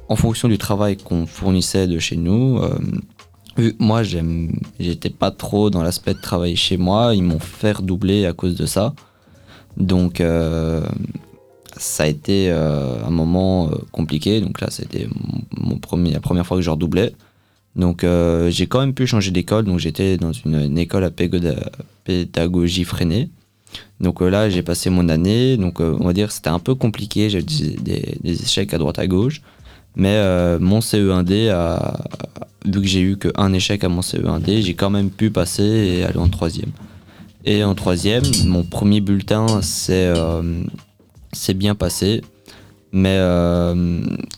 en 0.08 0.14
fonction 0.14 0.46
du 0.46 0.58
travail 0.58 0.96
qu'on 0.96 1.26
fournissait 1.26 1.88
de 1.88 1.98
chez 1.98 2.16
nous. 2.16 2.60
euh, 2.62 3.72
moi, 3.80 4.04
j'étais 4.04 5.10
pas 5.10 5.32
trop 5.32 5.70
dans 5.70 5.82
l'aspect 5.82 6.14
de 6.14 6.20
travailler 6.20 6.54
chez 6.54 6.76
moi, 6.76 7.16
ils 7.16 7.24
m'ont 7.24 7.40
fait 7.40 7.72
redoubler 7.72 8.26
à 8.26 8.32
cause 8.32 8.54
de 8.54 8.64
ça. 8.64 8.94
Donc, 9.76 10.20
euh, 10.20 10.86
ça 11.76 12.04
a 12.04 12.06
été 12.06 12.52
un 12.52 13.10
moment 13.10 13.70
compliqué. 13.90 14.40
Donc 14.40 14.60
là, 14.60 14.68
c'était 14.70 15.08
mon, 15.56 15.80
la 16.04 16.20
première 16.20 16.46
fois 16.46 16.58
que 16.58 16.62
je 16.62 16.70
redoublais. 16.70 17.12
Donc 17.74 18.04
j'ai 18.48 18.66
quand 18.68 18.80
même 18.80 18.94
pu 18.94 19.08
changer 19.08 19.32
d'école. 19.32 19.64
Donc 19.64 19.80
j'étais 19.80 20.16
dans 20.16 20.32
une, 20.32 20.78
école 20.78 21.02
à 21.02 21.10
pédagogie 22.04 22.84
freinée. 22.84 23.30
Donc 24.00 24.22
euh, 24.22 24.28
là, 24.30 24.48
j'ai 24.50 24.62
passé 24.62 24.90
mon 24.90 25.08
année. 25.08 25.56
Donc 25.56 25.80
euh, 25.80 25.96
on 26.00 26.06
va 26.06 26.12
dire 26.12 26.30
c'était 26.32 26.50
un 26.50 26.58
peu 26.58 26.74
compliqué. 26.74 27.30
J'ai 27.30 27.42
des, 27.42 27.76
des- 28.22 28.42
échecs 28.42 28.72
à 28.74 28.78
droite 28.78 28.98
à 28.98 29.06
gauche. 29.06 29.42
Mais 29.96 30.14
euh, 30.14 30.58
mon 30.60 30.78
CE1D, 30.80 31.48
a, 31.50 31.98
vu 32.64 32.80
que 32.82 32.86
j'ai 32.86 33.00
eu 33.00 33.16
qu'un 33.16 33.52
échec 33.52 33.82
à 33.82 33.88
mon 33.88 34.00
CE1D, 34.00 34.62
j'ai 34.62 34.74
quand 34.74 34.90
même 34.90 35.10
pu 35.10 35.30
passer 35.30 35.62
et 35.64 36.04
aller 36.04 36.18
en 36.18 36.28
troisième. 36.28 36.70
Et 37.44 37.64
en 37.64 37.74
troisième, 37.74 38.22
mon 38.44 38.62
premier 38.62 39.00
bulletin 39.00 39.60
s'est 39.62 40.12
bien 41.54 41.74
passé. 41.74 42.22
Mais 42.92 43.18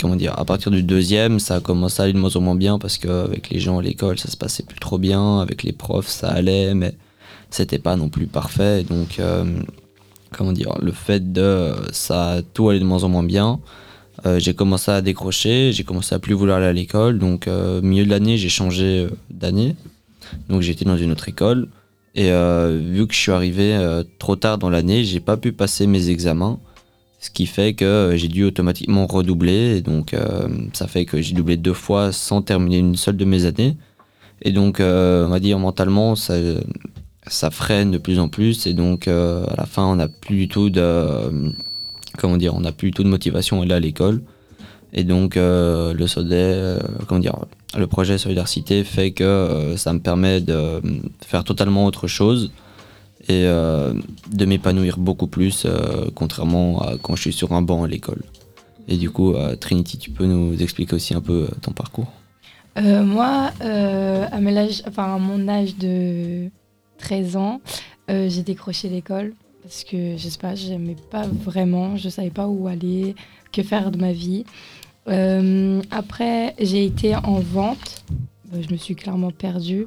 comment 0.00 0.16
dire, 0.16 0.38
à 0.38 0.44
partir 0.44 0.70
du 0.70 0.82
deuxième, 0.82 1.40
ça 1.40 1.56
a 1.56 1.60
commencé 1.60 2.00
à 2.00 2.04
aller 2.04 2.12
de 2.14 2.18
moins 2.18 2.34
en 2.36 2.40
moins 2.40 2.54
bien 2.56 2.78
parce 2.78 2.98
qu'avec 2.98 3.50
les 3.50 3.58
gens 3.60 3.78
à 3.78 3.82
l'école, 3.82 4.18
ça 4.18 4.30
se 4.30 4.36
passait 4.36 4.62
plus 4.62 4.78
trop 4.78 4.98
bien. 4.98 5.40
Avec 5.40 5.62
les 5.62 5.72
profs, 5.72 6.08
ça 6.08 6.28
allait, 6.28 6.74
mais 6.74 6.94
c'était 7.50 7.78
pas 7.78 7.96
non 7.96 8.08
plus 8.08 8.26
parfait. 8.26 8.84
Donc, 8.84 9.18
euh, 9.18 9.44
comment 10.32 10.52
dire, 10.52 10.76
le 10.80 10.92
fait 10.92 11.32
de 11.32 11.74
ça 11.92 12.40
tout 12.54 12.68
allait 12.68 12.80
de 12.80 12.84
moins 12.84 13.04
en 13.04 13.08
moins 13.08 13.24
bien. 13.24 13.60
Euh, 14.26 14.38
j'ai 14.38 14.54
commencé 14.54 14.90
à 14.90 15.00
décrocher, 15.00 15.72
j'ai 15.72 15.84
commencé 15.84 16.14
à 16.14 16.18
plus 16.18 16.34
vouloir 16.34 16.58
aller 16.58 16.66
à 16.66 16.72
l'école. 16.72 17.18
Donc, 17.18 17.48
euh, 17.48 17.80
milieu 17.80 18.04
de 18.04 18.10
l'année, 18.10 18.36
j'ai 18.36 18.48
changé 18.48 19.06
euh, 19.06 19.10
d'année. 19.30 19.76
Donc, 20.48 20.62
j'étais 20.62 20.84
dans 20.84 20.96
une 20.96 21.10
autre 21.12 21.28
école. 21.28 21.68
Et 22.16 22.32
vu 22.32 23.06
que 23.06 23.14
je 23.14 23.20
suis 23.20 23.30
arrivé 23.30 23.78
trop 24.18 24.34
tard 24.34 24.58
dans 24.58 24.68
l'année, 24.68 25.04
j'ai 25.04 25.20
pas 25.20 25.36
pu 25.36 25.52
passer 25.52 25.86
mes 25.86 26.10
examens. 26.10 26.58
Ce 27.20 27.30
qui 27.30 27.46
fait 27.46 27.74
que 27.74 28.14
j'ai 28.16 28.26
dû 28.26 28.42
automatiquement 28.42 29.06
redoubler. 29.06 29.80
Donc, 29.80 30.16
ça 30.72 30.88
fait 30.88 31.04
que 31.04 31.22
j'ai 31.22 31.34
doublé 31.34 31.56
deux 31.56 31.72
fois 31.72 32.10
sans 32.10 32.42
terminer 32.42 32.78
une 32.78 32.96
seule 32.96 33.16
de 33.16 33.24
mes 33.24 33.44
années. 33.44 33.76
Et 34.42 34.50
donc, 34.50 34.80
on 34.80 35.28
va 35.28 35.38
dire 35.38 35.60
mentalement, 35.60 36.16
ça, 36.16 36.34
ça 37.26 37.50
freine 37.50 37.90
de 37.90 37.98
plus 37.98 38.18
en 38.18 38.28
plus. 38.28 38.66
Et 38.66 38.74
donc, 38.74 39.08
euh, 39.08 39.44
à 39.46 39.56
la 39.56 39.66
fin, 39.66 39.84
on 39.84 39.96
n'a 39.96 40.08
plus 40.08 40.36
du 40.36 40.48
tout 40.48 40.70
de. 40.70 41.52
comment 42.18 42.36
dire 42.36 42.54
On 42.54 42.60
n'a 42.60 42.72
plus 42.72 42.90
du 42.90 42.94
tout 42.94 43.04
de 43.04 43.08
motivation 43.08 43.60
à 43.60 43.64
aller 43.64 43.74
à 43.74 43.80
l'école. 43.80 44.22
Et 44.92 45.04
donc, 45.04 45.36
euh, 45.36 45.92
le 45.92 46.06
euh, 46.32 46.80
comment 47.06 47.20
dire 47.20 47.36
Le 47.76 47.86
projet 47.86 48.18
Solidarité 48.18 48.82
fait 48.84 49.12
que 49.12 49.24
euh, 49.24 49.76
ça 49.76 49.92
me 49.92 50.00
permet 50.00 50.40
de 50.40 50.80
faire 51.24 51.44
totalement 51.44 51.86
autre 51.86 52.06
chose 52.06 52.50
et 53.28 53.44
de 53.44 54.44
m'épanouir 54.46 54.96
beaucoup 54.98 55.26
plus, 55.26 55.66
contrairement 56.14 56.80
à 56.80 56.96
quand 56.96 57.16
je 57.16 57.20
suis 57.20 57.32
sur 57.34 57.52
un 57.52 57.60
banc 57.60 57.84
à 57.84 57.86
l'école. 57.86 58.22
Et 58.88 58.96
du 58.96 59.10
coup, 59.10 59.34
Trinity, 59.60 59.98
tu 59.98 60.10
peux 60.10 60.24
nous 60.24 60.60
expliquer 60.60 60.96
aussi 60.96 61.14
un 61.14 61.20
peu 61.20 61.46
ton 61.60 61.72
parcours? 61.72 62.10
Moi, 62.76 63.50
à 63.60 64.40
mon 65.18 65.48
âge 65.48 65.76
de 65.76 66.48
13 67.00 67.36
ans, 67.36 67.60
euh, 68.10 68.28
j'ai 68.28 68.42
décroché 68.42 68.88
l'école 68.88 69.34
parce 69.62 69.84
que 69.84 70.16
je 70.16 70.28
sais 70.28 70.38
pas, 70.38 70.54
j'aimais 70.54 70.96
pas 71.10 71.26
vraiment, 71.26 71.96
je 71.96 72.08
savais 72.08 72.30
pas 72.30 72.48
où 72.48 72.66
aller, 72.66 73.14
que 73.52 73.62
faire 73.62 73.90
de 73.90 73.98
ma 73.98 74.12
vie. 74.12 74.44
Euh, 75.08 75.82
après, 75.90 76.54
j'ai 76.58 76.84
été 76.84 77.16
en 77.16 77.40
vente, 77.40 78.04
Euh, 78.52 78.62
je 78.66 78.72
me 78.72 78.76
suis 78.76 78.96
clairement 78.96 79.30
perdue. 79.30 79.86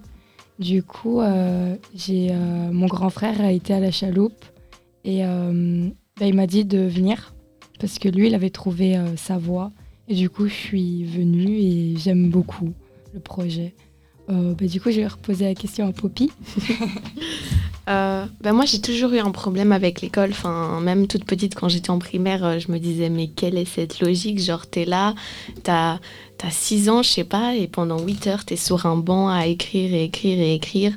Du 0.58 0.84
coup, 0.84 1.20
euh, 1.20 1.76
j'ai 1.94 2.32
mon 2.72 2.86
grand 2.88 3.10
frère 3.10 3.42
a 3.42 3.52
été 3.52 3.74
à 3.74 3.82
la 3.82 3.92
chaloupe 3.92 4.46
et 5.04 5.22
bah, 5.24 6.26
il 6.26 6.34
m'a 6.34 6.48
dit 6.48 6.64
de 6.64 6.80
venir 6.80 7.34
parce 7.80 8.00
que 8.00 8.08
lui, 8.08 8.28
il 8.28 8.36
avait 8.36 8.52
trouvé 8.52 8.98
sa 9.18 9.38
voie. 9.38 9.72
Et 10.08 10.16
du 10.16 10.30
coup, 10.30 10.48
je 10.48 10.54
suis 10.54 11.04
venue 11.04 11.58
et 11.58 11.96
j'aime 11.98 12.30
beaucoup 12.30 12.72
le 13.14 13.20
projet. 13.20 13.74
Euh, 14.30 14.54
bah, 14.54 14.68
du 14.68 14.80
coup, 14.80 14.90
je 14.92 15.02
vais 15.02 15.08
reposer 15.08 15.46
la 15.46 15.56
question 15.56 15.88
à 15.88 15.92
Poppy. 15.92 16.32
Euh, 17.90 18.26
ben 18.40 18.54
moi, 18.54 18.64
j'ai 18.64 18.80
toujours 18.80 19.12
eu 19.12 19.20
un 19.20 19.32
problème 19.32 19.74
avec 19.74 20.00
l'école. 20.00 20.30
Enfin, 20.30 20.80
même 20.80 21.06
toute 21.08 21.26
petite, 21.26 21.54
quand 21.54 21.68
j'étais 21.68 21.90
en 21.90 22.00
primaire, 22.00 22.46
euh, 22.46 22.58
je 22.58 22.72
me 22.72 22.80
disais, 22.80 23.10
mais 23.10 23.28
quelle 23.28 23.58
est 23.58 23.66
cette 23.66 24.00
logique? 24.00 24.40
Genre, 24.40 24.66
t'es 24.66 24.86
là, 24.86 25.16
t'as 25.64 26.00
as 26.42 26.50
6 26.50 26.90
ans, 26.90 27.04
je 27.04 27.10
sais 27.10 27.26
pas, 27.26 27.56
et 27.56 27.68
pendant 27.68 28.00
8 28.00 28.28
heures, 28.28 28.46
t'es 28.46 28.56
sur 28.56 28.86
un 28.86 28.96
banc 28.96 29.28
à 29.28 29.48
écrire 29.48 29.94
et 29.94 30.06
écrire 30.06 30.40
et 30.40 30.54
écrire. 30.54 30.94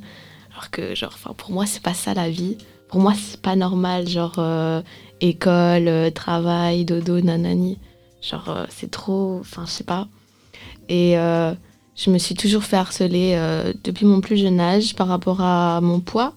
Alors 0.53 0.71
que, 0.71 0.95
genre, 0.95 1.19
pour 1.37 1.51
moi, 1.51 1.67
c'est 1.67 1.83
pas 1.83 1.93
ça 1.93 2.15
la 2.15 2.31
vie. 2.31 2.57
Pour 2.87 3.01
moi, 3.01 3.15
c'est 3.15 3.41
pas 3.41 3.57
normal. 3.57 4.07
Genre, 4.07 4.37
euh, 4.39 4.81
école, 5.21 6.13
travail, 6.13 6.85
dodo, 6.85 7.21
nanani. 7.21 7.79
Genre, 8.23 8.67
c'est 8.69 8.93
trop. 8.93 9.39
Enfin, 9.41 9.65
je 9.67 9.73
sais 9.73 9.83
pas. 9.83 10.07
Et 10.89 11.17
je 11.97 12.11
me 12.11 12.19
suis 12.19 12.35
toujours 12.35 12.63
fait 12.63 12.77
harceler 12.77 13.33
euh, 13.35 13.73
depuis 13.85 14.07
mon 14.07 14.21
plus 14.21 14.37
jeune 14.37 14.61
âge 14.61 14.95
par 14.95 15.09
rapport 15.09 15.41
à 15.41 15.81
mon 15.81 16.01
poids. 16.01 16.35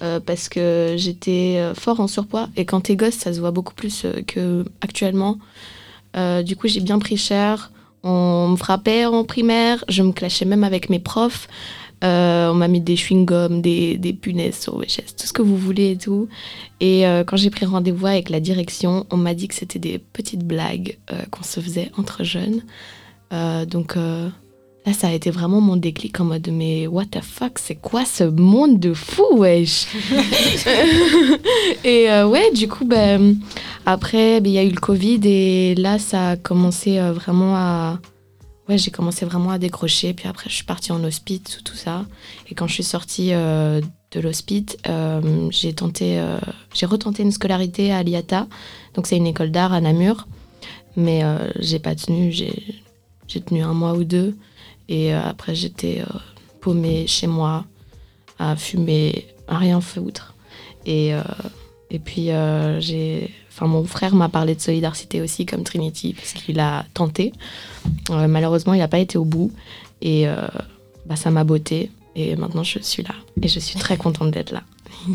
euh, 0.00 0.20
parce 0.20 0.48
que 0.48 0.94
j'étais 0.96 1.56
euh, 1.58 1.74
fort 1.74 1.98
en 1.98 2.06
surpoids. 2.06 2.48
Et 2.56 2.64
quand 2.64 2.82
t'es 2.82 2.94
gosse, 2.94 3.14
ça 3.14 3.32
se 3.32 3.40
voit 3.40 3.50
beaucoup 3.50 3.74
plus 3.74 4.06
que 4.26 4.64
actuellement. 4.80 5.38
Euh, 6.16 6.42
du 6.42 6.54
coup, 6.54 6.68
j'ai 6.68 6.80
bien 6.80 6.98
pris 6.98 7.16
cher. 7.16 7.72
On 8.04 8.48
me 8.48 8.56
frappait 8.56 9.06
en 9.06 9.24
primaire. 9.24 9.84
Je 9.88 10.02
me 10.02 10.12
clashais 10.12 10.44
même 10.44 10.62
avec 10.62 10.88
mes 10.88 11.00
profs. 11.00 11.48
On 12.00 12.54
m'a 12.54 12.68
mis 12.68 12.80
des 12.80 12.94
chewing-gums, 12.94 13.60
des, 13.60 14.12
punaises 14.12 14.60
sur 14.60 14.78
mes 14.78 14.86
chaises, 14.86 15.16
tout 15.16 15.26
ce 15.26 15.32
que 15.32 15.42
vous 15.42 15.56
voulez 15.56 15.90
et 15.90 15.96
tout. 15.96 16.28
Et 16.78 17.02
quand 17.26 17.36
j'ai 17.36 17.50
pris 17.50 17.66
rendez-vous 17.66 18.06
avec 18.06 18.30
la 18.30 18.38
direction, 18.38 19.04
on 19.10 19.16
m'a 19.16 19.34
dit 19.34 19.48
que 19.48 19.54
c'était 19.56 19.80
des 19.80 19.98
petites 19.98 20.44
blagues 20.44 20.96
qu'on 21.32 21.42
se 21.42 21.58
faisait 21.58 21.90
entre 21.98 22.22
jeunes. 22.22 22.62
Donc 23.32 23.96
là, 24.88 24.94
ça 24.94 25.08
a 25.08 25.12
été 25.12 25.30
vraiment 25.30 25.60
mon 25.60 25.76
déclic 25.76 26.18
en 26.18 26.24
mode 26.24 26.48
mais 26.50 26.86
what 26.86 27.06
the 27.06 27.20
fuck, 27.22 27.58
c'est 27.58 27.74
quoi 27.74 28.04
ce 28.06 28.24
monde 28.24 28.80
de 28.80 28.94
fou, 28.94 29.26
wesh? 29.32 29.86
Et 31.84 32.10
euh, 32.10 32.26
ouais, 32.26 32.50
du 32.52 32.68
coup, 32.68 32.86
ben, 32.86 33.36
après, 33.84 34.40
ben, 34.40 34.50
il 34.50 34.54
y 34.54 34.58
a 34.58 34.64
eu 34.64 34.70
le 34.70 34.80
Covid 34.80 35.20
et 35.24 35.74
là, 35.74 35.98
ça 35.98 36.30
a 36.30 36.36
commencé 36.36 36.98
euh, 36.98 37.12
vraiment 37.12 37.54
à. 37.54 37.98
Ouais, 38.68 38.78
j'ai 38.78 38.90
commencé 38.90 39.26
vraiment 39.26 39.50
à 39.50 39.58
décrocher. 39.58 40.14
Puis 40.14 40.28
après, 40.28 40.48
je 40.48 40.54
suis 40.54 40.64
partie 40.64 40.92
en 40.92 41.02
hospice, 41.04 41.42
tout, 41.42 41.62
tout 41.62 41.76
ça. 41.76 42.06
Et 42.50 42.54
quand 42.54 42.66
je 42.66 42.74
suis 42.74 42.82
sortie 42.82 43.30
euh, 43.32 43.80
de 44.10 44.20
l'hospice, 44.20 44.76
j'ai 45.50 45.72
tenté, 45.72 46.22
j'ai 46.74 46.86
retenté 46.86 47.22
une 47.22 47.32
scolarité 47.32 47.92
à 47.92 48.02
l'IATA. 48.02 48.46
Donc, 48.94 49.06
c'est 49.06 49.16
une 49.16 49.26
école 49.26 49.50
d'art 49.50 49.72
à 49.72 49.80
Namur. 49.80 50.28
Mais 50.96 51.22
j'ai 51.58 51.78
pas 51.78 51.94
tenu. 51.94 52.30
J'ai 52.30 53.40
tenu 53.40 53.62
un 53.62 53.72
mois 53.72 53.94
ou 53.94 54.04
deux. 54.04 54.34
Et 54.88 55.14
euh, 55.14 55.22
après, 55.22 55.54
j'étais 55.54 56.00
euh, 56.00 56.18
paumée 56.60 57.06
chez 57.06 57.26
moi, 57.26 57.64
à 58.38 58.56
fumer, 58.56 59.26
à 59.46 59.58
rien 59.58 59.80
foutre. 59.80 60.34
Et, 60.86 61.14
euh, 61.14 61.22
et 61.90 61.98
puis, 61.98 62.30
mon 63.60 63.84
frère 63.84 64.14
m'a 64.14 64.28
parlé 64.28 64.54
de 64.54 64.60
solidarité 64.60 65.20
aussi, 65.20 65.46
comme 65.46 65.64
Trinity, 65.64 66.14
parce 66.14 66.32
qu'il 66.32 66.60
a 66.60 66.84
tenté. 66.94 67.32
Malheureusement, 68.10 68.74
il 68.74 68.78
n'a 68.78 68.88
pas 68.88 68.98
été 68.98 69.18
au 69.18 69.24
bout. 69.24 69.52
Et 70.00 70.26
bah, 71.06 71.16
ça 71.16 71.30
m'a 71.30 71.44
botté. 71.44 71.90
Et 72.14 72.36
maintenant, 72.36 72.62
je 72.62 72.78
suis 72.80 73.02
là. 73.02 73.14
Et 73.42 73.48
je 73.48 73.58
suis 73.58 73.78
très 73.78 73.96
contente 73.96 74.30
d'être 74.30 74.52
là. 74.52 74.62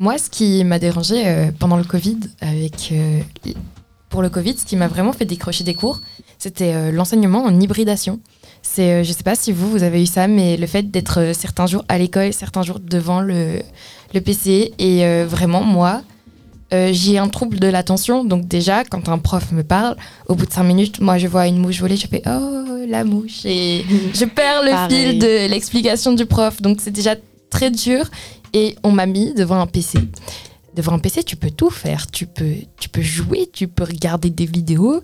Moi, 0.00 0.16
ce 0.18 0.30
qui 0.30 0.62
m'a 0.62 0.78
dérangé 0.78 1.26
euh, 1.26 1.50
pendant 1.58 1.76
le 1.76 1.84
Covid, 1.84 2.18
avec 2.40 2.92
pour 4.08 4.22
le 4.22 4.30
Covid, 4.30 4.56
ce 4.56 4.64
qui 4.64 4.76
m'a 4.76 4.88
vraiment 4.88 5.12
fait 5.12 5.24
décrocher 5.24 5.64
des 5.64 5.74
cours, 5.74 6.00
c'était 6.38 6.92
l'enseignement 6.92 7.44
en 7.44 7.60
hybridation. 7.60 8.20
C'est, 8.62 8.92
euh, 8.92 9.02
je 9.04 9.12
sais 9.12 9.22
pas 9.22 9.34
si 9.34 9.52
vous, 9.52 9.70
vous 9.70 9.82
avez 9.82 10.02
eu 10.02 10.06
ça, 10.06 10.28
mais 10.28 10.56
le 10.56 10.66
fait 10.66 10.90
d'être 10.90 11.20
euh, 11.20 11.32
certains 11.32 11.66
jours 11.66 11.84
à 11.88 11.98
l'école, 11.98 12.32
certains 12.32 12.62
jours 12.62 12.80
devant 12.80 13.20
le, 13.20 13.60
le 14.14 14.20
PC. 14.20 14.72
Et 14.78 15.04
euh, 15.04 15.26
vraiment, 15.28 15.62
moi, 15.62 16.02
euh, 16.74 16.90
j'ai 16.92 17.16
un 17.18 17.28
trouble 17.28 17.58
de 17.60 17.66
l'attention. 17.66 18.24
Donc 18.24 18.46
déjà, 18.46 18.84
quand 18.84 19.08
un 19.08 19.18
prof 19.18 19.52
me 19.52 19.62
parle, 19.62 19.96
au 20.28 20.34
bout 20.34 20.46
de 20.46 20.52
cinq 20.52 20.64
minutes, 20.64 21.00
moi, 21.00 21.16
je 21.18 21.26
vois 21.26 21.46
une 21.46 21.58
mouche 21.58 21.80
voler, 21.80 21.96
je 21.96 22.06
fais 22.06 22.22
«Oh, 22.26 22.84
la 22.86 23.04
mouche!» 23.04 23.40
Et 23.44 23.84
je 24.14 24.24
perds 24.36 24.62
le 24.64 24.70
Pareil. 24.70 25.10
fil 25.12 25.18
de 25.18 25.48
l'explication 25.48 26.12
du 26.12 26.26
prof. 26.26 26.60
Donc 26.60 26.80
c'est 26.82 26.90
déjà 26.90 27.14
très 27.50 27.70
dur. 27.70 28.10
Et 28.52 28.76
on 28.82 28.92
m'a 28.92 29.06
mis 29.06 29.34
devant 29.34 29.60
un 29.60 29.66
PC. 29.66 29.98
Devant 30.74 30.92
un 30.92 30.98
PC, 30.98 31.22
tu 31.24 31.36
peux 31.36 31.50
tout 31.50 31.70
faire. 31.70 32.10
Tu 32.10 32.26
peux, 32.26 32.52
tu 32.78 32.88
peux 32.88 33.02
jouer, 33.02 33.48
tu 33.52 33.66
peux 33.68 33.84
regarder 33.84 34.30
des 34.30 34.46
vidéos. 34.46 35.02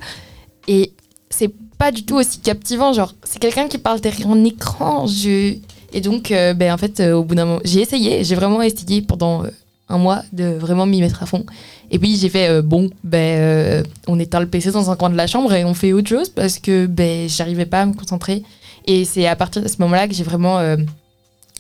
Et 0.69 0.93
c'est 1.31 1.51
pas 1.79 1.93
du 1.93 2.05
tout 2.05 2.17
aussi 2.17 2.39
captivant. 2.39 2.93
Genre, 2.93 3.15
c'est 3.23 3.39
quelqu'un 3.39 3.69
qui 3.69 3.79
parle 3.79 4.01
derrière 4.01 4.29
un 4.29 4.45
écran. 4.45 5.07
Je... 5.07 5.57
Et 5.93 6.01
donc, 6.01 6.31
euh, 6.31 6.55
ben, 6.55 6.73
en 6.73 6.79
fait, 6.79 7.01
euh, 7.01 7.15
au 7.15 7.25
bout 7.25 7.35
d'un 7.35 7.45
moment, 7.45 7.61
j'ai 7.65 7.81
essayé. 7.81 8.25
J'ai 8.25 8.35
vraiment 8.35 8.63
essayé 8.63 9.03
pendant 9.03 9.45
euh, 9.45 9.49
un 9.89 9.99
mois 9.99 10.23
de 10.33 10.45
vraiment 10.45 10.87
m'y 10.87 11.01
mettre 11.01 11.23
à 11.23 11.27
fond. 11.27 11.45
Et 11.91 11.99
puis, 11.99 12.17
j'ai 12.17 12.29
fait, 12.29 12.63
bon, 12.63 12.91
ben, 13.05 13.85
on 14.09 14.19
éteint 14.19 14.41
le 14.41 14.49
PC 14.49 14.73
dans 14.73 14.91
un 14.91 14.97
coin 14.97 15.11
de 15.11 15.17
la 15.17 15.27
chambre 15.27 15.53
et 15.53 15.65
on 15.65 15.75
fait 15.75 15.93
autre 15.93 16.09
chose 16.09 16.29
parce 16.29 16.59
que 16.59 16.87
ben, 16.87 17.29
j'arrivais 17.29 17.67
pas 17.67 17.83
à 17.83 17.87
me 17.87 17.93
concentrer. 17.93 18.43
Et 18.87 19.05
c'est 19.05 19.27
à 19.27 19.37
partir 19.37 19.63
de 19.63 19.69
ce 19.69 19.77
moment-là 19.79 20.09
que 20.09 20.15
j'ai 20.15 20.25
vraiment. 20.25 20.59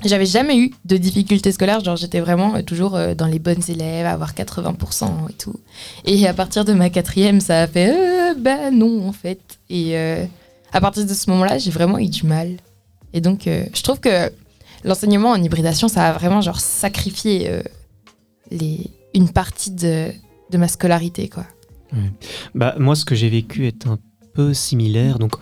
J'avais 0.03 0.27
jamais 0.27 0.59
eu 0.59 0.73
de 0.85 0.97
difficultés 0.97 1.53
scolaires, 1.53 1.83
genre 1.83 1.97
j'étais 1.97 2.21
vraiment 2.21 2.57
euh, 2.57 2.63
toujours 2.63 2.97
euh, 2.97 3.15
dans 3.15 3.27
les 3.27 3.39
bonnes 3.39 3.63
élèves, 3.69 4.07
avoir 4.07 4.35
80% 4.35 5.31
et 5.31 5.33
tout. 5.35 5.55
Et 6.05 6.27
à 6.27 6.35
partir 6.35 6.65
de 6.65 6.73
ma 6.73 6.91
quatrième, 6.91 7.41
ça 7.41 7.63
a 7.63 7.67
fait 7.67 7.95
euh, 7.95 8.35
bah 8.37 8.71
non 8.73 9.07
en 9.07 9.13
fait. 9.13 9.41
Et 9.71 9.97
euh, 9.97 10.25
à 10.73 10.81
partir 10.81 11.07
de 11.07 11.15
ce 11.15 11.31
moment-là, 11.31 11.59
j'ai 11.59 11.71
vraiment 11.71 11.99
eu 11.99 12.09
du 12.09 12.27
mal. 12.27 12.57
Et 13.13 13.21
donc 13.21 13.43
je 13.47 13.83
trouve 13.83 14.01
que 14.01 14.33
l'enseignement 14.83 15.31
en 15.31 15.41
hybridation, 15.41 15.87
ça 15.87 16.09
a 16.09 16.13
vraiment 16.13 16.41
genre 16.41 16.59
sacrifié 16.59 17.49
les, 18.51 18.91
une 19.15 19.29
partie 19.29 19.71
de, 19.71 20.11
de 20.51 20.59
ma 20.59 20.67
scolarité 20.67 21.29
quoi. 21.29 21.45
Bah, 22.57 22.75
moi, 22.77 22.97
ce 22.97 23.05
que 23.05 23.15
j'ai 23.15 23.29
vécu 23.29 23.69
est 23.69 23.87
un 23.87 24.01
peu 24.35 24.53
similaire. 24.55 25.19
Donc, 25.19 25.33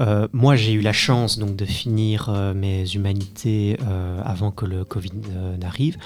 euh, 0.00 0.28
moi, 0.32 0.56
j'ai 0.56 0.72
eu 0.72 0.80
la 0.80 0.92
chance 0.92 1.38
donc, 1.38 1.56
de 1.56 1.64
finir 1.64 2.28
euh, 2.28 2.54
mes 2.54 2.84
humanités 2.94 3.78
euh, 3.82 4.20
avant 4.24 4.50
que 4.50 4.66
le 4.66 4.84
Covid 4.84 5.12
n'arrive. 5.60 5.96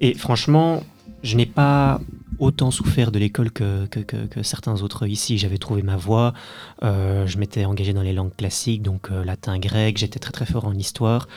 Et 0.00 0.14
franchement, 0.14 0.82
je 1.22 1.36
n'ai 1.36 1.46
pas 1.46 2.00
autant 2.38 2.70
souffert 2.70 3.12
de 3.12 3.18
l'école 3.18 3.50
que, 3.50 3.86
que- 3.86 4.42
certains 4.42 4.82
autres 4.82 5.06
ici. 5.06 5.38
J'avais 5.38 5.58
trouvé 5.58 5.82
ma 5.82 5.96
voie, 5.96 6.34
je 6.82 7.38
m'étais 7.38 7.64
engagé 7.64 7.92
dans 7.92 8.02
les 8.02 8.12
langues 8.12 8.34
classiques, 8.36 8.82
donc 8.82 9.08
latin, 9.10 9.58
grec, 9.58 9.96
j'étais 9.96 10.18
très 10.18 10.32
très 10.32 10.44
fort 10.46 10.64
en 10.66 10.74
histoire. 10.74 11.28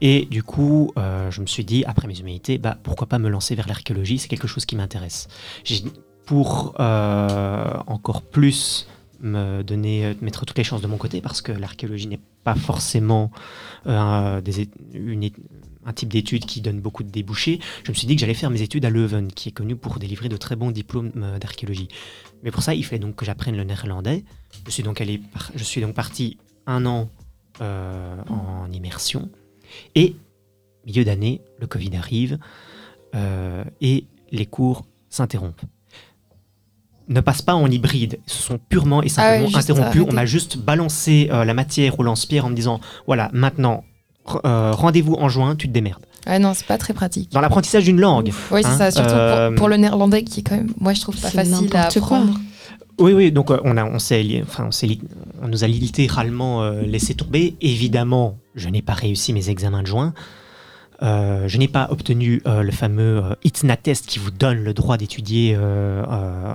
Et 0.00 0.26
du 0.30 0.42
coup, 0.42 0.92
je 0.96 1.40
me 1.40 1.46
suis 1.46 1.64
dit, 1.64 1.84
après 1.84 2.08
mes 2.08 2.18
humanités, 2.18 2.56
bah, 2.58 2.76
pourquoi 2.82 3.06
pas 3.06 3.18
me 3.18 3.28
lancer 3.28 3.54
vers 3.54 3.68
l'archéologie? 3.68 4.18
C'est 4.18 4.28
quelque 4.28 4.48
chose 4.48 4.64
qui 4.64 4.76
m'intéresse. 4.76 5.28
J'ai- 5.62 5.84
Pour 6.28 6.74
euh, 6.78 7.72
encore 7.86 8.20
plus 8.20 8.86
me 9.20 9.62
donner, 9.62 10.14
mettre 10.20 10.44
toutes 10.44 10.58
les 10.58 10.62
chances 10.62 10.82
de 10.82 10.86
mon 10.86 10.98
côté, 10.98 11.22
parce 11.22 11.40
que 11.40 11.52
l'archéologie 11.52 12.06
n'est 12.06 12.20
pas 12.44 12.54
forcément 12.54 13.30
euh, 13.86 14.42
un 15.86 15.92
type 15.94 16.10
d'études 16.10 16.44
qui 16.44 16.60
donne 16.60 16.80
beaucoup 16.80 17.02
de 17.02 17.08
débouchés. 17.08 17.60
Je 17.82 17.90
me 17.90 17.94
suis 17.94 18.06
dit 18.06 18.14
que 18.14 18.20
j'allais 18.20 18.34
faire 18.34 18.50
mes 18.50 18.60
études 18.60 18.84
à 18.84 18.90
Leuven, 18.90 19.32
qui 19.32 19.48
est 19.48 19.52
connu 19.52 19.74
pour 19.74 19.98
délivrer 19.98 20.28
de 20.28 20.36
très 20.36 20.54
bons 20.54 20.70
diplômes 20.70 21.12
euh, 21.16 21.38
d'archéologie. 21.38 21.88
Mais 22.42 22.50
pour 22.50 22.62
ça, 22.62 22.74
il 22.74 22.84
fallait 22.84 22.98
donc 22.98 23.16
que 23.16 23.24
j'apprenne 23.24 23.56
le 23.56 23.64
néerlandais. 23.64 24.22
Je 24.66 24.70
suis 24.70 24.82
donc, 24.82 25.94
parti 25.94 26.36
un 26.66 26.84
an 26.84 27.08
en 27.58 28.70
immersion. 28.70 29.30
Et, 29.94 30.14
milieu 30.84 31.06
d'année, 31.06 31.40
le 31.58 31.66
Covid 31.66 31.96
arrive 31.96 32.38
et 33.80 34.04
les 34.30 34.46
cours 34.46 34.84
s'interrompent. 35.08 35.64
Ne 37.08 37.20
passe 37.20 37.40
pas 37.42 37.54
en 37.54 37.70
hybride, 37.70 38.18
ils 38.26 38.30
se 38.32 38.42
sont 38.42 38.58
purement 38.68 39.02
et 39.02 39.08
simplement 39.08 39.48
Ah 39.54 39.58
interrompus. 39.58 39.86
arrêter. 40.02 40.10
On 40.10 40.14
m'a 40.14 40.26
juste 40.26 40.58
balancé 40.58 41.28
euh, 41.32 41.44
la 41.44 41.54
matière 41.54 41.98
au 41.98 42.02
lance-pierre 42.02 42.44
en 42.44 42.50
me 42.50 42.54
disant 42.54 42.80
voilà, 43.06 43.30
maintenant, 43.32 43.84
euh, 44.44 44.72
rendez-vous 44.72 45.14
en 45.14 45.28
juin, 45.28 45.56
tu 45.56 45.68
te 45.68 45.72
démerdes. 45.72 46.04
Ouais, 46.26 46.38
non, 46.38 46.52
c'est 46.52 46.66
pas 46.66 46.76
très 46.76 46.92
pratique. 46.92 47.32
Dans 47.32 47.40
l'apprentissage 47.40 47.84
d'une 47.84 48.00
langue. 48.00 48.30
Oui, 48.50 48.60
c'est 48.62 48.68
hein, 48.68 48.76
ça, 48.76 48.90
surtout 48.90 49.10
euh, 49.10 49.48
pour, 49.48 49.56
pour 49.56 49.68
le 49.68 49.76
néerlandais 49.78 50.22
qui 50.24 50.40
est 50.40 50.42
quand 50.42 50.56
même, 50.56 50.72
moi 50.78 50.92
je 50.92 51.00
trouve 51.00 51.18
pas 51.18 51.30
facile 51.30 51.54
à 51.54 51.60
n'importe 51.62 52.00
quoi. 52.00 52.18
apprendre. 52.18 52.38
Oui, 52.98 53.12
oui, 53.12 53.30
donc 53.32 53.50
on, 53.50 53.76
a, 53.76 53.84
on, 53.84 53.98
s'est 54.00 54.42
enfin, 54.42 54.68
on, 54.70 55.44
on 55.44 55.48
nous 55.48 55.62
a 55.64 55.68
littéralement 55.68 56.62
euh, 56.64 56.82
laissé 56.82 57.14
tomber. 57.14 57.56
Évidemment, 57.60 58.38
je 58.56 58.68
n'ai 58.68 58.82
pas 58.82 58.94
réussi 58.94 59.32
mes 59.32 59.50
examens 59.50 59.82
de 59.82 59.86
juin. 59.86 60.12
Euh, 61.02 61.46
je 61.46 61.58
n'ai 61.58 61.68
pas 61.68 61.88
obtenu 61.90 62.42
euh, 62.46 62.62
le 62.62 62.72
fameux 62.72 63.22
euh, 63.24 63.34
ITNA 63.44 63.76
test 63.76 64.06
qui 64.06 64.18
vous 64.18 64.32
donne 64.32 64.58
le 64.64 64.74
droit 64.74 64.96
d'étudier 64.96 65.54
euh, 65.56 66.04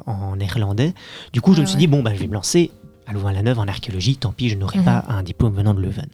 en 0.06 0.36
néerlandais. 0.36 0.94
Du 1.32 1.40
coup, 1.40 1.54
je 1.54 1.60
Ah 1.60 1.62
me 1.62 1.66
suis 1.66 1.76
ouais. 1.76 1.80
dit, 1.80 1.88
bon, 1.88 2.04
bah, 2.04 2.14
je 2.14 2.20
vais 2.20 2.28
me 2.28 2.34
lancer 2.34 2.72
à 3.08 3.14
Louvain-la-Neuve 3.14 3.60
en 3.60 3.68
archéologie. 3.68 4.18
Tant 4.18 4.32
pis, 4.34 4.50
je 4.50 4.58
n'aurai 4.58 4.80
Mhm. 4.80 4.86
pas 4.86 5.06
un 5.08 5.24
diplôme 5.24 5.54
venant 5.54 5.74
de 5.74 5.82
Leuven. 5.82 6.10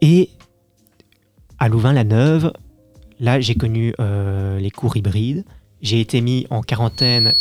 Et 0.00 0.30
à 1.58 1.68
Louvain-la-Neuve, 1.68 2.52
là, 3.18 3.40
j'ai 3.40 3.54
connu 3.54 3.92
les 3.98 4.70
cours 4.70 4.96
hybrides. 4.96 5.44
J'ai 5.82 6.00
été 6.00 6.20
mis 6.20 6.46
en 6.50 6.60
quarantaine 6.62 7.34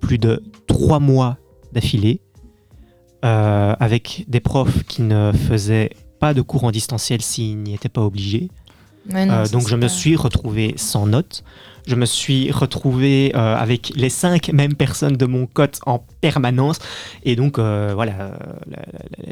plus 0.00 0.18
de 0.18 0.42
trois 0.66 0.98
mois 1.00 1.36
d'affilée 1.72 2.20
avec 3.22 4.24
des 4.28 4.40
profs 4.40 4.82
qui 4.84 5.02
ne 5.02 5.32
faisaient 5.32 5.90
pas 6.26 6.34
de 6.34 6.42
cours 6.42 6.64
en 6.64 6.70
distanciel 6.72 7.22
s'ils 7.22 7.58
n'y 7.58 7.74
étaient 7.74 7.88
pas 7.88 8.00
obligés. 8.02 8.48
Ouais, 9.12 9.24
non, 9.26 9.34
Euh, 9.34 9.46
donc 9.46 9.68
je 9.68 9.76
me 9.76 9.86
suis 9.88 10.16
retrouvé 10.16 10.74
sans 10.76 11.06
notes. 11.06 11.44
Je 11.86 11.94
me 11.94 12.06
suis 12.06 12.50
retrouvé 12.50 13.30
euh, 13.36 13.54
avec 13.66 13.92
les 13.94 14.08
cinq 14.10 14.48
mêmes 14.60 14.74
personnes 14.74 15.16
de 15.16 15.26
mon 15.26 15.46
cote 15.46 15.78
en 15.86 15.98
permanence. 16.20 16.78
Et 17.24 17.36
donc 17.36 17.58
euh, 17.58 17.92
voilà, 17.94 18.12
la, 18.18 18.24
la- 18.72 18.82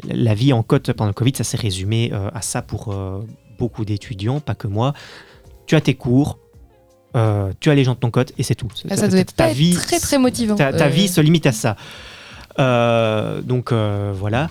la- 0.07 0.15
la 0.29 0.33
vie 0.33 0.53
en 0.53 0.63
cote 0.63 0.93
pendant 0.93 1.09
le 1.09 1.13
Covid, 1.13 1.33
ça 1.35 1.43
s'est 1.43 1.57
résumé 1.57 2.11
à 2.33 2.41
ça 2.41 2.61
pour 2.61 2.81
beaucoup 3.59 3.83
d'étudiants, 3.83 4.39
pas 4.39 4.55
que 4.55 4.67
moi. 4.67 4.93
Tu 5.67 5.75
as 5.75 5.81
tes 5.81 5.95
cours, 5.95 6.37
tu 7.59 7.69
as 7.71 7.75
les 7.75 7.83
gens 7.83 7.95
de 7.95 7.99
ton 7.99 8.11
cote 8.11 8.31
et 8.37 8.43
c'est 8.43 8.55
tout. 8.55 8.69
Ah, 8.89 8.95
ça 8.95 9.09
ta 9.09 9.23
pas 9.33 9.49
être 9.51 9.73
très, 9.87 9.99
très 9.99 10.17
motivant. 10.17 10.55
Ta, 10.55 10.71
ta 10.71 10.87
vie 10.87 11.07
se 11.09 11.19
limite 11.21 11.45
à 11.47 11.51
ça. 11.51 11.75
Donc 13.51 13.73
voilà. 13.73 14.49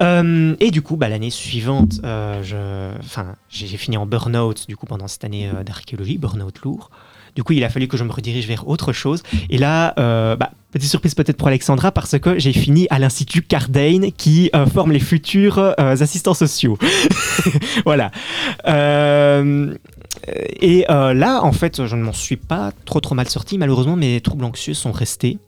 Euh, 0.00 0.54
et 0.60 0.70
du 0.70 0.82
coup, 0.82 0.96
bah, 0.96 1.08
l'année 1.08 1.30
suivante, 1.30 2.00
euh, 2.04 2.42
j'ai 3.50 3.76
fini 3.76 3.96
en 3.96 4.06
burn-out 4.06 4.66
du 4.68 4.76
coup 4.76 4.86
pendant 4.86 5.08
cette 5.08 5.24
année 5.24 5.48
euh, 5.48 5.64
d'archéologie, 5.64 6.18
burn-out 6.18 6.60
lourd. 6.62 6.90
Du 7.34 7.42
coup, 7.44 7.52
il 7.52 7.62
a 7.62 7.68
fallu 7.68 7.88
que 7.88 7.96
je 7.96 8.04
me 8.04 8.12
redirige 8.12 8.46
vers 8.46 8.66
autre 8.68 8.92
chose. 8.92 9.22
Et 9.48 9.58
là, 9.58 9.94
euh, 9.98 10.34
bah, 10.36 10.50
petite 10.72 10.90
surprise 10.90 11.14
peut-être 11.14 11.36
pour 11.36 11.48
Alexandra, 11.48 11.92
parce 11.92 12.18
que 12.18 12.38
j'ai 12.38 12.52
fini 12.52 12.86
à 12.90 12.98
l'Institut 12.98 13.42
Cardane 13.42 14.10
qui 14.12 14.50
forme 14.72 14.92
les 14.92 15.00
futurs 15.00 15.74
assistants 15.78 16.34
sociaux. 16.34 16.76
voilà. 17.84 18.10
Et 20.60 20.84
là, 20.88 21.40
en 21.44 21.52
fait, 21.52 21.86
je 21.86 21.94
ne 21.94 22.02
m'en 22.02 22.12
suis 22.12 22.36
pas 22.36 22.72
trop 22.86 22.98
trop 23.00 23.14
mal 23.14 23.28
sorti. 23.28 23.56
Malheureusement, 23.56 23.94
mes 23.94 24.20
troubles 24.20 24.44
anxieux 24.44 24.74
sont 24.74 24.90
restés. 24.90 25.38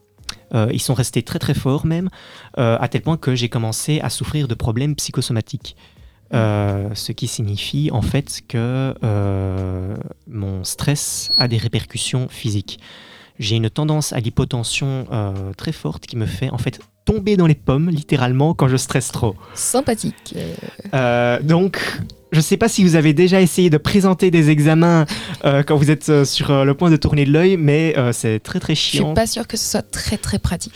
Euh, 0.55 0.68
ils 0.72 0.80
sont 0.80 0.94
restés 0.94 1.22
très 1.22 1.38
très 1.38 1.55
forts 1.55 1.86
même, 1.86 2.09
euh, 2.59 2.76
à 2.80 2.88
tel 2.88 3.03
point 3.03 3.16
que 3.16 3.34
j'ai 3.34 3.48
commencé 3.48 4.01
à 4.01 4.11
souffrir 4.11 4.48
de 4.48 4.55
problèmes 4.55 4.94
psychosomatiques. 4.96 5.76
Euh, 6.32 6.90
ce 6.94 7.11
qui 7.11 7.26
signifie 7.26 7.90
en 7.92 8.03
fait 8.03 8.42
que 8.46 8.94
mon 10.28 10.62
stress 10.64 11.32
a 11.36 11.48
des 11.48 11.57
répercussions 11.57 12.28
physiques. 12.28 12.78
J'ai 13.40 13.57
une 13.57 13.70
tendance 13.70 14.12
à 14.12 14.20
l'hypotension 14.20 15.07
très 15.57 15.72
forte 15.72 16.07
qui 16.07 16.16
me 16.16 16.26
fait 16.26 16.51
en 16.51 16.59
fait 16.59 16.78
tomber 17.05 17.36
dans 17.36 17.46
les 17.46 17.55
pommes 17.55 17.88
littéralement 17.88 18.55
quand 18.55 18.68
je 18.68 18.76
stresse 18.76 19.11
trop. 19.11 19.34
Sympathique. 19.55 20.36
Donc, 21.42 21.80
je 22.32 22.40
sais 22.40 22.56
pas 22.56 22.68
si 22.68 22.84
vous 22.84 22.94
avez 22.96 23.12
déjà 23.12 23.40
essayé 23.40 23.70
de 23.70 23.76
présenter 23.78 24.30
des 24.30 24.50
examens 24.50 25.04
euh, 25.44 25.62
quand 25.62 25.76
vous 25.76 25.90
êtes 25.90 26.08
euh, 26.08 26.24
sur 26.24 26.50
euh, 26.50 26.64
le 26.64 26.74
point 26.74 26.90
de 26.90 26.96
tourner 26.96 27.24
de 27.24 27.32
l'œil, 27.32 27.56
mais 27.56 27.94
euh, 27.98 28.12
c'est 28.12 28.38
très 28.40 28.60
très 28.60 28.74
Je 28.74 28.80
suis 28.80 28.98
chiant. 28.98 29.14
pas 29.14 29.26
sûre 29.26 29.46
que 29.46 29.56
ce 29.56 29.68
soit 29.70 29.82
très 29.82 30.16
très 30.16 30.38
pratique. 30.38 30.72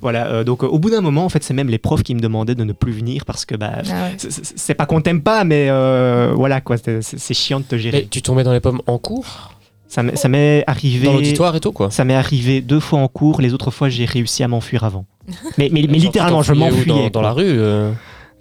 Voilà, 0.00 0.26
euh, 0.26 0.44
donc 0.44 0.64
euh, 0.64 0.66
au 0.66 0.78
bout 0.78 0.90
d'un 0.90 1.00
moment, 1.00 1.24
en 1.24 1.28
fait, 1.28 1.42
c'est 1.44 1.54
même 1.54 1.68
les 1.68 1.78
profs 1.78 2.02
qui 2.02 2.14
me 2.14 2.20
demandaient 2.20 2.54
de 2.54 2.64
ne 2.64 2.72
plus 2.72 2.92
venir 2.92 3.24
parce 3.24 3.44
que 3.44 3.54
bah, 3.54 3.72
Ah 3.88 4.08
ouais. 4.10 4.16
c'est- 4.18 4.74
pas 4.74 4.86
qu'on 4.86 5.00
t'aime 5.00 5.22
pas, 5.22 5.44
mais 5.44 5.68
euh, 5.70 6.32
voilà 6.34 6.60
quoi, 6.60 6.76
c'est 6.78 7.34
chiant 7.34 7.60
de 7.60 7.64
te 7.64 7.76
gérer. 7.78 7.98
Et 7.98 8.06
tu 8.06 8.20
tombais 8.22 8.42
dans 8.44 8.52
les 8.52 8.60
pommes 8.60 8.82
en 8.86 8.98
cours? 8.98 9.52
Ça 9.88 10.02
m'est 10.02 10.64
arrivé. 10.66 11.06
Dans 11.06 11.12
l'auditoire 11.14 11.54
et 11.56 11.60
tout, 11.60 11.70
quoi 11.72 11.90
Ça 11.92 12.04
m'est 12.04 12.14
arrivé 12.16 12.60
deux 12.60 12.80
fois 12.80 12.98
en 12.98 13.08
cours, 13.08 13.40
les 13.40 13.54
autres 13.54 13.70
fois 13.70 13.88
j'ai 13.88 14.04
réussi 14.04 14.42
à 14.42 14.48
m'enfuir 14.48 14.82
avant. 14.84 15.06
Mais, 15.58 15.70
mais, 15.72 15.86
mais 15.90 15.98
littéralement, 15.98 16.42
je 16.42 16.52
m'enfuyais. 16.52 17.10
Dans, 17.10 17.20
dans 17.20 17.22
la 17.22 17.32
rue 17.32 17.58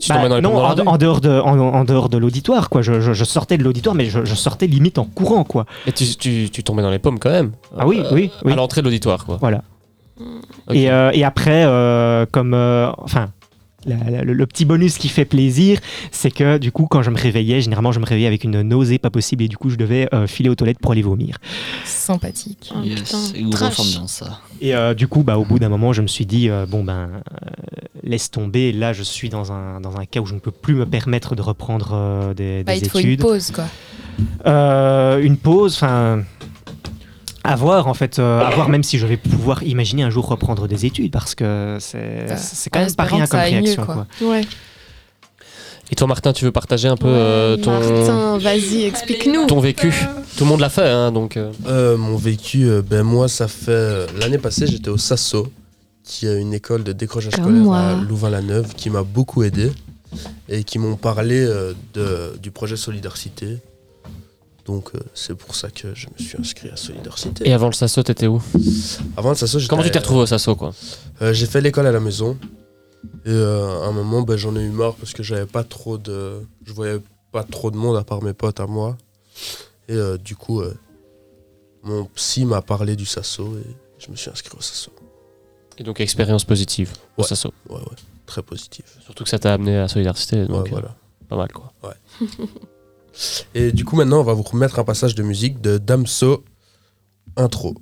Bah, 0.10 0.28
dans 0.28 0.36
les 0.36 0.42
non, 0.42 0.58
en, 0.58 0.98
dehors 0.98 1.22
de, 1.22 1.30
en, 1.40 1.58
en 1.58 1.84
dehors 1.86 2.10
de 2.10 2.18
l'auditoire, 2.18 2.70
quoi. 2.70 2.82
Je, 2.82 3.00
je- 3.00 3.14
je 3.14 3.24
sortais 3.24 3.58
de 3.58 3.64
l'auditoire, 3.64 3.96
mais 3.96 4.06
je, 4.06 4.26
je 4.26 4.36
sortais 4.36 4.68
limite 4.68 4.98
en 4.98 5.06
courant, 5.06 5.44
quoi. 5.46 5.66
Et 5.88 5.92
tu, 5.94 6.06
tu, 6.18 6.50
tu 6.52 6.64
tombais 6.64 6.82
dans 6.82 6.90
les 6.92 7.00
pommes 7.00 7.18
quand 7.20 7.30
même 7.32 7.52
Ah 7.78 7.88
oui, 7.88 8.02
Euh, 8.04 8.10
oui, 8.12 8.30
oui. 8.44 8.52
À 8.54 8.56
l'entrée 8.56 8.82
de 8.82 8.86
l'auditoire, 8.88 9.26
quoi. 9.26 9.38
Voilà. 9.40 9.62
Et, 10.72 10.90
euh, 10.92 11.12
et 11.14 11.24
après, 11.24 11.64
euh, 11.66 12.26
comme. 12.32 12.54
euh, 12.54 12.90
enfin. 12.98 13.30
La- 13.86 14.10
la- 14.10 14.24
le, 14.24 14.34
le 14.34 14.46
petit 14.46 14.66
bonus 14.66 14.98
qui 14.98 15.10
fait 15.10 15.26
plaisir, 15.26 15.80
c'est 16.12 16.32
que 16.32 16.58
du 16.58 16.72
coup, 16.72 16.88
quand 16.90 17.02
je 17.02 17.10
me 17.12 17.18
réveillais, 17.18 17.62
généralement, 17.62 17.92
je 17.92 18.00
me 18.00 18.06
réveillais 18.06 18.28
avec 18.28 18.44
une 18.44 18.62
nausée 18.62 18.98
pas 19.00 19.10
possible 19.10 19.44
et 19.44 19.48
du 19.48 19.58
coup, 19.58 19.70
je 19.70 19.76
devais 19.76 20.08
euh, 20.14 20.28
filer 20.28 20.50
aux 20.50 20.56
toilettes 20.56 20.80
pour 20.80 20.92
aller 20.92 21.02
vomir. 21.02 21.38
Sympathique. 21.86 22.72
Oh, 22.76 22.80
Yes, 22.84 23.02
putain, 23.02 23.50
trash. 23.52 23.80
ambiance 23.80 24.12
ça. 24.14 24.40
Et 24.62 24.76
euh, 24.76 24.94
du 24.94 25.08
coup, 25.08 25.24
bah, 25.24 25.38
au 25.38 25.46
bout 25.46 25.60
d'un 25.60 25.70
moment, 25.70 25.94
je 25.94 26.02
me 26.02 26.08
suis 26.08 26.26
dit, 26.26 26.50
euh, 26.50 26.66
bon, 26.66 26.84
ben, 26.84 26.94
euh, 26.94 27.50
laisse 28.04 28.32
tomber. 28.32 28.72
Là, 28.72 28.94
je 28.94 29.04
suis 29.04 29.30
dans 29.30 29.52
un, 29.52 29.82
dans 29.82 29.98
un 29.98 30.06
cas 30.06 30.20
où 30.22 30.26
je 30.26 30.34
ne 30.34 30.40
peux 30.40 30.52
plus 30.52 30.76
me 30.76 30.86
permettre 30.86 31.36
de 31.36 31.42
reprendre 31.42 31.92
euh, 31.94 32.34
des, 32.34 32.64
Bah, 32.64 32.74
des 32.74 32.80
il 32.86 32.90
faut 32.90 33.00
une 33.00 33.06
études. 33.08 33.22
pause, 33.22 33.52
quoi. 33.52 33.66
Euh, 34.46 35.20
une 35.22 35.38
pause, 35.38 35.76
enfin. 35.76 36.24
À 37.46 37.56
voir, 37.56 37.88
en 37.88 37.94
fait, 37.94 38.20
euh, 38.20 38.42
à 38.42 38.50
voir 38.52 38.70
même 38.70 38.84
si 38.84 38.98
je 38.98 39.06
vais 39.08 39.18
pouvoir 39.18 39.64
imaginer 39.64 40.04
un 40.04 40.10
jour 40.10 40.28
reprendre 40.28 40.68
des 40.68 40.86
études, 40.86 41.12
parce 41.12 41.36
que 41.36 41.78
c'est 41.80 42.26
c'est 42.38 42.70
quand 42.70 42.80
en 42.80 42.86
même 42.86 42.94
pas 42.96 43.04
rien 43.04 43.28
comme 43.28 43.40
mieux, 43.40 43.46
réaction. 43.46 43.86
quoi. 43.86 44.06
quoi. 44.20 44.28
Ouais. 44.30 44.42
Et 45.92 45.96
toi, 45.96 46.08
Martin, 46.08 46.34
tu 46.34 46.46
veux 46.46 46.52
partager 46.52 46.88
un 46.88 46.98
peu 46.98 47.08
euh, 47.08 47.58
ton, 47.58 47.72
Martin, 47.80 48.38
vas-y, 48.40 48.86
explique-nous. 48.86 49.46
ton 49.46 49.60
vécu 49.60 49.94
Tout 50.36 50.44
le 50.44 50.50
monde 50.50 50.60
l'a 50.60 50.70
fait, 50.70 50.90
hein, 50.90 51.12
donc. 51.12 51.38
euh, 51.38 51.96
mon 51.98 52.18
vécu, 52.18 52.68
euh, 52.68 52.82
ben 52.82 53.04
moi, 53.04 53.28
ça 53.28 53.48
fait. 53.48 54.08
L'année 54.20 54.40
passée, 54.40 54.66
j'étais 54.66 54.90
au 54.90 54.98
Sasso, 54.98 55.48
qui 56.04 56.26
est 56.26 56.40
une 56.42 56.54
école 56.56 56.84
de 56.84 56.92
décrochage 56.92 57.34
Comme 57.36 57.44
scolaire 57.46 57.62
moi. 57.64 57.78
à 57.80 57.96
Louvain-la-Neuve, 57.96 58.74
qui 58.76 58.90
m'a 58.90 59.04
beaucoup 59.04 59.44
aidé 59.44 59.72
et 60.50 60.64
qui 60.64 60.80
m'ont 60.80 60.96
parlé 60.96 61.38
euh, 61.46 61.74
de, 61.94 62.36
du 62.42 62.50
projet 62.50 62.78
Solidarité. 62.78 63.58
Donc, 64.66 64.90
euh, 64.96 65.00
c'est 65.14 65.36
pour 65.36 65.56
ça 65.56 65.70
que 65.70 65.94
je 65.94 66.08
me 66.08 66.18
suis 66.18 66.38
inscrit 66.40 66.70
à 66.70 66.76
Solidarité. 66.76 67.48
Et 67.48 67.54
avant 67.54 67.68
le 67.68 67.74
Sasso, 67.74 68.02
t'étais 68.02 68.26
où? 68.28 68.42
Avant 69.16 69.30
le 69.30 69.36
Sasso. 69.36 69.60
Comment 69.70 69.84
tu 69.84 69.92
t'es 69.92 70.00
retrouvé 70.00 70.22
au 70.22 70.26
Sasso, 70.26 70.56
quoi? 70.56 70.74
Euh, 71.22 71.34
J'ai 71.34 71.46
fait 71.46 71.62
l'école 71.62 71.86
à 71.86 71.92
la 71.92 72.00
maison. 72.00 72.38
Et 73.26 73.30
euh, 73.30 73.82
à 73.84 73.88
un 73.88 73.92
moment, 73.92 74.24
ben, 74.24 74.36
j'en 74.38 74.56
ai 74.56 74.62
eu 74.62 74.70
marre 74.72 74.96
parce 74.96 75.14
que 75.14 75.22
j'avais 75.22 75.46
pas 75.46 75.64
trop 75.64 75.98
de. 76.00 76.42
Je 76.66 76.74
voyais 76.74 77.00
pas 77.32 77.44
trop 77.44 77.70
de 77.70 77.78
monde 77.78 77.96
à 77.96 78.04
part 78.04 78.24
mes 78.24 78.34
potes 78.34 78.60
à 78.60 78.66
moi. 78.66 78.98
Et 79.88 79.98
du 80.24 80.36
coup, 80.36 80.64
mon 81.84 82.06
psy 82.16 82.46
m'a 82.46 82.64
parlé 82.64 82.96
du 82.96 83.06
Sasso 83.06 83.56
et 83.58 83.76
je 84.04 84.10
me 84.10 84.16
suis 84.16 84.32
inscrit 84.32 84.58
au 84.58 84.62
Sasso. 84.62 84.92
Et 85.78 85.84
donc, 85.84 86.00
expérience 86.00 86.44
positive 86.44 86.92
au 87.18 87.22
Ouais. 87.22 87.28
Sasso. 87.28 87.54
Ouais, 87.70 87.76
ouais, 87.76 87.82
très 88.26 88.42
positif. 88.42 88.86
Surtout 89.04 89.24
que 89.26 89.30
ça 89.30 89.38
t'a 89.38 89.54
amené 89.54 89.78
à 89.78 89.88
Solidarité, 89.88 90.46
donc 90.48 90.64
Ouais, 90.64 90.70
voilà. 90.72 90.88
euh, 90.88 91.26
pas 91.30 91.36
mal, 91.36 91.52
quoi. 91.52 91.72
Ouais. 91.84 92.28
Et 93.54 93.72
du 93.72 93.86
coup, 93.86 93.96
maintenant, 93.96 94.20
on 94.20 94.24
va 94.24 94.34
vous 94.34 94.44
remettre 94.44 94.80
un 94.80 94.84
passage 94.84 95.16
de 95.16 95.24
musique 95.24 95.62
de 95.62 95.78
Damso, 95.78 96.44
intro. 97.38 97.76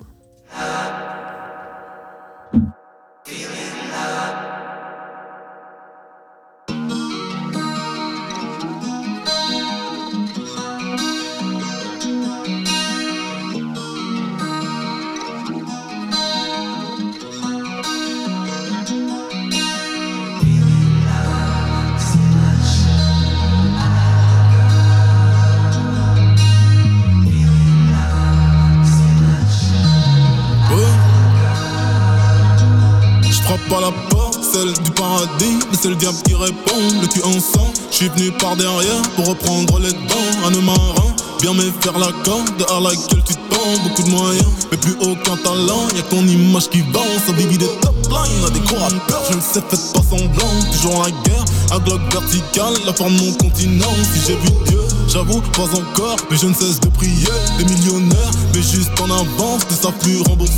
C'est 35.84 35.90
le 35.90 35.96
diable 35.96 36.16
qui 36.24 36.34
répond. 36.34 36.80
Le 37.02 37.06
cul 37.06 37.22
en 37.24 37.32
sang, 37.32 37.70
je 37.90 37.96
suis 37.96 38.08
venu 38.08 38.32
par 38.32 38.56
derrière 38.56 39.02
pour 39.16 39.28
reprendre 39.28 39.78
les 39.80 39.92
dents. 39.92 40.46
Un 40.46 40.62
marin, 40.62 41.14
bien 41.42 41.52
me 41.52 41.60
faire 41.82 41.98
la 41.98 42.10
corde 42.24 42.64
à 42.74 42.80
laquelle 42.80 43.22
tu 43.22 43.34
tombes. 43.34 43.82
Beaucoup 43.82 44.02
de 44.04 44.10
moyens, 44.10 44.46
mais 44.70 44.78
plus 44.78 44.96
aucun 45.02 45.36
talent. 45.36 45.86
Y'a 45.94 46.02
ton 46.04 46.26
image 46.26 46.70
qui 46.70 46.80
bounce, 46.84 47.28
un 47.28 47.32
baby 47.32 47.58
des 47.58 47.68
top 47.82 47.94
lines. 48.08 48.44
A 48.46 48.50
des 48.50 48.60
gros 48.60 48.78
rappeurs, 48.78 49.24
je 49.28 49.34
le 49.34 49.42
sais, 49.42 49.60
faites 49.68 49.92
pas 49.92 50.00
semblant. 50.08 50.48
Toujours 50.72 51.02
la 51.02 51.10
guerre, 51.10 51.44
à 51.70 51.78
glock 51.80 52.00
verticale, 52.10 52.74
la 52.86 52.94
forme 52.94 53.16
de 53.16 53.22
mon 53.22 53.32
continent. 53.34 53.94
Si 54.14 54.20
j'ai 54.26 54.36
vu 54.36 54.48
Dieu, 54.66 54.80
j'avoue, 55.08 55.40
pas 55.40 55.62
encore, 55.62 56.16
mais 56.30 56.36
je 56.36 56.46
ne 56.46 56.54
cesse 56.54 56.80
de 56.80 56.88
prier. 56.88 57.28
Des 57.58 57.64
millionnaires, 57.64 58.30
mais 58.54 58.62
juste 58.62 58.90
en 59.00 59.04
avance, 59.04 59.62
ne 59.70 59.76
savent 59.76 59.98
plus 60.00 60.22
rembourser. 60.22 60.52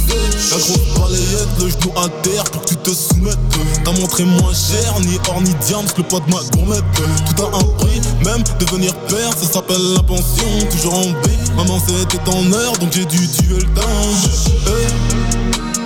La 0.51 0.59
grosse 0.59 0.87
balayette, 0.99 1.49
le 1.61 1.69
genou 1.69 1.93
à 1.97 2.09
terre 2.23 2.45
pour 2.45 2.63
que 2.63 2.69
tu 2.69 2.77
te 2.77 2.91
soumettes. 2.91 3.39
T'as 3.85 3.93
montré 3.93 4.25
moins 4.25 4.53
cher, 4.53 4.95
ni 5.01 5.19
or 5.29 5.41
ni 5.43 5.55
diams, 5.67 5.87
le 5.97 6.03
poids 6.03 6.21
de 6.21 6.33
ma 6.33 6.41
gourmette. 6.53 6.85
Tout 6.95 7.43
a 7.43 7.47
un 7.57 7.65
prix, 7.79 8.01
même 8.25 8.43
devenir 8.59 8.95
père, 9.09 9.33
ça 9.37 9.47
s'appelle 9.53 9.95
la 9.95 10.03
pension. 10.03 10.47
Toujours 10.71 10.95
en 10.95 11.11
B, 11.11 11.27
maman 11.57 11.79
c'était 11.87 12.31
en 12.31 12.53
heure, 12.53 12.73
donc 12.79 12.93
j'ai 12.93 13.05
dû 13.05 13.29
tuer 13.29 13.55
le 13.55 13.75
temps. 13.75 13.83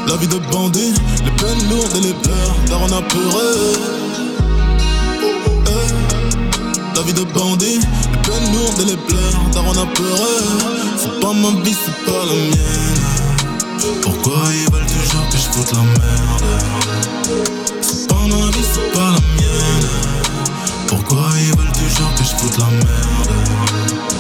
La 0.07 0.17
vie 0.17 0.27
de 0.27 0.39
bandit, 0.51 0.93
les 1.25 1.31
peines 1.33 1.69
lourdes 1.71 1.97
et 1.97 2.01
les 2.01 2.15
pleurs, 2.15 2.57
car 2.67 2.81
on 2.83 2.93
a 2.93 3.03
pleuré. 3.03 3.49
Eh, 5.67 6.97
la 6.97 7.03
vie 7.03 7.13
de 7.13 7.25
bandit, 7.33 7.81
les 8.31 8.37
peines 8.39 8.53
lourdes 8.53 8.81
et 8.81 8.85
les 8.85 8.97
pleurs, 8.97 9.51
car 9.53 9.65
on 9.67 9.73
a 9.73 9.87
pleuré. 9.87 10.21
C'est 10.97 11.21
pas 11.21 11.33
ma 11.33 11.51
vie, 11.63 11.75
c'est 11.75 12.05
pas 12.05 12.25
la 12.27 12.35
mienne. 12.35 14.01
Pourquoi 14.03 14.43
ils 14.53 14.73
veulent 14.73 14.87
toujours 14.87 15.29
que 15.29 15.37
je 15.37 15.49
foute 15.51 15.73
la 15.73 15.83
merde? 15.83 16.45
C'est 17.81 18.09
pas 18.09 18.15
ma 18.15 18.51
vie, 18.51 18.65
c'est 18.73 18.93
pas 18.93 19.11
la 19.11 19.21
mienne. 19.21 19.89
Pourquoi 20.87 21.29
ils 21.39 21.57
veulent 21.57 21.73
toujours 21.73 22.15
que 22.15 22.25
je 22.25 22.35
foute 22.37 22.59
la 22.59 22.67
merde? 22.67 24.20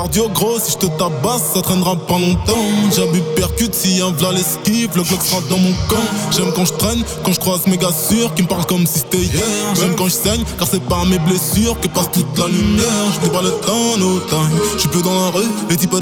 Cardio 0.00 0.30
gros, 0.30 0.58
si 0.58 0.72
je 0.72 0.78
te 0.78 0.86
tabasse, 0.86 1.52
ça 1.54 1.60
traînera 1.60 1.94
pas 1.94 2.18
longtemps. 2.18 2.64
J'abus 2.96 3.22
percute, 3.36 3.74
si 3.74 4.00
a 4.00 4.08
v'là 4.10 4.32
l'esquive, 4.32 4.88
le 4.96 5.02
Glock 5.02 5.22
sera 5.22 5.42
dans 5.50 5.58
mon 5.58 5.72
camp. 5.88 6.06
J'aime 6.30 6.52
quand 6.54 6.64
je 6.64 6.72
traîne, 6.72 7.04
quand 7.22 7.32
je 7.32 7.40
croise 7.40 7.66
mes 7.66 7.76
gars 7.76 7.92
sûrs 7.92 8.32
qui 8.34 8.42
me 8.42 8.48
parlent 8.48 8.64
comme 8.64 8.86
si 8.86 9.00
c'était 9.00 9.18
hier. 9.18 9.74
J'aime 9.74 9.94
quand 9.96 10.06
je 10.06 10.12
saigne, 10.24 10.42
car 10.58 10.66
c'est 10.70 10.82
par 10.84 11.04
mes 11.04 11.18
blessures 11.18 11.78
que 11.80 11.88
passe 11.88 12.10
toute 12.12 12.38
la 12.38 12.46
lumière. 12.48 13.06
Je 13.22 13.28
pas 13.28 13.42
le 13.42 13.50
temps, 13.50 13.98
no 13.98 14.20
time. 14.20 14.58
Je 14.74 14.80
suis 14.80 15.02
dans 15.02 15.14
la 15.14 15.30
rue, 15.30 15.50
les 15.68 15.76
types 15.76 15.94
à 15.94 16.00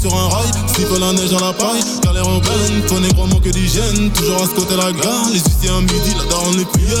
sur 0.00 0.14
un 0.14 0.28
rail, 0.28 0.50
siffle 0.74 0.98
la 0.98 1.12
neige 1.12 1.34
à 1.36 1.40
la 1.40 1.52
paille. 1.52 1.82
Galère 2.02 2.24
urbaine, 2.24 2.82
faut 2.86 2.98
négro 2.98 3.26
manque 3.26 3.48
d'hygiène. 3.48 4.10
Toujours 4.12 4.42
à 4.42 4.46
ce 4.46 4.54
côté 4.54 4.74
la 4.74 4.90
gare, 4.90 5.28
les 5.32 5.38
huissiers 5.38 5.68
à 5.68 5.80
midi, 5.80 6.16
la 6.16 6.24
daronne 6.24 6.56
les 6.56 6.64
prières. 6.64 6.96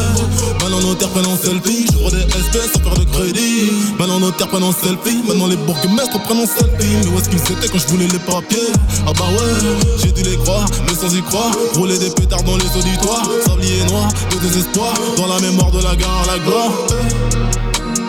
Maintenant 0.60 0.80
nos 0.80 0.94
terres 0.94 1.08
prennent 1.08 1.26
en 1.26 1.38
selfie, 1.38 1.86
j'ouvre 1.90 2.10
des 2.10 2.20
SP 2.28 2.60
sans 2.72 2.80
faire 2.80 2.98
de 2.98 3.04
crédit. 3.04 3.72
Maintenant 3.98 4.20
nos 4.20 4.30
terres 4.30 4.48
prennent 4.48 4.64
en 4.64 4.72
selfie, 4.72 5.22
maintenant 5.26 5.46
les 5.46 5.56
bourgmestres 5.56 6.20
prennent 6.22 6.42
en 6.42 6.46
selfie. 6.46 6.96
Mais 7.02 7.06
où 7.08 7.18
est-ce 7.18 7.30
qu'ils 7.30 7.56
étaient 7.56 7.68
quand 7.68 7.78
je 7.78 7.86
voulais 7.88 8.08
les 8.08 8.18
papiers? 8.18 8.72
Ah 9.06 9.12
bah 9.16 9.24
ouais, 9.30 9.70
j'ai 10.02 10.12
dû 10.12 10.22
les 10.22 10.36
croire, 10.36 10.66
mais 10.86 10.94
sans 10.94 11.14
y 11.14 11.22
croire. 11.22 11.52
Rouler 11.76 11.98
des 11.98 12.10
pétards 12.10 12.42
dans 12.42 12.58
les 12.58 12.70
auditoires, 12.76 13.24
sablier 13.46 13.84
noir, 13.88 14.08
de 14.30 14.36
désespoir. 14.36 14.92
Dans 15.16 15.28
la 15.28 15.40
mémoire 15.40 15.70
de 15.70 15.82
la 15.82 15.96
gare 15.96 16.24
à 16.24 16.36
la 16.36 16.38
gloire. 16.44 16.72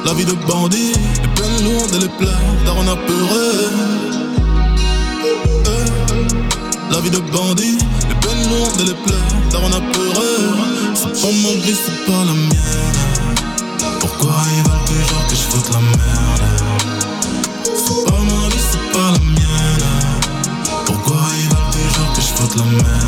La 0.03 0.13
vie 0.13 0.25
de 0.25 0.33
bandit, 0.45 0.91
les 0.91 1.41
peines 1.41 1.63
lourdes 1.63 1.95
et 1.95 1.99
les 1.99 2.09
pleurs, 2.09 2.35
daronne 2.65 2.89
apeurée. 2.89 4.10
La 6.91 6.99
vie 6.99 7.09
de 7.09 7.19
bandit, 7.19 7.77
les 8.09 8.15
peines 8.15 8.49
lourdes 8.49 8.81
et 8.81 8.83
les 8.83 8.93
pleurs, 8.93 9.33
daronne 9.49 9.73
apeurée. 9.73 10.37
C'est 10.93 11.21
pas 11.21 11.31
ma 11.31 11.53
vie, 11.63 11.73
c'est 11.73 12.05
pas 12.05 12.25
la 12.25 12.33
mienne. 12.33 12.99
Pourquoi 14.01 14.35
ils 14.57 14.63
veulent 14.69 14.85
toujours 14.85 15.25
que 15.27 15.35
je 15.35 15.41
foute 15.41 15.69
la 15.71 15.79
merde? 15.79 16.43
C'est 17.63 18.03
pas 18.05 18.19
ma 18.19 18.49
vie, 18.49 18.63
c'est 18.71 18.91
pas 18.91 19.11
la 19.13 19.19
mienne. 19.19 19.85
Pourquoi 20.85 21.21
ils 21.39 21.47
veulent 21.47 21.71
toujours 21.71 22.09
que 22.13 22.21
je 22.21 22.27
foute 22.27 22.55
la 22.57 22.65
merde? 22.65 23.00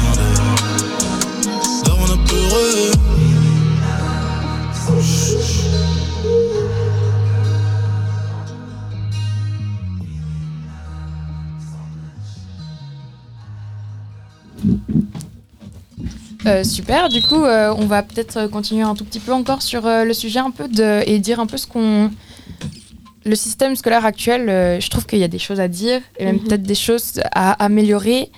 Euh, 16.45 16.63
super, 16.63 17.09
du 17.09 17.21
coup, 17.21 17.43
euh, 17.43 17.73
on 17.77 17.85
va 17.85 18.03
peut-être 18.03 18.47
continuer 18.47 18.83
un 18.83 18.95
tout 18.95 19.05
petit 19.05 19.19
peu 19.19 19.31
encore 19.31 19.61
sur 19.61 19.85
euh, 19.85 20.03
le 20.03 20.13
sujet 20.13 20.39
un 20.39 20.51
peu 20.51 20.67
de, 20.67 21.01
et 21.07 21.19
dire 21.19 21.39
un 21.39 21.45
peu 21.45 21.57
ce 21.57 21.67
qu'on. 21.67 22.11
Le 23.25 23.35
système 23.35 23.75
scolaire 23.77 24.05
actuel, 24.05 24.47
je 24.81 24.89
trouve 24.89 25.05
qu'il 25.05 25.19
y 25.19 25.23
a 25.23 25.29
des 25.29 25.39
choses 25.39 25.61
à 25.61 25.69
dire 25.69 26.01
et 26.19 26.25
même 26.25 26.35
Mhm. 26.35 26.43
peut-être 26.43 26.63
des 26.63 26.75
choses 26.75 27.21
à 27.31 27.53
améliorer. 27.63 28.29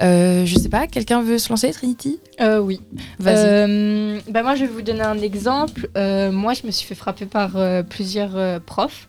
Je 0.00 0.54
sais 0.58 0.70
pas, 0.70 0.86
quelqu'un 0.86 1.20
veut 1.20 1.36
se 1.36 1.50
lancer, 1.50 1.70
Trinity? 1.72 2.20
Euh, 2.40 2.58
oui. 2.58 2.80
Vas-y. 3.18 4.22
Bah 4.30 4.42
moi, 4.42 4.54
je 4.54 4.60
vais 4.62 4.66
vous 4.70 4.80
donner 4.80 5.02
un 5.02 5.18
exemple. 5.20 5.90
Moi, 5.94 6.54
je 6.54 6.66
me 6.66 6.70
suis 6.70 6.86
fait 6.86 6.94
frapper 6.94 7.26
par 7.26 7.50
plusieurs 7.90 8.62
profs. 8.62 9.08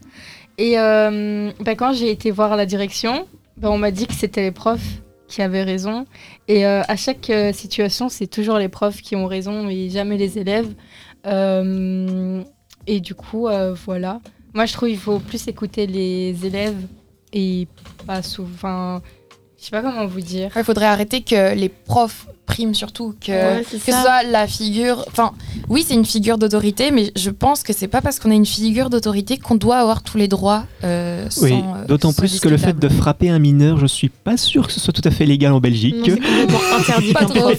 Et 0.58 0.76
bah, 0.76 1.76
quand 1.78 1.94
j'ai 1.94 2.12
été 2.12 2.30
voir 2.30 2.58
la 2.58 2.66
direction, 2.66 3.26
bah, 3.56 3.70
on 3.72 3.78
m'a 3.78 3.92
dit 3.92 4.08
que 4.08 4.14
c'était 4.14 4.42
les 4.42 4.52
profs 4.52 5.00
qui 5.32 5.42
avaient 5.42 5.64
raison. 5.64 6.06
Et 6.48 6.66
euh, 6.66 6.82
à 6.88 6.96
chaque 6.96 7.30
euh, 7.30 7.54
situation, 7.54 8.10
c'est 8.10 8.28
toujours 8.28 8.58
les 8.58 8.70
profs 8.70 9.02
qui 9.02 9.16
ont 9.16 9.26
raison 9.26 9.70
et 9.70 9.90
jamais 9.90 10.18
les 10.18 10.38
élèves. 10.38 10.74
Euh, 11.26 12.44
et 12.86 13.00
du 13.00 13.16
coup, 13.16 13.48
voilà. 13.86 14.20
Moi, 14.54 14.66
je 14.66 14.74
trouve 14.74 14.90
qu'il 14.90 14.98
faut 14.98 15.20
plus 15.20 15.48
écouter 15.48 15.88
les 15.88 16.46
élèves 16.46 16.82
et 17.32 17.68
pas 18.06 18.22
souvent. 18.22 19.00
Je 19.58 19.66
sais 19.66 19.72
pas 19.72 19.82
comment 19.82 20.06
vous 20.08 20.20
dire. 20.20 20.52
Il 20.56 20.64
faudrait 20.64 20.88
arrêter 20.88 21.22
que 21.22 21.56
les 21.56 21.70
profs 21.70 22.28
priment 22.52 22.74
surtout, 22.74 23.16
que, 23.26 23.32
Ouais, 23.32 23.64
que 23.64 23.78
ce 23.78 23.92
soit 23.92 24.24
la 24.30 24.46
figure. 24.48 25.06
Enfin, 25.08 25.32
oui, 25.70 25.86
c'est 25.88 25.94
une 25.94 26.06
figure 26.06 26.38
d'autorité, 26.38 26.92
mais 26.92 27.12
je 27.16 27.30
pense 27.30 27.64
que 27.64 27.74
c'est 27.74 27.88
pas 27.88 28.02
parce 28.02 28.20
qu'on 28.20 28.32
a 28.32 28.34
une 28.34 28.46
figure 28.46 28.90
d'autorité 28.90 29.38
qu'on 29.38 29.56
doit 29.56 29.78
avoir 29.78 30.04
tous 30.04 30.18
les 30.18 30.28
droits. 30.28 30.66
euh, 30.84 31.26
sans, 31.30 31.44
Oui, 31.44 31.54
euh, 31.54 31.86
d'autant 31.88 32.12
plus 32.14 32.40
que 32.40 32.50
le 32.50 32.58
fait 32.58 32.78
de 32.78 32.90
frapper 32.90 33.30
un 33.30 33.40
mineur, 33.40 33.78
je 33.80 33.86
suis 33.86 34.10
pas 34.10 34.38
sûr 34.38 34.68
que 34.68 34.74
ce 34.74 34.80
soit 34.80 34.94
tout 34.94 35.02
à 35.06 35.12
fait 35.12 35.26
légal 35.26 35.54
en 35.54 35.60
Belgique. 35.60 35.96
Non, 35.96 36.60
interdit 36.80 37.14
Pas 37.14 37.20
qu'un 37.22 37.26
trop. 37.28 37.50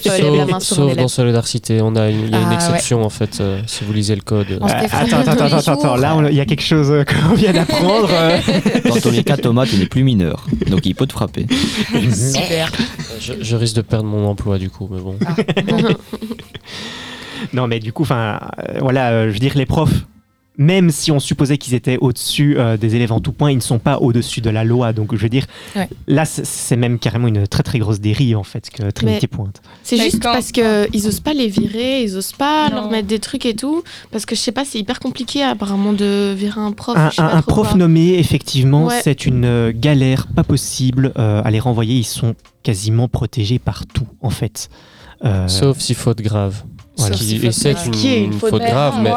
Sauf, 0.59 0.61
sauf 0.61 0.95
dans 0.95 1.07
Solidarité, 1.07 1.81
on 1.81 1.95
a 1.95 2.09
une, 2.09 2.25
il 2.25 2.31
y 2.31 2.35
a 2.35 2.39
une 2.39 2.47
Ah, 2.51 2.53
exception 2.53 3.03
en 3.03 3.09
fait, 3.09 3.39
euh, 3.41 3.59
si 3.67 3.83
vous 3.83 3.93
lisez 3.93 4.15
le 4.15 4.21
code. 4.21 4.45
Euh, 4.51 4.59
attends, 4.61 5.17
attends, 5.17 5.31
attends, 5.31 5.45
attends, 5.57 5.73
attends, 5.73 5.95
là 5.95 6.15
on- 6.15 6.27
il 6.27 6.35
y 6.35 6.39
a 6.41 6.45
quelque 6.45 6.61
chose 6.63 6.91
euh, 6.91 7.03
qu'on 7.29 7.33
vient 7.35 7.53
d'apprendre. 7.53 8.09
euh. 8.11 8.37
Dans 8.87 8.95
tous 8.95 9.09
les 9.11 9.23
cas, 9.23 9.37
Thomas, 9.37 9.65
tu 9.65 9.77
n'es 9.77 9.85
plus 9.87 10.03
mineur, 10.03 10.45
donc 10.67 10.85
il 10.85 10.93
peut 10.95 11.05
te 11.07 11.13
frapper. 11.13 11.47
Super. 12.13 12.71
Je, 13.19 13.33
je 13.41 13.55
risque 13.55 13.75
de 13.75 13.81
perdre 13.81 14.05
mon 14.05 14.27
emploi 14.27 14.57
du 14.57 14.69
coup, 14.69 14.89
mais 14.91 14.99
bon. 14.99 15.17
Non, 17.51 17.67
mais 17.67 17.79
du 17.79 17.91
coup, 17.91 18.03
enfin, 18.03 18.39
euh, 18.59 18.77
voilà, 18.79 19.11
euh, 19.11 19.27
je 19.27 19.33
veux 19.33 19.39
dire, 19.39 19.51
les 19.55 19.65
profs, 19.65 20.05
même 20.57 20.91
si 20.91 21.11
on 21.11 21.19
supposait 21.19 21.57
qu'ils 21.57 21.73
étaient 21.73 21.97
au-dessus 21.99 22.57
euh, 22.59 22.77
des 22.77 22.95
élèves 22.95 23.11
en 23.11 23.19
tout 23.19 23.31
point, 23.31 23.49
ils 23.51 23.55
ne 23.55 23.61
sont 23.61 23.79
pas 23.79 23.97
au-dessus 23.97 24.39
de 24.41 24.49
la 24.51 24.63
loi. 24.63 24.93
Donc, 24.93 25.15
je 25.15 25.19
veux 25.21 25.29
dire, 25.29 25.45
Ouais. 25.75 25.89
là, 26.07 26.25
c'est- 26.25 26.75
même 26.75 26.99
carrément 26.99 27.27
une 27.27 27.47
très 27.47 27.63
très 27.63 27.79
grosse 27.79 27.99
dérive 27.99 28.37
en 28.37 28.43
fait 28.43 28.69
que 28.69 28.91
Trinity 28.91 29.19
Mais- 29.31 29.35
pointe. 29.35 29.61
C'est 29.83 29.97
juste 29.97 30.21
quand- 30.21 30.33
parce 30.33 30.51
qu'ils 30.51 31.07
osent 31.07 31.19
pas 31.21 31.33
les 31.33 31.47
virer, 31.47 32.03
ils 32.03 32.15
osent 32.15 32.33
pas 32.33 32.69
Non. 32.69 32.75
leur 32.75 32.91
mettre 32.91 33.07
des 33.07 33.19
trucs 33.19 33.45
et 33.45 33.55
tout. 33.55 33.83
Parce 34.11 34.25
que 34.25 34.35
je 34.35 34.41
sais 34.41 34.51
pas, 34.51 34.63
c'est 34.65 34.77
hyper 34.79 34.99
compliqué 34.99 35.41
apparemment 35.43 35.93
de 35.93 36.33
virer 36.37 36.61
un 36.61 36.71
prof. 36.71 36.95
Un, 36.97 37.09
je 37.09 37.15
sais 37.15 37.21
un- 37.21 37.27
pas 37.29 37.35
un 37.35 37.41
trop 37.41 37.51
prof 37.51 37.67
quoi. 37.69 37.77
nommé, 37.77 38.19
effectivement, 38.19 38.85
Ouais. 38.85 39.01
c'est 39.03 39.25
une 39.25 39.45
euh, 39.45 39.71
galère 39.73 40.27
pas 40.27 40.43
possible 40.43 41.13
euh, 41.17 41.41
à 41.43 41.49
les 41.51 41.59
renvoyer. 41.59 41.95
Ils 41.97 42.03
sont 42.03 42.35
quasiment 42.61 43.07
protégés 43.07 43.57
par 43.59 43.85
tout, 43.87 44.07
en 44.21 44.29
fait. 44.29 44.69
Euh, 45.25 45.47
Sauf 45.47 45.79
si 45.79 45.93
faute 45.93 46.21
grave. 46.21 46.63
Voilà. 46.97 47.13
Ce 47.15 47.19
Sauf 47.19 47.27
qui- 47.27 47.27
si 47.27 47.35
et 47.37 47.39
faute 47.51 47.53
c'est 47.53 47.85
une, 47.87 47.91
Qui 47.91 48.07
est 48.09 48.19
une 48.19 48.25
une 48.25 48.33
faute 48.39 48.49
faute 48.51 48.61
grave, 48.61 49.01
grave, 49.01 49.03
mais. 49.03 49.11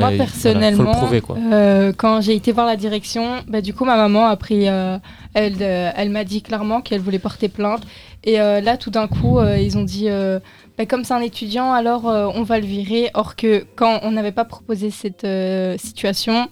Moi- 0.00 0.08
voilà, 0.10 0.24
personnellement, 0.24 0.84
faut 0.84 0.90
le 0.90 0.96
prouver 1.04 1.20
quoi. 1.20 1.36
euh, 1.52 1.92
quand 1.96 2.20
j'ai 2.20 2.34
été 2.34 2.52
voir 2.52 2.66
la 2.66 2.76
direction, 2.76 3.42
bah, 3.48 3.60
du 3.60 3.72
coup, 3.74 3.84
ma 3.84 3.96
maman 3.96 4.26
a 4.26 4.36
pris. 4.36 4.68
euh, 4.68 4.98
elle 5.34 5.56
euh, 5.60 5.90
elle 5.94 6.10
m'a 6.10 6.24
dit 6.24 6.42
clairement 6.42 6.80
qu'elle 6.80 7.00
voulait 7.00 7.18
porter 7.20 7.48
plainte. 7.48 7.82
Et 8.24 8.40
euh, 8.40 8.60
là, 8.60 8.76
tout 8.76 8.90
d'un 8.90 9.06
coup, 9.06 9.38
euh, 9.38 9.56
ils 9.58 9.78
ont 9.78 9.82
dit 9.84 10.08
euh, 10.08 10.40
bah, 10.76 10.86
comme 10.86 11.04
c'est 11.04 11.14
un 11.14 11.20
étudiant, 11.20 11.72
alors 11.72 12.08
euh, 12.08 12.28
on 12.34 12.42
va 12.42 12.58
le 12.58 12.66
virer. 12.66 13.10
Or 13.14 13.36
que 13.36 13.64
quand 13.76 14.00
on 14.02 14.10
n'avait 14.10 14.32
pas 14.32 14.44
proposé 14.44 14.90
cette 14.90 15.24
euh, 15.24 15.76
situation, 15.78 16.48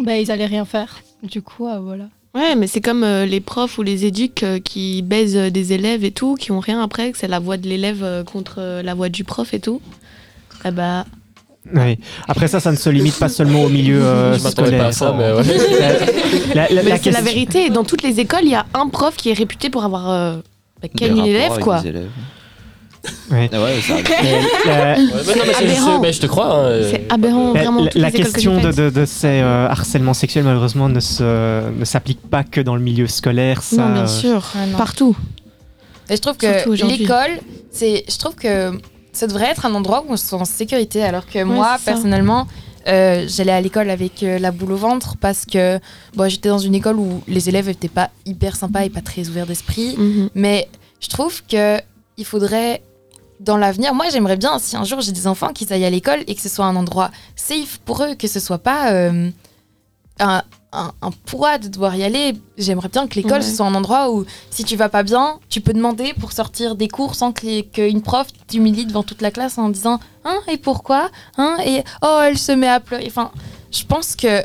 bah, 0.00 0.16
ils 0.16 0.30
allaient 0.30 0.46
rien 0.46 0.64
faire. 0.64 1.00
Du 1.22 1.42
coup, 1.42 1.66
euh, 1.68 1.78
voilà. 1.78 2.04
Ouais, 2.34 2.54
mais 2.54 2.68
c'est 2.68 2.80
comme 2.80 3.02
euh, 3.02 3.26
les 3.26 3.40
profs 3.40 3.76
ou 3.78 3.82
les 3.82 4.04
éduques 4.04 4.44
euh, 4.44 4.60
qui 4.60 5.02
baisent 5.02 5.36
euh, 5.36 5.50
des 5.50 5.72
élèves 5.72 6.04
et 6.04 6.12
tout, 6.12 6.36
qui 6.36 6.52
ont 6.52 6.60
rien 6.60 6.80
après, 6.82 7.10
que 7.10 7.18
c'est 7.18 7.26
la 7.28 7.40
voix 7.40 7.56
de 7.56 7.68
l'élève 7.68 8.02
euh, 8.04 8.22
contre 8.24 8.56
euh, 8.58 8.82
la 8.82 8.94
voix 8.94 9.08
du 9.08 9.24
prof 9.24 9.52
et 9.52 9.58
tout. 9.60 9.80
Ah 10.64 10.70
bah. 10.70 11.06
Après 12.26 12.48
ça, 12.48 12.58
ça 12.60 12.72
ne 12.72 12.76
se 12.76 12.88
limite 12.90 13.18
pas 13.18 13.28
seulement 13.28 13.62
au 13.64 13.68
milieu 13.68 14.02
euh, 14.02 14.36
Je 14.38 14.42
m'attendais 14.42 14.76
pas 14.78 14.86
à 14.86 14.92
scolaire. 14.92 14.94
ça, 14.94 15.14
mais 15.16 15.32
ouais. 15.32 16.54
La- 16.54 16.68
la- 16.68 16.74
la 16.74 16.82
Mais 16.82 16.82
c'est 16.82 16.88
la 16.90 16.98
question- 16.98 17.22
vérité. 17.24 17.70
Dans 17.70 17.84
toutes 17.84 18.02
les 18.02 18.18
écoles, 18.18 18.40
il 18.44 18.50
y 18.50 18.54
a 18.54 18.66
un 18.74 18.88
prof 18.88 19.14
qui 19.16 19.30
est 19.30 19.34
réputé 19.34 19.70
pour 19.70 19.84
avoir 19.84 20.10
euh, 20.10 20.36
bah, 20.82 20.88
gagné 20.94 21.22
l'élève, 21.22 21.58
quoi. 21.58 21.80
des 21.80 21.88
élèves. 21.90 22.08
Ouais. 23.30 23.48
Ah 23.52 23.62
ouais, 23.62 23.80
ça 23.80 23.92
arrive. 23.94 24.04
La- 24.66 24.94
Ouais, 24.94 24.96
mais 24.96 25.02
non, 25.04 25.12
mais 25.46 25.52
c'est- 25.54 25.64
aberrant. 25.64 25.94
c'est- 25.96 26.00
mais 26.00 26.12
je 26.12 26.20
te 26.20 26.26
crois. 26.26 26.46
hein, 26.52 26.64
euh, 26.64 26.90
C'est 26.90 27.12
aberrant, 27.12 27.52
La, 27.54 27.60
vraiment. 27.62 27.84
la- 27.84 27.90
toutes 27.90 28.00
la 28.02 28.08
les 28.10 28.14
écoles 28.16 28.26
que 28.28 28.32
question 28.32 28.54
de, 28.56 28.60
faites. 28.72 28.76
de- 28.76 28.90
de 29.00 29.04
ces 29.06 29.26
euh, 29.40 29.68
harcèlements 29.68 30.14
sexuels, 30.14 30.44
malheureusement, 30.44 30.88
ne 30.88 31.00
se- 31.00 31.70
ne 31.70 31.84
s'applique 31.84 32.20
pas 32.28 32.42
que 32.44 32.60
dans 32.60 32.74
le 32.74 32.82
milieu 32.82 33.06
scolaire. 33.06 33.62
Ça, 33.62 33.76
Non, 33.76 33.92
bien 33.92 34.02
euh, 34.02 34.06
sûr. 34.06 34.44
Ah, 34.54 34.66
non. 34.66 34.76
Partout. 34.78 35.16
Et 36.10 36.16
je 36.16 36.20
trouve 36.20 36.36
que 36.36 36.68
l'école, 36.86 37.38
c'est, 37.70 38.04
je 38.10 38.18
trouve 38.18 38.34
que 38.34 38.72
ça 39.12 39.26
devrait 39.26 39.46
être 39.46 39.66
un 39.66 39.74
endroit 39.74 40.04
où 40.06 40.12
on 40.12 40.16
se 40.16 40.26
sent 40.26 40.36
en 40.36 40.44
sécurité. 40.44 41.02
Alors 41.02 41.26
que 41.26 41.42
moi, 41.42 41.76
personnellement, 41.84 42.46
euh, 42.88 43.26
j'allais 43.28 43.52
à 43.52 43.60
l'école 43.60 43.90
avec 43.90 44.22
euh, 44.22 44.38
la 44.38 44.52
boule 44.52 44.72
au 44.72 44.76
ventre 44.76 45.16
parce 45.18 45.44
que 45.44 45.78
bon, 46.14 46.28
j'étais 46.28 46.48
dans 46.48 46.58
une 46.58 46.74
école 46.74 46.98
où 46.98 47.22
les 47.28 47.48
élèves 47.48 47.66
n'étaient 47.66 47.88
pas 47.88 48.10
hyper 48.24 48.56
sympas 48.56 48.84
et 48.84 48.90
pas 48.90 49.02
très 49.02 49.28
ouverts 49.28 49.46
d'esprit. 49.46 49.96
Mhm. 49.96 50.30
Mais 50.34 50.68
je 51.00 51.08
trouve 51.08 51.42
que 51.46 51.78
il 52.16 52.24
faudrait, 52.24 52.82
dans 53.38 53.56
l'avenir, 53.56 53.94
moi 53.94 54.06
j'aimerais 54.10 54.36
bien 54.36 54.58
si 54.58 54.76
un 54.76 54.84
jour 54.84 55.00
j'ai 55.00 55.12
des 55.12 55.26
enfants 55.26 55.52
qu'ils 55.52 55.72
aillent 55.72 55.84
à 55.84 55.90
l'école 55.90 56.20
et 56.26 56.34
que 56.34 56.40
ce 56.40 56.48
soit 56.48 56.66
un 56.66 56.76
endroit 56.76 57.10
safe 57.36 57.78
pour 57.84 58.02
eux, 58.02 58.14
que 58.14 58.28
ce 58.28 58.40
soit 58.40 58.58
pas 58.58 58.92
euh, 58.92 59.30
un, 60.18 60.42
un, 60.72 60.92
un 61.02 61.10
poids 61.10 61.58
de 61.58 61.68
devoir 61.68 61.94
y 61.96 62.04
aller. 62.04 62.34
J'aimerais 62.58 62.88
bien 62.88 63.06
que 63.06 63.14
l'école 63.16 63.38
Ouais. 63.38 63.42
ce 63.42 63.56
soit 63.56 63.66
un 63.66 63.74
endroit 63.74 64.12
où 64.12 64.24
si 64.50 64.64
tu 64.64 64.76
vas 64.76 64.88
pas 64.88 65.02
bien, 65.02 65.38
tu 65.48 65.60
peux 65.60 65.72
demander 65.72 66.12
pour 66.14 66.32
sortir 66.32 66.76
des 66.76 66.88
cours 66.88 67.14
sans 67.14 67.32
qu'une 67.32 68.02
prof 68.02 68.26
t'humilie 68.46 68.86
devant 68.86 69.02
toute 69.02 69.20
la 69.22 69.30
classe 69.30 69.58
en 69.58 69.68
disant 69.68 69.98
hein 70.24 70.38
et 70.48 70.56
pourquoi 70.58 71.10
hein 71.38 71.56
et 71.64 71.82
oh 72.02 72.20
elle 72.22 72.38
se 72.38 72.52
met 72.52 72.68
à 72.68 72.80
pleurer. 72.80 73.04
Enfin, 73.06 73.30
je 73.72 73.84
pense 73.84 74.14
que 74.16 74.42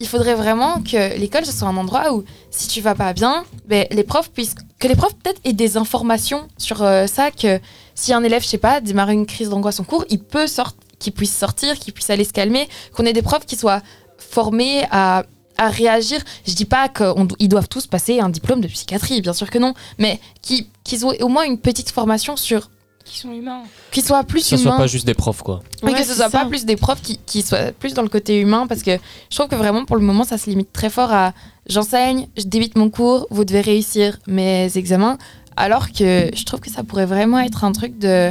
il 0.00 0.06
faudrait 0.06 0.34
vraiment 0.36 0.80
que 0.82 1.18
l'école 1.18 1.44
ce 1.44 1.52
soit 1.52 1.66
un 1.68 1.76
endroit 1.76 2.12
où 2.12 2.24
si 2.50 2.68
tu 2.68 2.80
vas 2.80 2.94
pas 2.94 3.12
bien, 3.12 3.44
ben, 3.66 3.86
les 3.90 4.04
profs 4.04 4.30
puissent 4.30 4.54
que 4.78 4.86
les 4.86 4.94
profs 4.94 5.14
peut-être 5.16 5.40
aient 5.44 5.52
des 5.52 5.76
informations 5.76 6.46
sur 6.56 6.82
euh, 6.82 7.06
ça 7.08 7.30
que 7.32 7.60
si 7.96 8.12
un 8.12 8.22
élève 8.22 8.42
je 8.42 8.48
sais 8.48 8.58
pas 8.58 8.80
démarre 8.80 9.10
une 9.10 9.26
crise 9.26 9.48
d'angoisse 9.50 9.80
en 9.80 9.84
cours, 9.84 10.04
il 10.08 10.20
peut 10.20 10.46
sortir 10.46 10.78
qu'il 11.00 11.12
puisse 11.12 11.36
sortir, 11.36 11.78
qu'il 11.78 11.94
puisse 11.94 12.10
aller 12.10 12.24
se 12.24 12.32
calmer, 12.32 12.68
qu'on 12.92 13.04
ait 13.06 13.12
des 13.12 13.22
profs 13.22 13.46
qui 13.46 13.54
soient 13.56 13.82
formés 14.18 14.84
à 14.90 15.24
à 15.58 15.68
réagir. 15.68 16.20
Je 16.46 16.54
dis 16.54 16.64
pas 16.64 16.88
qu'ils 16.88 17.48
doivent 17.48 17.68
tous 17.68 17.86
passer 17.86 18.20
un 18.20 18.28
diplôme 18.30 18.60
de 18.60 18.68
psychiatrie, 18.68 19.20
bien 19.20 19.32
sûr 19.32 19.50
que 19.50 19.58
non, 19.58 19.74
mais 19.98 20.20
qui- 20.40 20.68
qu'ils 20.84 21.04
aient 21.04 21.22
au 21.22 21.28
moins 21.28 21.44
une 21.44 21.58
petite 21.58 21.90
formation 21.90 22.36
sur 22.36 22.70
Qui 23.04 23.18
sont 23.18 23.32
humains. 23.32 23.62
Qu'ils 23.90 24.04
soient 24.04 24.22
plus 24.24 24.40
Que 24.42 24.46
ce 24.48 24.54
humains. 24.56 24.62
soit 24.72 24.76
pas 24.76 24.86
juste 24.86 25.06
des 25.06 25.14
profs, 25.14 25.42
quoi. 25.42 25.62
Oui, 25.82 25.92
que 25.94 25.98
ce 26.04 26.14
soit 26.14 26.28
ça. 26.28 26.40
pas 26.40 26.44
plus 26.46 26.64
des 26.66 26.76
profs 26.76 27.00
qui, 27.02 27.18
qui 27.26 27.42
soient 27.42 27.72
plus 27.72 27.94
dans 27.94 28.02
le 28.02 28.08
côté 28.10 28.38
humain 28.38 28.66
parce 28.66 28.82
que 28.82 28.98
je 29.30 29.36
trouve 29.36 29.48
que 29.48 29.54
vraiment 29.56 29.84
pour 29.86 29.96
le 29.96 30.02
moment 30.02 30.24
ça 30.24 30.36
se 30.38 30.50
limite 30.50 30.72
très 30.72 30.90
fort 30.90 31.10
à 31.12 31.32
j'enseigne, 31.66 32.28
je 32.36 32.44
débite 32.44 32.76
mon 32.76 32.90
cours, 32.90 33.26
vous 33.30 33.44
devez 33.46 33.62
réussir 33.62 34.18
mes 34.26 34.76
examens 34.76 35.16
alors 35.56 35.90
que 35.90 36.30
je 36.34 36.44
trouve 36.44 36.60
que 36.60 36.70
ça 36.70 36.84
pourrait 36.84 37.06
vraiment 37.06 37.38
être 37.40 37.64
un 37.64 37.72
truc 37.72 37.98
de 37.98 38.30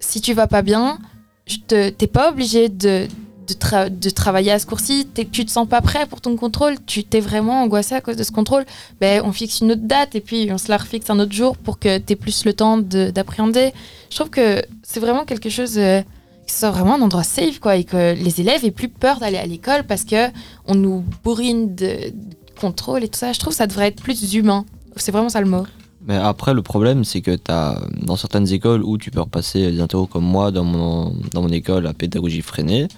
si 0.00 0.20
tu 0.20 0.34
vas 0.34 0.46
pas 0.46 0.62
bien, 0.62 0.98
je 1.46 1.56
te- 1.66 1.88
t'es 1.88 2.06
pas 2.06 2.30
obligé 2.30 2.68
de, 2.68 3.08
de, 3.48 3.54
tra- 3.54 3.88
de 3.90 4.10
travailler 4.10 4.52
à 4.52 4.58
ce 4.58 4.66
cours-ci, 4.66 5.06
tu 5.32 5.44
te 5.44 5.50
sens 5.50 5.66
pas 5.68 5.80
prêt 5.80 6.06
pour 6.06 6.20
ton 6.20 6.36
contrôle, 6.36 6.76
tu 6.86 7.04
t'es 7.04 7.20
vraiment 7.20 7.62
angoissé 7.62 7.94
à 7.94 8.00
cause 8.00 8.16
de 8.16 8.22
ce 8.22 8.32
contrôle, 8.32 8.64
ben, 9.00 9.22
on 9.24 9.32
fixe 9.32 9.60
une 9.60 9.72
autre 9.72 9.82
date 9.84 10.14
et 10.14 10.20
puis 10.20 10.48
on 10.52 10.58
se 10.58 10.68
la 10.68 10.76
refixe 10.76 11.08
un 11.10 11.18
autre 11.18 11.32
jour 11.32 11.56
pour 11.56 11.78
que 11.78 11.98
tu 11.98 12.12
aies 12.12 12.16
plus 12.16 12.44
le 12.44 12.52
temps 12.52 12.78
de- 12.78 13.10
d'appréhender. 13.10 13.72
Je 14.10 14.16
trouve 14.16 14.30
que 14.30 14.62
c'est 14.82 15.00
vraiment 15.00 15.24
quelque 15.24 15.48
chose 15.50 15.78
euh, 15.78 16.02
ce 16.46 16.60
soit 16.60 16.70
vraiment 16.70 16.94
un 16.94 17.02
endroit 17.02 17.24
safe 17.24 17.58
quoi 17.60 17.76
et 17.76 17.84
que 17.84 18.14
les 18.14 18.40
élèves 18.40 18.64
aient 18.64 18.70
plus 18.70 18.88
peur 18.88 19.18
d'aller 19.20 19.36
à 19.36 19.44
l'école 19.46 19.84
parce 19.84 20.04
que 20.04 20.28
on 20.66 20.74
nous 20.74 21.04
bourrine 21.22 21.74
de, 21.74 22.12
contrôle 22.58 23.04
et 23.04 23.08
tout 23.08 23.18
ça. 23.18 23.32
Je 23.32 23.38
trouve 23.38 23.52
que 23.52 23.56
ça 23.56 23.66
devrait 23.66 23.88
être 23.88 24.02
plus 24.02 24.34
humain. 24.34 24.64
C'est 24.96 25.12
vraiment 25.12 25.28
ça 25.28 25.40
le 25.40 25.46
mot. 25.48 25.64
Mais 26.06 26.16
après, 26.16 26.54
le 26.54 26.62
problème, 26.62 27.04
c'est 27.04 27.20
que 27.20 27.36
dans 28.02 28.16
certaines 28.16 28.50
écoles 28.52 28.82
où 28.82 28.96
tu 28.98 29.10
peux 29.10 29.20
repasser 29.20 29.70
des 29.70 29.80
interros 29.80 30.06
comme 30.06 30.24
moi, 30.24 30.50
dans 30.50 30.64
mon, 30.64 31.14
dans 31.32 31.42
mon 31.42 31.50
école 31.50 31.86
à 31.86 31.92
pédagogie 31.92 32.40
freinée, 32.40 32.88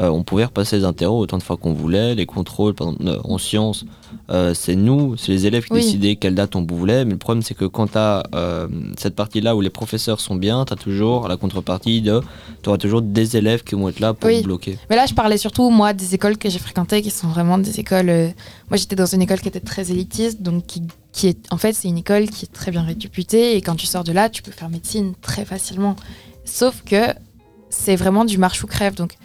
euh, 0.00 0.08
on 0.08 0.22
pouvait 0.22 0.44
repasser 0.46 0.76
les 0.78 0.84
interros 0.84 1.18
autant 1.18 1.36
de 1.38 1.42
fois 1.42 1.56
qu'on 1.56 1.72
voulait. 1.74 2.14
Les 2.14 2.26
contrôles, 2.26 2.74
par 2.74 2.88
exemple, 2.88 3.06
euh, 3.08 3.18
en 3.24 3.38
sciences, 3.38 3.84
euh, 4.30 4.54
c'est 4.54 4.74
nous, 4.76 5.16
c'est 5.16 5.32
les 5.32 5.46
élèves 5.46 5.64
qui 5.66 5.74
Oui. 5.74 5.80
décidaient 5.82 6.16
quelle 6.16 6.34
date 6.34 6.56
on 6.56 6.64
voulait. 6.64 7.04
Mais 7.04 7.12
le 7.12 7.18
problème, 7.18 7.42
c'est 7.42 7.54
que 7.54 7.64
quand 7.66 7.88
tu 7.92 7.98
as 7.98 8.22
cette 8.96 9.14
partie-là 9.14 9.54
où 9.56 9.60
les 9.60 9.70
professeurs 9.70 10.20
sont 10.20 10.34
bien, 10.36 10.64
tu 10.64 10.72
as 10.72 10.76
toujours 10.76 11.28
la 11.28 11.36
contrepartie 11.36 12.00
de. 12.00 12.22
Tu 12.62 12.68
auras 12.68 12.78
toujours 12.78 13.02
des 13.02 13.36
élèves 13.36 13.62
qui 13.62 13.74
vont 13.74 13.88
être 13.88 14.00
là 14.00 14.14
pour 14.14 14.28
Oui. 14.28 14.42
bloquer. 14.42 14.78
Mais 14.88 14.96
là, 14.96 15.06
je 15.06 15.14
parlais 15.14 15.36
surtout, 15.38 15.68
moi, 15.70 15.92
des 15.92 16.14
écoles 16.14 16.38
que 16.38 16.48
j'ai 16.48 16.58
fréquentées, 16.58 17.02
qui 17.02 17.10
sont 17.10 17.28
vraiment 17.28 17.58
des 17.58 17.78
écoles. 17.80 18.32
Moi, 18.70 18.76
j'étais 18.76 18.96
dans 18.96 19.06
une 19.06 19.22
école 19.22 19.40
qui 19.40 19.48
était 19.48 19.60
très 19.60 19.90
élitiste, 19.90 20.40
donc 20.42 20.66
qui, 20.66 20.82
qui 21.12 21.26
est. 21.28 21.38
En 21.52 21.56
fait, 21.58 21.72
c'est 21.72 21.88
une 21.88 21.98
école 21.98 22.28
qui 22.28 22.46
est 22.46 22.52
très 22.52 22.70
bien 22.70 22.82
réputée, 22.82 23.56
et 23.56 23.60
quand 23.60 23.74
tu 23.74 23.86
sors 23.86 24.04
de 24.04 24.12
là, 24.12 24.28
tu 24.30 24.42
peux 24.42 24.52
faire 24.52 24.68
médecine 24.70 25.12
très 25.20 25.44
facilement. 25.44 25.96
Sauf 26.44 26.82
que 26.84 27.02
c'est 27.68 27.96
vraiment 27.96 28.24
du 28.24 28.38
marche 28.38 28.64
ou 28.64 28.66
crève. 28.66 28.94
Donc, 28.94 29.16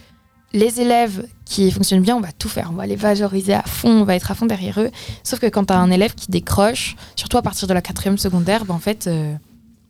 les 0.54 0.80
élèves 0.80 1.28
qui 1.46 1.70
fonctionnent 1.72 2.02
bien, 2.02 2.16
on 2.16 2.22
va 2.22 2.32
tout 2.32 2.48
faire. 2.50 2.70
On 2.72 2.76
va 2.76 2.86
les 2.88 2.96
valoriser 2.96 3.54
à 3.54 3.64
fond, 3.64 3.90
on 3.90 4.04
va 4.04 4.16
être 4.16 4.32
à 4.32 4.36
fond 4.36 4.46
derrière 4.46 4.80
eux. 4.80 4.90
Sauf 5.24 5.40
que 5.40 5.48
quand 5.48 5.66
tu 5.66 5.74
as 5.74 5.80
un 5.80 5.92
élève 5.92 6.16
qui 6.16 6.32
décroche, 6.32 6.96
surtout 7.16 7.38
à 7.38 7.42
partir 7.42 7.68
de 7.68 7.74
la 7.74 7.82
quatrième 7.82 8.18
secondaire, 8.18 8.64
ben, 8.66 8.74
en 8.74 8.80
fait, 8.80 9.08
euh, 9.08 9.34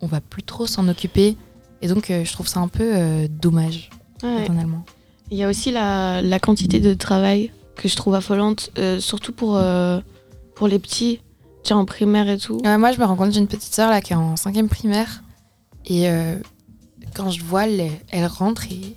on 0.02 0.08
va 0.08 0.22
plus 0.22 0.44
trop 0.44 0.66
s'en 0.68 0.88
occuper. 0.88 1.38
Et 1.82 1.88
donc, 1.88 2.10
euh, 2.10 2.26
je 2.26 2.34
trouve 2.34 2.48
ça 2.48 2.60
un 2.60 2.68
peu 2.68 2.84
euh, 2.96 3.28
dommage, 3.30 3.90
Ouais. 4.24 4.38
personnellement. 4.38 4.84
Il 5.30 5.38
y 5.38 5.44
a 5.44 5.50
aussi 5.50 5.72
la, 5.72 6.22
la 6.22 6.40
quantité 6.40 6.80
de 6.80 6.94
travail 6.94 7.52
que 7.76 7.88
je 7.88 7.96
trouve 7.96 8.16
affolante, 8.16 8.70
surtout 9.00 9.34
pour, 9.34 9.60
pour 10.56 10.68
les 10.68 10.80
petits, 10.80 11.20
tiens, 11.64 11.78
en 11.78 11.86
primaire 11.86 12.30
et 12.30 12.38
tout. 12.38 12.62
Moi, 12.64 12.92
je 12.92 13.00
me 13.00 13.06
rends 13.06 13.16
compte, 13.16 13.34
j'ai 13.34 13.40
une 13.40 13.48
petite 13.48 13.74
sœur 13.74 13.90
là 13.90 14.02
qui 14.02 14.14
est 14.14 14.16
en 14.16 14.36
cinquième 14.36 14.70
primaire. 14.70 15.24
Et 15.88 16.08
quand 17.16 17.32
je 17.32 17.44
vois, 17.44 17.68
elle, 17.68 17.90
elle 18.12 18.26
rentre 18.28 18.66
et 18.72 18.94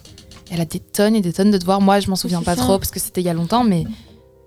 elle 0.50 0.60
a 0.60 0.64
des 0.64 0.80
tonnes 0.80 1.14
et 1.14 1.20
des 1.20 1.32
tonnes 1.32 1.50
de 1.50 1.58
devoirs. 1.58 1.80
Moi, 1.80 2.00
je 2.00 2.08
m'en 2.08 2.16
souviens 2.16 2.42
pas 2.42 2.56
ça. 2.56 2.62
trop 2.62 2.78
parce 2.78 2.90
que 2.90 3.00
c'était 3.00 3.20
il 3.20 3.24
y 3.24 3.30
a 3.30 3.34
longtemps, 3.34 3.64
mais 3.64 3.84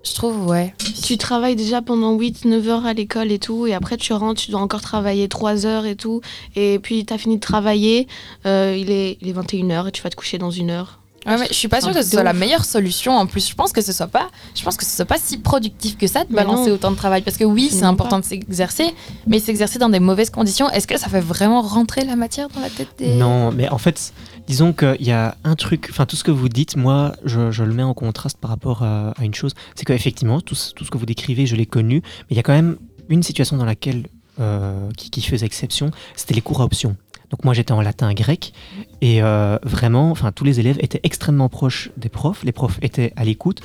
je 0.04 0.14
trouve, 0.14 0.46
ouais. 0.46 0.74
Tu 1.04 1.16
travailles 1.16 1.54
déjà 1.56 1.80
pendant 1.80 2.16
8-9 2.16 2.66
heures 2.66 2.86
à 2.86 2.92
l'école 2.92 3.30
et 3.30 3.38
tout, 3.38 3.66
et 3.66 3.74
après 3.74 3.96
tu 3.96 4.12
rentres, 4.12 4.40
tu 4.40 4.50
dois 4.50 4.60
encore 4.60 4.80
travailler 4.80 5.28
3 5.28 5.64
heures 5.64 5.86
et 5.86 5.94
tout, 5.94 6.20
et 6.56 6.80
puis 6.80 7.04
tu 7.04 7.14
as 7.14 7.18
fini 7.18 7.36
de 7.36 7.40
travailler, 7.40 8.08
euh, 8.46 8.76
il, 8.76 8.90
est, 8.90 9.18
il 9.20 9.28
est 9.28 9.32
21h 9.32 9.88
et 9.88 9.92
tu 9.92 10.02
vas 10.02 10.10
te 10.10 10.16
coucher 10.16 10.38
dans 10.38 10.50
une 10.50 10.70
heure. 10.70 10.98
Ouais, 11.24 11.36
mais 11.38 11.46
je 11.46 11.54
suis 11.54 11.68
pas 11.68 11.80
sûre 11.80 11.92
que 11.92 12.02
ce 12.02 12.10
soit 12.10 12.24
la 12.24 12.32
meilleure 12.32 12.64
solution. 12.64 13.16
En 13.16 13.26
plus, 13.26 13.48
je 13.48 13.54
pense 13.54 13.70
que 13.72 13.80
ce 13.80 13.92
soit 13.92 14.08
pas, 14.08 14.28
je 14.56 14.62
pense 14.64 14.76
que 14.76 14.84
ce 14.84 14.90
soit 14.96 15.04
pas 15.04 15.18
si 15.18 15.38
productif 15.38 15.96
que 15.96 16.08
ça 16.08 16.24
de 16.24 16.32
Bah 16.32 16.42
balancer 16.42 16.72
autant 16.72 16.90
de 16.90 16.96
travail. 16.96 17.22
Parce 17.22 17.36
que 17.36 17.44
oui, 17.44 17.68
c'est 17.70 17.84
important 17.84 18.16
pas. 18.16 18.22
de 18.22 18.26
s'exercer, 18.26 18.92
mais 19.28 19.38
s'exercer 19.38 19.78
dans 19.78 19.88
des 19.88 20.00
mauvaises 20.00 20.30
conditions, 20.30 20.68
est-ce 20.70 20.88
que 20.88 20.98
ça 20.98 21.08
fait 21.08 21.20
vraiment 21.20 21.62
rentrer 21.62 22.04
la 22.04 22.16
matière 22.16 22.48
dans 22.48 22.60
la 22.60 22.70
tête 22.70 22.88
des 22.98 23.14
Non, 23.14 23.52
mais 23.52 23.68
en 23.68 23.78
fait, 23.78 24.12
disons 24.46 24.72
qu'il 24.72 25.02
y 25.02 25.10
a 25.10 25.36
un 25.44 25.54
truc, 25.54 25.88
enfin 25.90 26.06
tout 26.06 26.16
ce 26.16 26.24
que 26.24 26.30
vous 26.30 26.48
dites, 26.48 26.76
moi, 26.76 27.12
je, 27.24 27.62
le 27.62 27.72
mets 27.74 27.82
en 27.82 27.94
contraste 27.94 28.38
par 28.38 28.50
rapport 28.50 28.82
à, 28.82 29.14
une 29.20 29.34
chose, 29.34 29.54
c'est 29.74 29.84
qu'effectivement, 29.84 30.40
tout, 30.40 30.56
tout 30.74 30.84
ce 30.84 30.90
que 30.90 30.98
vous 30.98 31.06
décrivez, 31.06 31.46
je 31.46 31.56
l'ai 31.56 31.66
connu, 31.66 32.02
mais 32.02 32.26
il 32.30 32.36
y 32.36 32.40
a 32.40 32.42
quand 32.42 32.52
même 32.52 32.76
une 33.08 33.22
situation 33.22 33.56
dans 33.56 33.64
laquelle, 33.64 34.06
euh, 34.40 34.90
qui, 34.96 35.10
qui 35.10 35.22
faisait 35.22 35.46
exception, 35.46 35.90
c'était 36.16 36.34
les 36.34 36.42
cours 36.42 36.60
à 36.60 36.64
option. 36.64 36.96
Donc 37.32 37.44
moi 37.44 37.54
j'étais 37.54 37.72
en 37.72 37.80
latin 37.80 38.12
grec 38.12 38.52
et 39.00 39.22
euh, 39.22 39.58
vraiment, 39.62 40.10
enfin 40.10 40.32
tous 40.32 40.44
les 40.44 40.60
élèves 40.60 40.76
étaient 40.80 41.00
extrêmement 41.02 41.48
proches 41.48 41.90
des 41.96 42.10
profs, 42.10 42.44
les 42.44 42.52
profs 42.52 42.78
étaient 42.82 43.14
à 43.16 43.24
l'écoute. 43.24 43.62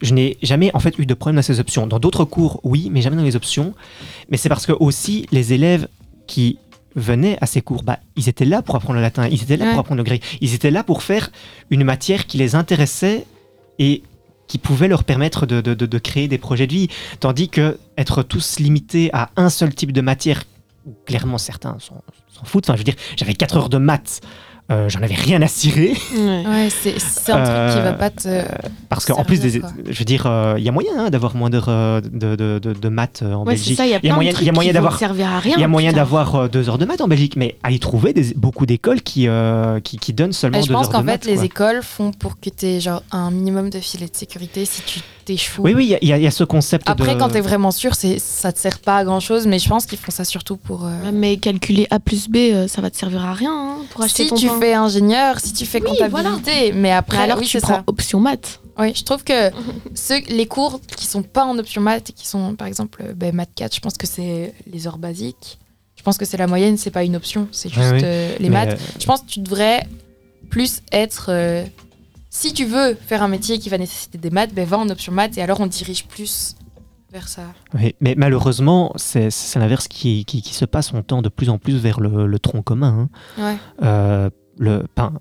Je 0.00 0.14
n'ai 0.14 0.38
jamais 0.42 0.70
en 0.74 0.80
fait 0.80 0.98
eu 0.98 1.04
de 1.04 1.12
problème 1.12 1.38
à 1.38 1.42
ces 1.42 1.60
options. 1.60 1.86
Dans 1.86 1.98
d'autres 1.98 2.24
cours, 2.24 2.60
oui, 2.64 2.88
mais 2.90 3.02
jamais 3.02 3.16
dans 3.16 3.22
les 3.22 3.36
options. 3.36 3.74
Mais 4.30 4.38
c'est 4.38 4.48
parce 4.48 4.64
que 4.64 4.72
aussi 4.72 5.26
les 5.32 5.52
élèves 5.52 5.86
qui 6.26 6.58
venaient 6.96 7.38
à 7.40 7.46
ces 7.46 7.60
cours, 7.60 7.82
bah, 7.82 7.98
ils 8.16 8.28
étaient 8.28 8.44
là 8.44 8.62
pour 8.62 8.74
apprendre 8.76 8.96
le 8.96 9.02
latin, 9.02 9.26
ils 9.28 9.42
étaient 9.42 9.56
là 9.56 9.66
Ouais. 9.66 9.70
pour 9.72 9.80
apprendre 9.80 9.98
le 9.98 10.04
grec, 10.04 10.22
ils 10.40 10.54
étaient 10.54 10.70
là 10.70 10.82
pour 10.82 11.02
faire 11.02 11.30
une 11.70 11.84
matière 11.84 12.26
qui 12.26 12.36
les 12.38 12.54
intéressait 12.54 13.26
et 13.78 14.02
qui 14.48 14.58
pouvait 14.58 14.88
leur 14.88 15.04
permettre 15.04 15.46
de, 15.46 15.60
de- 15.60 15.74
de- 15.74 15.86
de 15.86 15.98
créer 15.98 16.26
des 16.26 16.38
projets 16.38 16.66
de 16.66 16.72
vie. 16.72 16.88
Tandis 17.20 17.48
que 17.48 17.78
être 17.96 18.22
tous 18.24 18.58
limités 18.58 19.10
à 19.12 19.30
un 19.36 19.48
seul 19.50 19.72
type 19.74 19.92
de 19.92 20.00
matière, 20.00 20.42
clairement 21.06 21.38
certains 21.38 21.76
s'en 21.78 22.02
s'en 22.34 22.44
foutent, 22.44 22.64
enfin 22.68 22.74
je 22.74 22.78
veux 22.78 22.84
dire, 22.84 22.96
j'avais 23.16 23.34
4 23.34 23.56
heures 23.56 23.68
de 23.68 23.78
maths, 23.78 24.20
euh, 24.70 24.88
j'en 24.88 25.02
avais 25.02 25.14
rien 25.14 25.42
à 25.42 25.48
cirer. 25.48 25.94
Ouais, 26.16 26.68
c'est 26.70 26.98
c'est 27.00 27.32
un 27.32 27.42
truc 27.42 27.76
qui 27.76 27.82
va 27.82 27.88
Euh, 27.88 27.92
pas 27.94 28.10
te. 28.10 28.44
Parce 28.88 29.04
qu'en 29.06 29.24
plus, 29.24 29.40
des, 29.40 29.60
je 29.88 29.98
veux 29.98 30.04
dire, 30.04 30.24
euh, 30.26 30.54
il 30.58 30.64
y 30.64 30.68
a 30.68 30.72
moyen 30.72 30.90
hein, 30.96 31.10
d'avoir 31.10 31.34
moins 31.34 31.50
d'heures 31.50 31.68
euh, 31.68 32.00
de, 32.00 32.36
de, 32.36 32.58
de- 32.58 32.72
de 32.72 32.88
maths 32.88 33.20
euh, 33.22 33.34
en 33.34 33.44
Ouais, 33.44 33.56
c'est 33.56 33.60
Belgique. 33.70 33.76
ça, 33.76 33.86
il 33.86 33.90
y 33.90 33.94
de 34.00 34.14
moyen, 34.14 34.32
y 34.40 34.48
a 34.48 34.52
moyen 34.52 34.70
vont 34.70 34.74
d'avoir, 34.74 34.94
à 34.94 34.96
Il 35.56 35.60
y 35.60 35.64
a 35.64 35.68
moyen 35.68 35.92
d'avoir 35.92 36.34
euh, 36.34 36.48
deux 36.48 36.68
heures 36.68 36.78
de 36.78 36.84
maths 36.84 37.00
en 37.00 37.08
Belgique, 37.08 37.36
mais 37.36 37.56
aller 37.62 37.78
trouver 37.78 38.12
des, 38.12 38.32
beaucoup 38.34 38.66
d'écoles 38.66 39.02
qui, 39.02 39.26
euh, 39.28 39.80
qui, 39.80 39.98
qui 39.98 40.12
donnent 40.12 40.32
seulement 40.32 40.58
Et 40.58 40.62
je 40.62 40.68
deux 40.68 40.74
pense 40.74 40.86
heures 40.86 40.92
qu'en 40.92 41.00
de 41.00 41.06
fait, 41.06 41.12
maths. 41.12 41.24
les 41.26 41.44
écoles 41.44 41.82
font 41.82 42.12
pour 42.12 42.38
que 42.38 42.50
tu 42.50 42.66
aies 42.66 42.80
genre 42.80 43.02
un 43.12 43.30
minimum 43.30 43.70
de 43.70 43.78
filet 43.80 44.06
de 44.06 44.16
sécurité 44.16 44.64
si 44.64 44.82
tu 44.82 45.00
t'échoues. 45.34 45.62
Oui, 45.62 45.74
oui, 45.74 45.96
il 46.02 46.08
y 46.08 46.12
a- 46.12 46.18
y, 46.18 46.30
ce 46.32 46.44
concept 46.44 46.88
Après, 46.88 47.14
de... 47.14 47.18
quand 47.20 47.28
t'es 47.28 47.40
vraiment 47.40 47.70
sûr, 47.70 47.94
c'est 47.94 48.18
ça 48.18 48.52
te 48.52 48.58
sert 48.58 48.78
pas 48.80 48.96
à 48.98 49.04
grand 49.04 49.20
chose, 49.20 49.46
mais 49.46 49.58
je 49.58 49.68
pense 49.68 49.86
qu'ils 49.86 49.98
font 49.98 50.10
ça 50.10 50.24
surtout 50.24 50.56
pour. 50.56 50.84
euh, 50.86 50.90
Ouais, 51.04 51.12
Mais 51.12 51.36
calculer 51.36 51.86
A 51.90 52.00
plus 52.00 52.28
B, 52.28 52.36
euh, 52.36 52.68
ça 52.68 52.80
va 52.80 52.90
te 52.90 52.96
servir 52.96 53.24
à 53.24 53.34
rien 53.34 53.52
hein, 53.52 53.76
pour 53.90 54.02
acheter 54.02 54.24
Si 54.24 54.28
ton 54.30 54.36
tu 54.36 54.46
pain. 54.48 54.58
fais 54.60 54.74
ingénieur, 54.74 55.38
si 55.40 55.52
tu 55.52 55.66
fais 55.66 55.80
Oui, 55.80 55.88
comptabilité, 55.90 56.72
mais 56.72 56.90
après, 56.92 57.18
Mais 57.18 57.24
alors 57.24 57.38
oui, 57.38 57.44
tu 57.46 57.52
c'est 57.52 57.60
prends 57.60 57.74
ça. 57.76 57.84
option 57.86 58.20
maths. 58.20 58.60
Oui, 58.78 58.92
je 58.94 59.02
trouve 59.04 59.22
que 59.24 59.50
ceux, 59.94 60.20
les 60.28 60.46
cours 60.46 60.80
qui 60.96 61.06
sont 61.06 61.22
pas 61.22 61.44
en 61.44 61.58
option 61.58 61.80
maths 61.80 62.10
et 62.10 62.12
qui 62.12 62.26
sont, 62.26 62.54
par 62.54 62.66
exemple, 62.66 63.02
euh, 63.06 63.12
ben, 63.14 63.34
maths 63.34 63.50
4, 63.54 63.74
je 63.74 63.80
pense 63.80 63.96
que 63.96 64.06
c'est 64.06 64.54
les 64.72 64.86
heures 64.86 64.98
basiques. 64.98 65.58
Je 65.96 66.02
pense 66.02 66.16
que 66.16 66.24
c'est 66.24 66.38
la 66.38 66.46
moyenne, 66.46 66.78
c'est 66.78 66.90
pas 66.90 67.04
une 67.04 67.14
option, 67.16 67.46
c'est 67.52 67.68
juste 67.68 67.92
oui. 67.92 68.00
euh, 68.04 68.34
les 68.40 68.48
maths. 68.48 68.70
euh, 68.70 68.76
Je 68.98 69.04
pense 69.06 69.20
que 69.20 69.26
tu 69.26 69.40
devrais 69.40 69.86
plus 70.48 70.80
être. 70.92 71.26
Si 72.30 72.52
tu 72.54 72.64
veux 72.64 72.94
faire 72.94 73.22
un 73.22 73.28
métier 73.28 73.58
qui 73.58 73.68
va 73.68 73.76
nécessiter 73.78 74.16
des 74.18 74.30
maths, 74.30 74.54
ben 74.54 74.66
va 74.66 74.78
en 74.78 74.88
option 74.88 75.12
maths 75.12 75.36
et 75.36 75.42
alors 75.42 75.60
on 75.60 75.66
dirige 75.66 76.06
plus 76.06 76.54
vers 77.12 77.26
ça. 77.28 77.42
Oui, 77.74 77.94
mais 78.00 78.14
malheureusement, 78.16 78.92
c'est 78.96 79.30
l'inverse 79.56 79.88
qui, 79.88 80.24
qui, 80.24 80.42
qui 80.42 80.54
se 80.54 80.64
passe. 80.64 80.92
On 80.94 81.02
tend 81.02 81.22
de 81.22 81.28
plus 81.28 81.50
en 81.50 81.58
plus 81.58 81.76
vers 81.76 81.98
le, 82.00 82.26
le 82.26 82.38
tronc 82.38 82.62
commun. 82.62 83.08
hein. 83.36 83.42
Ouais. 83.42 83.56
Euh, 83.82 84.30
le, 84.58 84.84
ben, 84.96 85.12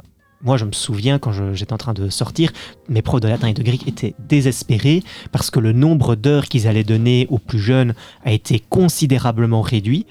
moi, 0.41 0.55
je 0.57 0.66
me 0.66 0.72
souviens 0.72 1.18
quand 1.20 1.32
j'étais 1.53 1.74
en 1.74 1.78
train 1.78 1.93
de 1.93 2.10
sortir, 2.10 2.51
mes 2.88 3.01
profs 3.01 3.20
de 3.22 3.28
latin 3.28 3.47
et 3.47 3.53
de 3.53 3.64
grec 3.64 3.88
étaient 3.88 4.14
désespérés 4.20 5.03
parce 5.32 5.49
que 5.49 5.60
le 5.60 5.74
nombre 5.74 6.16
d'heures 6.16 6.45
qu'ils 6.45 6.68
allaient 6.68 6.84
donner 6.84 7.26
aux 7.30 7.39
plus 7.39 7.60
jeunes 7.60 7.93
a 8.24 8.32
été 8.32 8.60
considérablement 8.70 9.62
réduit 9.62 10.05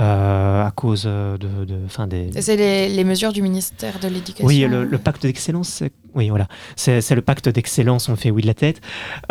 euh, 0.00 0.64
à 0.66 0.70
cause 0.70 1.04
euh, 1.06 1.36
de, 1.38 1.64
de, 1.64 1.86
fin, 1.88 2.06
des, 2.06 2.30
C'est 2.40 2.56
les, 2.56 2.88
les 2.88 3.04
mesures 3.04 3.32
du 3.32 3.42
ministère 3.42 3.98
de 3.98 4.08
l'Éducation. 4.08 4.46
oui, 4.46 4.60
le, 4.60 4.84
le 4.84 4.98
pacte 4.98 5.22
d'excellence, 5.22 5.82
oui, 6.14 6.28
voilà, 6.28 6.46
c'est 6.76 7.00
c'est 7.00 7.14
le 7.14 7.22
pacte 7.22 7.48
d'excellence, 7.48 8.08
on 8.08 8.16
fait 8.16 8.30
oui 8.30 8.42
de 8.42 8.46
la 8.46 8.54
tête, 8.54 8.80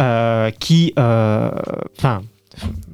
euh, 0.01 0.51
qui, 0.51 0.93
enfin, 0.97 2.21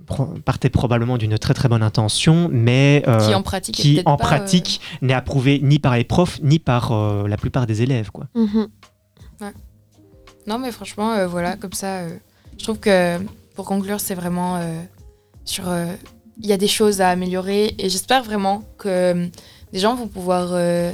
pro- 0.05 0.26
partait 0.45 0.69
probablement 0.69 1.17
d'une 1.17 1.38
très 1.38 1.53
très 1.53 1.67
bonne 1.69 1.84
intention, 1.84 2.47
mais 2.51 3.03
euh, 3.07 3.19
Qui, 3.28 3.34
en 3.34 3.41
pratique, 3.41 3.80
est 3.80 3.82
qui, 3.84 4.01
en 4.05 4.17
pas, 4.17 4.24
euh, 4.26 4.28
pratique, 4.28 4.80
n'est 5.01 5.13
approuvé 5.13 5.59
ni 5.63 5.80
par 5.80 5.95
les 5.95 6.03
profs 6.03 6.39
ni 6.43 6.59
par 6.59 6.91
euh, 6.91 7.28
la 7.28 7.38
plupart 7.38 7.65
des 7.65 7.82
élèves, 7.82 8.11
quoi. 8.11 8.26
Mhm. 8.36 8.67
Ouais. 9.41 9.51
Non, 10.45 10.59
mais 10.59 10.71
franchement, 10.71 11.11
euh, 11.13 11.28
voilà, 11.28 11.55
comme 11.55 11.74
ça, 11.74 12.01
euh, 12.01 12.09
je 12.57 12.63
trouve 12.65 12.80
que 12.80 13.17
pour 13.55 13.65
conclure, 13.65 13.99
c'est 13.99 14.15
vraiment 14.15 14.57
euh, 14.57 14.80
sur. 15.45 15.63
Il 16.41 16.47
y 16.47 16.53
a 16.53 16.57
des 16.57 16.67
choses 16.67 17.01
à 17.01 17.09
améliorer 17.09 17.75
et 17.77 17.89
j'espère 17.89 18.23
vraiment 18.23 18.63
que 18.77 18.88
euh, 18.89 19.27
des 19.71 19.79
gens 19.79 19.95
vont 19.95 20.07
pouvoir 20.07 20.49
euh, 20.53 20.91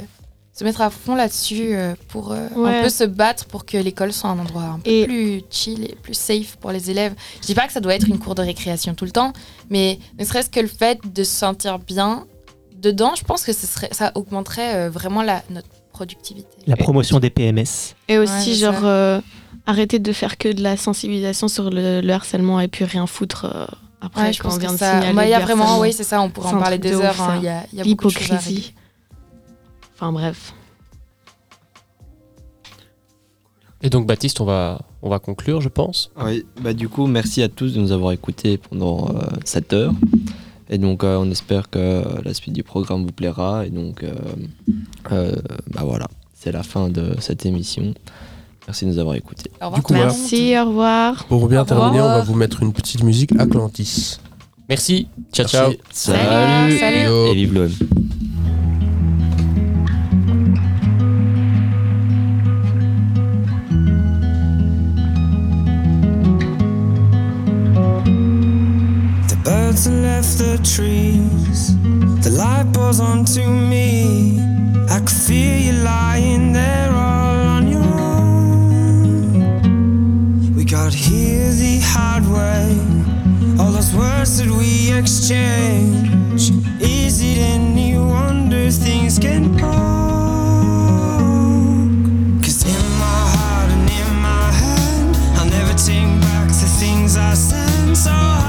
se 0.52 0.64
mettre 0.64 0.80
à 0.82 0.90
fond 0.90 1.14
là-dessus 1.14 1.74
euh, 1.74 1.94
pour 2.08 2.32
euh, 2.32 2.48
Ouais. 2.56 2.78
un 2.80 2.82
peu 2.82 2.88
se 2.90 3.04
battre 3.04 3.46
pour 3.46 3.64
que 3.64 3.76
l'école 3.78 4.12
soit 4.12 4.28
un 4.30 4.38
endroit 4.38 4.64
un 4.64 4.78
peu 4.80 4.90
Et- 4.90 5.04
plus 5.06 5.42
chill 5.50 5.84
et 5.84 5.96
plus 6.02 6.14
safe 6.14 6.56
pour 6.56 6.70
les 6.72 6.90
élèves. 6.90 7.14
Je 7.40 7.46
dis 7.46 7.54
pas 7.54 7.66
que 7.66 7.72
ça 7.72 7.80
doit 7.80 7.94
être 7.94 8.06
une 8.08 8.18
cour 8.18 8.34
de 8.34 8.42
récréation 8.42 8.94
tout 8.94 9.06
le 9.06 9.10
temps, 9.12 9.32
mais 9.70 9.98
ne 10.18 10.24
serait-ce 10.24 10.50
que 10.50 10.60
le 10.60 10.66
fait 10.68 10.98
de 11.10 11.24
se 11.24 11.32
sentir 11.34 11.78
bien 11.78 12.26
dedans, 12.76 13.12
je 13.16 13.24
pense 13.24 13.42
que 13.44 13.52
ce 13.52 13.66
serait, 13.66 13.88
ça 13.92 14.12
augmenterait 14.14 14.74
euh, 14.74 14.90
vraiment 14.90 15.22
la, 15.22 15.42
notre 15.50 15.68
productivité. 15.92 16.48
La 16.66 16.76
promotion 16.76 17.18
des 17.20 17.28
PMS. 17.30 17.94
Et 18.08 18.18
aussi, 18.18 18.56
genre, 18.56 18.84
euh, 18.84 19.20
arrêter 19.66 19.98
de 19.98 20.12
faire 20.12 20.38
que 20.38 20.48
de 20.48 20.62
la 20.62 20.76
sensibilisation 20.78 21.48
sur 21.48 21.70
le, 21.70 22.00
le 22.00 22.12
harcèlement 22.12 22.58
et 22.60 22.68
puis 22.68 22.84
rien 22.84 23.06
foutre 23.06 23.44
euh, 23.46 23.66
après 24.00 24.22
Ouais, 24.22 24.32
je 24.32 24.40
quand 24.42 24.48
pense 24.48 24.56
on 24.56 24.60
vient 24.60 24.72
de 24.72 24.78
ça- 24.78 25.00
il 25.10 25.28
y 25.28 25.34
a 25.34 25.40
vraiment, 25.40 25.78
oui, 25.80 25.92
c'est 25.92 26.04
ça, 26.04 26.20
on 26.22 26.30
pourrait 26.30 26.54
en 26.54 26.58
parler 26.58 26.78
des 26.78 26.90
de 26.90 26.96
heures, 26.96 27.20
hein, 27.20 27.26
ça. 27.32 27.36
il 27.36 27.44
y 27.44 27.48
a- 27.48 27.64
il 27.72 27.78
y 27.78 27.80
a 27.82 27.84
beaucoup 27.84 28.06
de 28.08 28.12
choses 28.12 28.30
à. 28.30 28.74
Enfin 29.94 30.12
bref. 30.12 30.54
Et 33.82 33.88
donc 33.90 34.06
Baptiste, 34.06 34.40
on 34.40 34.44
va, 34.44 34.80
on 35.02 35.08
va 35.08 35.18
conclure, 35.18 35.60
je 35.60 35.68
pense. 35.70 36.10
Oui, 36.22 36.44
bah 36.60 36.72
du 36.74 36.88
coup, 36.88 37.06
merci 37.06 37.42
à 37.42 37.48
tous 37.48 37.72
de 37.74 37.80
nous 37.80 37.92
avoir 37.92 38.12
écoutés 38.12 38.58
pendant 38.58 39.08
euh, 39.08 39.22
cette 39.44 39.72
heure. 39.72 39.92
Et 40.68 40.78
donc, 40.78 41.02
euh, 41.02 41.16
on 41.16 41.28
espère 41.30 41.68
que 41.70 42.04
la 42.22 42.32
suite 42.34 42.54
du 42.54 42.62
programme 42.62 43.04
vous 43.04 43.12
plaira. 43.12 43.66
Et 43.66 43.70
donc, 43.70 44.02
euh, 44.04 44.14
euh, 45.12 45.34
bah 45.72 45.80
voilà, 45.84 46.06
c'est 46.34 46.52
la 46.52 46.62
fin 46.62 46.88
de 46.88 47.16
cette 47.20 47.44
émission. 47.46 47.94
Merci 48.70 48.84
de 48.84 48.90
nous 48.92 48.98
avoir 49.00 49.16
écoutés. 49.16 49.50
Du 49.74 49.82
coup, 49.82 49.92
voilà. 49.94 50.12
Merci, 50.12 50.56
au 50.56 50.64
revoir. 50.66 51.24
Pour 51.24 51.48
bien 51.48 51.62
Au 51.62 51.64
revoir. 51.64 51.90
terminer, 51.90 52.02
on 52.02 52.06
va 52.14 52.20
vous 52.20 52.34
mettre 52.36 52.62
une 52.62 52.72
petite 52.72 53.02
musique 53.02 53.32
Atlantis. 53.36 54.20
Merci. 54.68 55.08
Ciao, 55.32 55.44
Merci. 55.52 55.56
ciao. 55.56 55.72
Salut, 55.90 56.78
Salut. 56.78 57.30
Et 57.30 57.34
vive 57.34 57.52
l'OM. 57.52 57.70
The 69.30 69.36
birds 69.44 69.88
left 69.88 70.38
the 70.38 70.58
trees. 70.74 71.74
The 72.24 72.30
light 72.30 72.66
pours 72.72 73.00
onto 73.00 73.42
me. 73.48 74.38
I 74.88 74.98
could 75.00 75.10
feel 75.10 75.58
you 75.66 75.72
lying 75.82 76.52
there 76.52 76.90
all 76.92 77.29
on 77.29 77.29
got 80.70 80.94
here 80.94 81.50
the 81.50 81.80
hard 81.82 82.24
way. 82.26 82.78
All 83.58 83.72
those 83.72 83.92
words 83.92 84.38
that 84.38 84.48
we 84.48 84.92
exchange. 84.96 86.52
Is 86.80 87.20
it 87.20 87.38
any 87.38 87.98
wonder 87.98 88.70
things 88.70 89.18
get 89.18 89.42
broke? 89.58 89.72
Cause 92.44 92.62
in 92.64 92.84
my 93.02 93.22
heart 93.34 93.70
and 93.72 93.90
in 93.90 94.10
my 94.22 94.52
hand, 94.62 95.16
I'll 95.38 95.50
never 95.50 95.74
take 95.76 96.20
back 96.20 96.46
the 96.46 96.70
things 96.78 97.16
I 97.16 97.34
said. 97.34 97.96
So 97.96 98.12
oh, 98.12 98.39